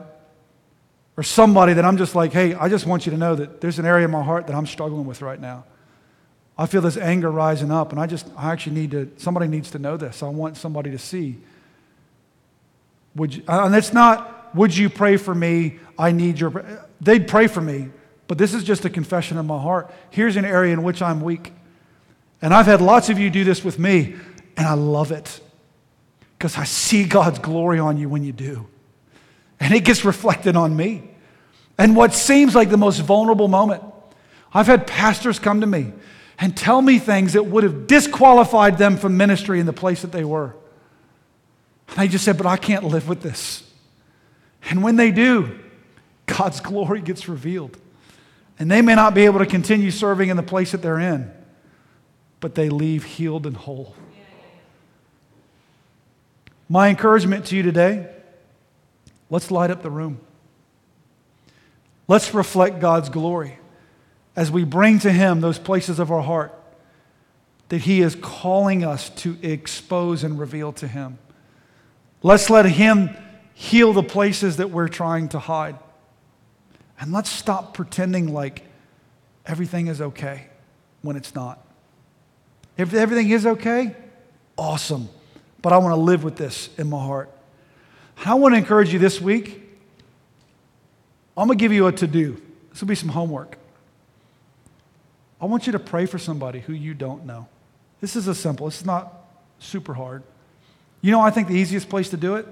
or 1.17 1.23
somebody 1.23 1.73
that 1.73 1.85
I'm 1.85 1.97
just 1.97 2.15
like, 2.15 2.33
hey, 2.33 2.55
I 2.55 2.69
just 2.69 2.87
want 2.87 3.07
you 3.07 3.13
to 3.13 3.19
know 3.19 3.35
that 3.35 3.61
there's 3.61 3.79
an 3.79 3.87
area 3.87 4.05
in 4.05 4.11
my 4.11 4.23
heart 4.23 4.47
that 4.47 4.55
I'm 4.55 4.67
struggling 4.67 5.07
with 5.07 5.23
right 5.23 5.41
now. 5.41 5.65
I 6.61 6.67
feel 6.67 6.83
this 6.83 6.99
anger 6.99 7.31
rising 7.31 7.71
up, 7.71 7.91
and 7.91 7.99
I 7.99 8.07
just, 8.07 8.27
I 8.37 8.53
actually 8.53 8.75
need 8.77 8.91
to, 8.91 9.11
somebody 9.17 9.49
needs 9.49 9.71
to 9.71 9.79
know 9.79 9.97
this. 9.97 10.23
I 10.23 10.29
want 10.29 10.59
somebody 10.59 10.91
to 10.91 10.99
see. 10.99 11.39
Would 13.17 13.37
you, 13.37 13.43
and 13.49 13.75
it's 13.75 13.95
not, 13.95 14.55
would 14.55 14.77
you 14.77 14.91
pray 14.91 15.17
for 15.17 15.35
me? 15.35 15.79
I 15.99 16.13
need 16.13 16.39
your, 16.39 16.87
they'd 17.01 17.27
pray 17.27 17.47
for 17.47 17.63
me, 17.63 17.89
but 18.29 18.37
this 18.37 18.53
is 18.53 18.63
just 18.63 18.85
a 18.85 18.91
confession 18.91 19.39
of 19.39 19.47
my 19.47 19.59
heart. 19.59 19.91
Here's 20.11 20.37
an 20.37 20.45
area 20.45 20.75
in 20.75 20.83
which 20.83 21.01
I'm 21.01 21.23
weak. 21.23 21.55
And 22.43 22.53
I've 22.53 22.67
had 22.67 22.83
lots 22.83 23.09
of 23.09 23.19
you 23.19 23.31
do 23.31 23.43
this 23.43 23.65
with 23.65 23.79
me, 23.79 24.17
and 24.59 24.67
I 24.67 24.75
love 24.75 25.13
it 25.13 25.41
because 26.37 26.59
I 26.59 26.65
see 26.65 27.05
God's 27.05 27.39
glory 27.39 27.79
on 27.79 27.97
you 27.97 28.11
when 28.11 28.23
you 28.23 28.33
do. 28.33 28.67
And 29.61 29.73
it 29.73 29.87
gets 29.87 30.05
reflected 30.05 30.57
on 30.57 30.77
me. 30.77 31.09
And 31.79 31.97
what 31.97 32.13
seems 32.13 32.55
like 32.55 32.69
the 32.69 32.77
most 32.77 32.99
vulnerable 32.99 33.49
moment, 33.49 33.83
I've 34.53 34.67
had 34.67 34.87
pastors 34.87 35.39
come 35.39 35.63
to 35.63 35.67
me 35.67 35.95
and 36.41 36.57
tell 36.57 36.81
me 36.81 36.99
things 36.99 37.35
that 37.35 37.45
would 37.45 37.63
have 37.65 37.87
disqualified 37.87 38.79
them 38.79 38.97
from 38.97 39.19
ministry 39.19 39.61
in 39.61 39.67
the 39.67 39.75
place 39.75 40.01
that 40.03 40.11
they 40.11 40.25
were. 40.25 40.57
And 41.89 41.99
they 41.99 42.09
just 42.09 42.25
said, 42.25 42.39
But 42.39 42.47
I 42.47 42.57
can't 42.57 42.85
live 42.85 43.09
with 43.09 43.21
this. 43.21 43.63
And 44.71 44.83
when 44.83 44.97
they 44.97 45.11
do, 45.11 45.59
God's 46.27 46.61
glory 46.61 47.03
gets 47.03 47.29
revealed. 47.29 47.77
And 48.59 48.71
they 48.71 48.83
may 48.83 48.95
not 48.95 49.15
be 49.15 49.27
able 49.27 49.39
to 49.39 49.47
continue 49.47 49.91
serving 49.91 50.31
in 50.31 50.37
the 50.37 50.43
place 50.43 50.73
that 50.73 50.83
they're 50.83 50.99
in, 50.99 51.31
but 52.41 52.55
they 52.55 52.69
leave 52.69 53.05
healed 53.05 53.47
and 53.47 53.57
whole. 53.57 53.95
My 56.69 56.89
encouragement 56.89 57.47
to 57.47 57.57
you 57.57 57.63
today 57.63 58.09
let's 59.29 59.51
light 59.51 59.71
up 59.71 59.83
the 59.83 59.91
room. 59.91 60.21
Let's 62.09 62.35
reflect 62.35 62.81
God's 62.81 63.09
glory 63.09 63.60
as 64.37 64.51
we 64.51 64.65
bring 64.65 64.99
to 65.01 65.13
Him 65.13 65.41
those 65.41 65.59
places 65.59 65.99
of 65.99 66.11
our 66.11 66.23
heart 66.23 66.55
that 67.69 67.83
He 67.83 68.01
is 68.01 68.17
calling 68.17 68.85
us 68.85 69.11
to 69.11 69.39
expose 69.43 70.25
and 70.25 70.39
reveal 70.39 70.73
to 70.75 70.89
Him. 70.89 71.19
Let's 72.23 72.51
let 72.51 72.67
Him 72.67 73.17
heal 73.55 73.93
the 73.93 74.03
places 74.03 74.57
that 74.57 74.71
we're 74.71 74.89
trying 74.89 75.29
to 75.31 75.39
hide. 75.39 75.79
And 76.99 77.13
let's 77.13 77.31
stop 77.31 77.75
pretending 77.75 78.33
like 78.33 78.63
everything 79.47 79.87
is 79.87 80.01
okay 80.01 80.47
when 81.03 81.17
it's 81.17 81.35
not. 81.35 81.65
If 82.77 82.95
everything 82.95 83.31
is 83.31 83.47
okay, 83.47 83.95
awesome. 84.57 85.09
But 85.63 85.73
I 85.73 85.79
want 85.79 85.95
to 85.95 86.01
live 86.01 86.25
with 86.25 86.37
this 86.37 86.71
in 86.79 86.89
my 86.89 86.99
heart. 86.99 87.31
I 88.25 88.35
want 88.35 88.55
to 88.55 88.59
encourage 88.59 88.93
you 88.93 88.99
this 88.99 89.21
week. 89.21 89.63
I'm 91.37 91.47
going 91.47 91.59
to 91.59 91.63
give 91.63 91.73
you 91.73 91.87
a 91.87 91.93
to 91.93 92.07
do. 92.07 92.41
This 92.71 92.81
will 92.81 92.89
be 92.89 92.95
some 92.95 93.09
homework. 93.09 93.57
I 95.41 95.47
want 95.47 95.67
you 95.67 95.73
to 95.73 95.79
pray 95.79 96.07
for 96.07 96.19
somebody 96.19 96.61
who 96.61 96.73
you 96.73 96.95
don't 96.95 97.25
know. 97.25 97.49
This 98.01 98.17
is 98.17 98.29
a 98.29 98.35
simple, 98.35 98.67
it's 98.67 98.85
not 98.85 99.13
super 99.59 99.95
hard. 99.95 100.23
You 101.01 101.11
know, 101.11 101.21
I 101.21 101.31
think 101.31 101.49
the 101.49 101.55
easiest 101.55 101.89
place 101.89 102.11
to 102.11 102.17
do 102.17 102.37
it 102.37 102.47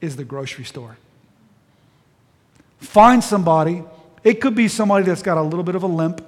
is 0.00 0.16
the 0.16 0.24
grocery 0.24 0.64
store. 0.64 0.96
Find 2.78 3.22
somebody. 3.22 3.84
It 4.24 4.40
could 4.40 4.54
be 4.54 4.68
somebody 4.68 5.04
that's 5.04 5.22
got 5.22 5.36
a 5.36 5.42
little 5.42 5.62
bit 5.62 5.74
of 5.74 5.82
a 5.82 5.86
limp. 5.86 6.24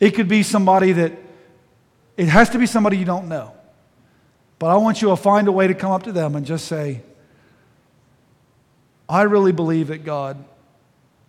It 0.00 0.12
could 0.12 0.28
be 0.28 0.42
somebody 0.42 0.92
that, 0.92 1.12
it 2.16 2.26
has 2.26 2.50
to 2.50 2.58
be 2.58 2.66
somebody 2.66 2.96
you 2.98 3.04
don't 3.04 3.28
know. 3.28 3.52
But 4.58 4.68
I 4.68 4.76
want 4.76 5.02
you 5.02 5.08
to 5.08 5.16
find 5.16 5.48
a 5.48 5.52
way 5.52 5.66
to 5.66 5.74
come 5.74 5.92
up 5.92 6.04
to 6.04 6.12
them 6.12 6.34
and 6.34 6.46
just 6.46 6.66
say, 6.66 7.02
I 9.08 9.22
really 9.22 9.52
believe 9.52 9.88
that 9.88 10.04
God 10.04 10.42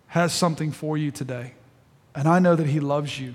has 0.08 0.32
something 0.32 0.72
for 0.72 0.98
you 0.98 1.10
today. 1.10 1.54
And 2.14 2.28
I 2.28 2.38
know 2.38 2.56
that 2.56 2.66
He 2.66 2.80
loves 2.80 3.18
you. 3.18 3.34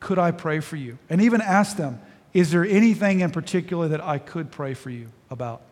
Could 0.00 0.18
I 0.18 0.30
pray 0.30 0.60
for 0.60 0.76
you? 0.76 0.98
And 1.08 1.20
even 1.22 1.40
ask 1.40 1.76
them, 1.76 2.00
is 2.32 2.50
there 2.50 2.64
anything 2.64 3.20
in 3.20 3.30
particular 3.30 3.88
that 3.88 4.02
I 4.02 4.18
could 4.18 4.50
pray 4.50 4.74
for 4.74 4.90
you 4.90 5.08
about? 5.30 5.62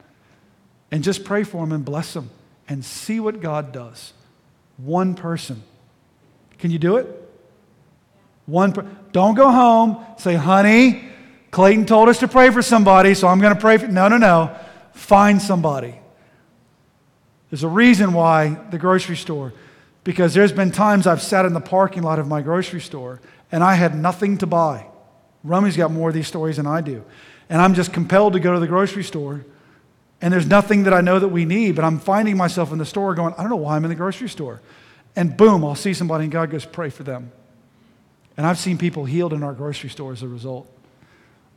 And 0.91 1.05
just 1.05 1.25
pray 1.25 1.45
for 1.45 1.59
them 1.59 1.72
and 1.72 1.85
bless 1.85 2.14
them 2.14 2.31
and 2.68 2.85
see 2.85 3.20
what 3.20 3.41
God 3.41 3.72
does. 3.72 4.12
One 4.79 5.14
person. 5.14 5.62
Can 6.59 6.70
you 6.70 6.79
do 6.79 6.97
it? 6.97 7.07
One 8.47 8.72
per- 8.72 8.87
Don't 9.12 9.35
go 9.35 9.51
home, 9.51 10.05
say, 10.18 10.35
honey, 10.35 11.05
Clayton 11.51 11.87
told 11.87 12.09
us 12.09 12.18
to 12.18 12.29
pray 12.29 12.51
for 12.51 12.62
somebody, 12.62 13.14
so 13.14 13.29
I'm 13.29 13.41
going 13.41 13.55
to 13.55 13.61
pray 13.61 13.79
for. 13.79 13.87
No, 13.87 14.09
no, 14.09 14.18
no. 14.18 14.57
Find 14.93 15.41
somebody. 15.41 15.95
There's 17.51 17.62
a 17.62 17.68
reason 17.68 18.12
why 18.12 18.59
the 18.70 18.79
grocery 18.79 19.16
store, 19.16 19.53
because 20.05 20.34
there's 20.34 20.52
been 20.52 20.70
times 20.70 21.07
I've 21.07 21.22
sat 21.22 21.46
in 21.46 21.55
the 21.55 21.61
parking 21.61 22.02
lot 22.02 22.18
of 22.18 22.28
my 22.28 22.42
grocery 22.42 22.80
store 22.80 23.20
and 23.50 23.64
I 23.64 23.74
had 23.74 23.96
nothing 23.96 24.38
to 24.38 24.46
buy. 24.46 24.86
Rummy's 25.42 25.76
got 25.76 25.90
more 25.90 26.11
of 26.11 26.14
these 26.14 26.28
stories 26.28 26.59
than 26.59 26.66
I 26.66 26.82
do. 26.82 27.05
And 27.48 27.61
I'm 27.61 27.74
just 27.74 27.92
compelled 27.92 28.34
to 28.34 28.40
go 28.40 28.52
to 28.52 28.61
the 28.61 28.66
grocery 28.66 29.05
store 29.05 29.44
and 30.20 30.32
there's 30.32 30.46
nothing 30.46 30.84
that 30.84 30.94
I 30.94 31.00
know 31.00 31.18
that 31.18 31.28
we 31.28 31.44
need, 31.44 31.76
but 31.76 31.84
I'm 31.84 31.98
finding 31.98 32.36
myself 32.36 32.72
in 32.72 32.78
the 32.78 32.86
store 32.86 33.14
going, 33.14 33.34
I 33.34 33.42
don't 33.42 33.50
know 33.50 33.57
why 33.57 33.76
I'm 33.76 33.84
in 33.84 33.90
the 33.90 33.94
grocery 33.94 34.28
store. 34.28 34.61
And 35.16 35.36
boom, 35.36 35.64
I'll 35.64 35.74
see 35.74 35.92
somebody 35.94 36.24
and 36.24 36.32
God 36.32 36.50
goes, 36.50 36.64
pray 36.64 36.90
for 36.90 37.02
them. 37.02 37.30
And 38.36 38.46
I've 38.46 38.59
seen 38.59 38.78
people 38.78 39.05
healed 39.05 39.32
in 39.32 39.42
our 39.42 39.52
grocery 39.52 39.90
store 39.90 40.12
as 40.12 40.22
a 40.22 40.28
result. 40.28 40.70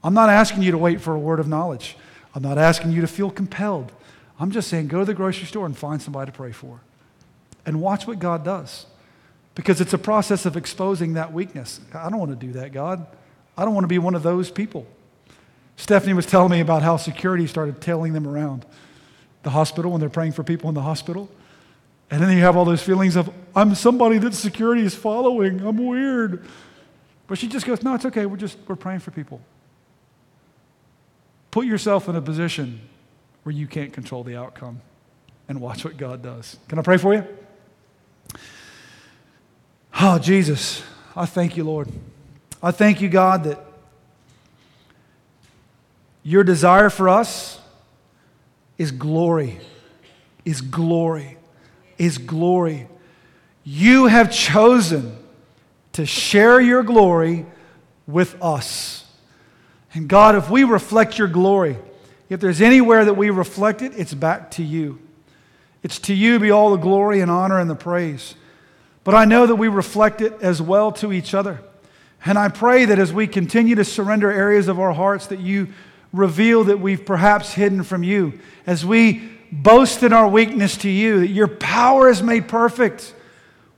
I'm 0.03 0.13
not 0.13 0.29
asking 0.29 0.63
you 0.63 0.71
to 0.71 0.77
wait 0.77 1.01
for 1.01 1.13
a 1.13 1.19
word 1.19 1.39
of 1.39 1.47
knowledge. 1.47 1.97
I'm 2.35 2.43
not 2.43 2.57
asking 2.57 2.91
you 2.91 3.01
to 3.01 3.07
feel 3.07 3.31
compelled. 3.31 3.91
I'm 4.39 4.51
just 4.51 4.67
saying 4.67 4.87
go 4.87 4.99
to 4.99 5.05
the 5.05 5.13
grocery 5.13 5.47
store 5.47 5.65
and 5.65 5.75
find 5.75 6.01
somebody 6.01 6.31
to 6.31 6.37
pray 6.37 6.51
for 6.51 6.81
and 7.67 7.81
watch 7.81 8.07
what 8.07 8.17
God 8.17 8.43
does 8.43 8.87
because 9.53 9.81
it's 9.81 9.93
a 9.93 9.97
process 9.97 10.45
of 10.45 10.55
exposing 10.55 11.13
that 11.13 11.33
weakness. 11.33 11.79
I 11.93 12.09
don't 12.09 12.17
want 12.17 12.31
to 12.31 12.47
do 12.47 12.53
that, 12.53 12.71
God. 12.71 13.05
I 13.55 13.65
don't 13.65 13.73
want 13.73 13.83
to 13.83 13.89
be 13.89 13.99
one 13.99 14.15
of 14.15 14.23
those 14.23 14.49
people. 14.49 14.87
Stephanie 15.75 16.13
was 16.13 16.25
telling 16.25 16.49
me 16.49 16.61
about 16.61 16.81
how 16.81 16.97
security 16.97 17.45
started 17.45 17.81
tailing 17.81 18.13
them 18.13 18.27
around 18.27 18.65
the 19.43 19.49
hospital 19.49 19.91
when 19.91 19.99
they're 19.99 20.09
praying 20.09 20.31
for 20.31 20.43
people 20.43 20.69
in 20.69 20.75
the 20.75 20.81
hospital. 20.81 21.29
And 22.09 22.21
then 22.21 22.35
you 22.35 22.41
have 22.43 22.55
all 22.55 22.65
those 22.65 22.81
feelings 22.81 23.15
of, 23.15 23.29
I'm 23.55 23.75
somebody 23.75 24.17
that 24.19 24.33
security 24.33 24.83
is 24.83 24.95
following. 24.95 25.59
I'm 25.61 25.85
weird. 25.85 26.45
But 27.27 27.37
she 27.37 27.47
just 27.47 27.65
goes, 27.65 27.83
No, 27.83 27.95
it's 27.95 28.05
okay. 28.05 28.25
We're 28.25 28.37
just, 28.37 28.57
we're 28.67 28.75
praying 28.75 28.99
for 28.99 29.11
people. 29.11 29.41
Put 31.51 31.65
yourself 31.65 32.07
in 32.07 32.15
a 32.15 32.21
position 32.21 32.79
where 33.43 33.53
you 33.53 33.67
can't 33.67 33.91
control 33.91 34.23
the 34.23 34.37
outcome 34.37 34.81
and 35.49 35.59
watch 35.59 35.83
what 35.83 35.97
God 35.97 36.21
does. 36.21 36.57
Can 36.69 36.79
I 36.79 36.81
pray 36.81 36.97
for 36.97 37.13
you? 37.13 37.25
Oh, 39.99 40.19
Jesus, 40.19 40.83
I 41.15 41.25
thank 41.25 41.57
you, 41.57 41.63
Lord. 41.63 41.89
I 42.61 42.69
thank 42.69 43.01
you, 43.01 43.09
God, 43.09 43.45
that 43.45 43.63
your 46.21 46.43
desire 46.43 46.91
for 46.91 47.09
us 47.09 47.59
is 48.77 48.91
glory, 48.91 49.59
is 50.45 50.61
glory, 50.61 51.37
is 51.97 52.19
glory. 52.19 52.87
You 53.63 54.05
have 54.05 54.31
chosen 54.31 55.17
to 55.93 56.05
share 56.05 56.61
your 56.61 56.83
glory 56.83 57.47
with 58.05 58.39
us. 58.39 59.03
And 59.95 60.07
God, 60.07 60.35
if 60.35 60.47
we 60.47 60.63
reflect 60.63 61.17
your 61.17 61.27
glory, 61.27 61.75
if 62.29 62.39
there's 62.39 62.61
anywhere 62.61 63.03
that 63.05 63.15
we 63.15 63.31
reflect 63.31 63.81
it, 63.81 63.93
it's 63.97 64.13
back 64.13 64.51
to 64.51 64.63
you. 64.63 64.99
It's 65.81 65.97
to 66.01 66.13
you 66.13 66.37
be 66.37 66.51
all 66.51 66.69
the 66.69 66.77
glory 66.77 67.21
and 67.21 67.31
honor 67.31 67.59
and 67.59 67.67
the 67.67 67.75
praise. 67.75 68.35
But 69.07 69.15
I 69.15 69.23
know 69.23 69.45
that 69.45 69.55
we 69.55 69.69
reflect 69.69 70.19
it 70.19 70.33
as 70.41 70.61
well 70.61 70.91
to 70.91 71.13
each 71.13 71.33
other. 71.33 71.61
And 72.25 72.37
I 72.37 72.49
pray 72.49 72.83
that 72.83 72.99
as 72.99 73.13
we 73.13 73.25
continue 73.25 73.73
to 73.75 73.85
surrender 73.85 74.29
areas 74.29 74.67
of 74.67 74.81
our 74.81 74.91
hearts, 74.91 75.27
that 75.27 75.39
you 75.39 75.69
reveal 76.11 76.65
that 76.65 76.81
we've 76.81 77.05
perhaps 77.05 77.53
hidden 77.53 77.83
from 77.83 78.03
you. 78.03 78.37
As 78.65 78.85
we 78.85 79.31
boast 79.49 80.03
in 80.03 80.11
our 80.11 80.27
weakness 80.27 80.75
to 80.79 80.89
you, 80.89 81.21
that 81.21 81.29
your 81.29 81.47
power 81.47 82.09
is 82.09 82.21
made 82.21 82.49
perfect. 82.49 83.15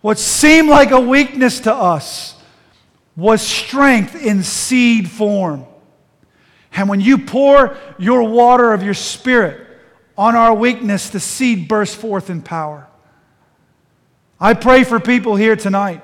What 0.02 0.18
seemed 0.18 0.68
like 0.68 0.90
a 0.90 1.00
weakness 1.00 1.60
to 1.60 1.76
us 1.76 2.36
was 3.16 3.44
strength 3.44 4.16
in 4.16 4.42
seed 4.42 5.12
form. 5.12 5.68
And 6.72 6.90
when 6.90 7.02
you 7.02 7.20
pour 7.20 7.78
your 8.00 8.24
water 8.24 8.74
of 8.74 8.82
your 8.82 8.96
spirit 8.96 9.68
on 10.18 10.36
our 10.36 10.56
weakness, 10.56 11.12
the 11.12 11.20
seed 11.20 11.68
bursts 11.68 11.94
forth 11.94 12.32
in 12.32 12.42
power. 12.42 12.89
I 14.40 14.54
pray 14.54 14.84
for 14.84 15.00
people 15.00 15.36
here 15.36 15.56
tonight 15.56 16.02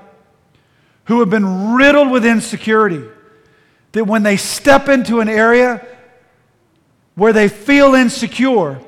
who 1.05 1.19
have 1.19 1.29
been 1.29 1.73
riddled 1.75 2.09
with 2.09 2.25
insecurity, 2.25 3.03
that 3.91 4.05
when 4.05 4.23
they 4.23 4.37
step 4.37 4.89
into 4.89 5.19
an 5.19 5.29
area 5.29 5.85
where 7.13 7.31
they 7.31 7.47
feel 7.47 7.95
insecure, 7.95 8.79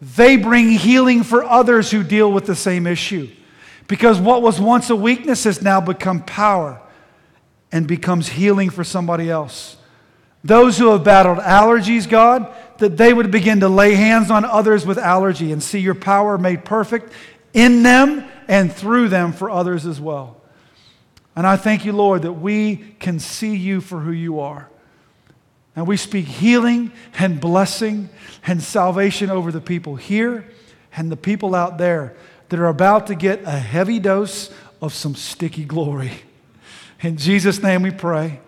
they 0.00 0.36
bring 0.36 0.70
healing 0.70 1.22
for 1.22 1.44
others 1.44 1.90
who 1.90 2.02
deal 2.02 2.32
with 2.32 2.46
the 2.46 2.56
same 2.56 2.86
issue. 2.86 3.28
Because 3.88 4.18
what 4.20 4.42
was 4.42 4.60
once 4.60 4.90
a 4.90 4.96
weakness 4.96 5.44
has 5.44 5.62
now 5.62 5.80
become 5.80 6.22
power. 6.22 6.80
and 7.72 7.86
becomes 7.86 8.28
healing 8.28 8.70
for 8.70 8.84
somebody 8.84 9.28
else. 9.28 9.76
Those 10.44 10.78
who 10.78 10.92
have 10.92 11.02
battled 11.02 11.38
allergies, 11.38 12.08
God, 12.08 12.54
that 12.78 12.96
they 12.96 13.12
would 13.12 13.30
begin 13.30 13.60
to 13.60 13.68
lay 13.68 13.94
hands 13.94 14.30
on 14.30 14.44
others 14.44 14.86
with 14.86 14.98
allergy 14.98 15.52
and 15.52 15.62
see 15.62 15.80
your 15.80 15.94
power 15.94 16.38
made 16.38 16.64
perfect 16.64 17.12
in 17.52 17.82
them 17.82 18.24
and 18.48 18.72
through 18.72 19.08
them 19.08 19.32
for 19.32 19.50
others 19.50 19.86
as 19.86 20.00
well. 20.00 20.40
And 21.34 21.46
I 21.46 21.56
thank 21.56 21.84
you, 21.84 21.92
Lord, 21.92 22.22
that 22.22 22.32
we 22.32 22.76
can 22.98 23.18
see 23.18 23.54
you 23.56 23.80
for 23.80 24.00
who 24.00 24.12
you 24.12 24.40
are. 24.40 24.70
And 25.74 25.86
we 25.86 25.98
speak 25.98 26.24
healing 26.24 26.90
and 27.18 27.38
blessing 27.38 28.08
and 28.46 28.62
salvation 28.62 29.30
over 29.30 29.52
the 29.52 29.60
people 29.60 29.96
here 29.96 30.48
and 30.96 31.12
the 31.12 31.16
people 31.16 31.54
out 31.54 31.76
there 31.76 32.16
that 32.48 32.58
are 32.58 32.68
about 32.68 33.08
to 33.08 33.14
get 33.14 33.42
a 33.44 33.50
heavy 33.50 33.98
dose 33.98 34.50
of 34.80 34.94
some 34.94 35.14
sticky 35.14 35.66
glory. 35.66 36.12
In 37.02 37.18
Jesus' 37.18 37.62
name 37.62 37.82
we 37.82 37.90
pray. 37.90 38.40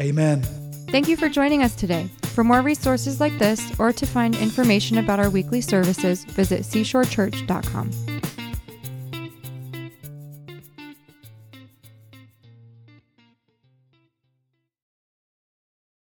Amen. 0.00 0.42
Thank 0.88 1.08
you 1.08 1.16
for 1.16 1.28
joining 1.28 1.64
us 1.64 1.74
today. 1.74 2.08
For 2.22 2.44
more 2.44 2.62
resources 2.62 3.18
like 3.18 3.36
this 3.38 3.78
or 3.80 3.92
to 3.92 4.06
find 4.06 4.36
information 4.36 4.98
about 4.98 5.18
our 5.18 5.30
weekly 5.30 5.60
services, 5.60 6.24
visit 6.24 6.60
seashorechurch.com. 6.60 8.13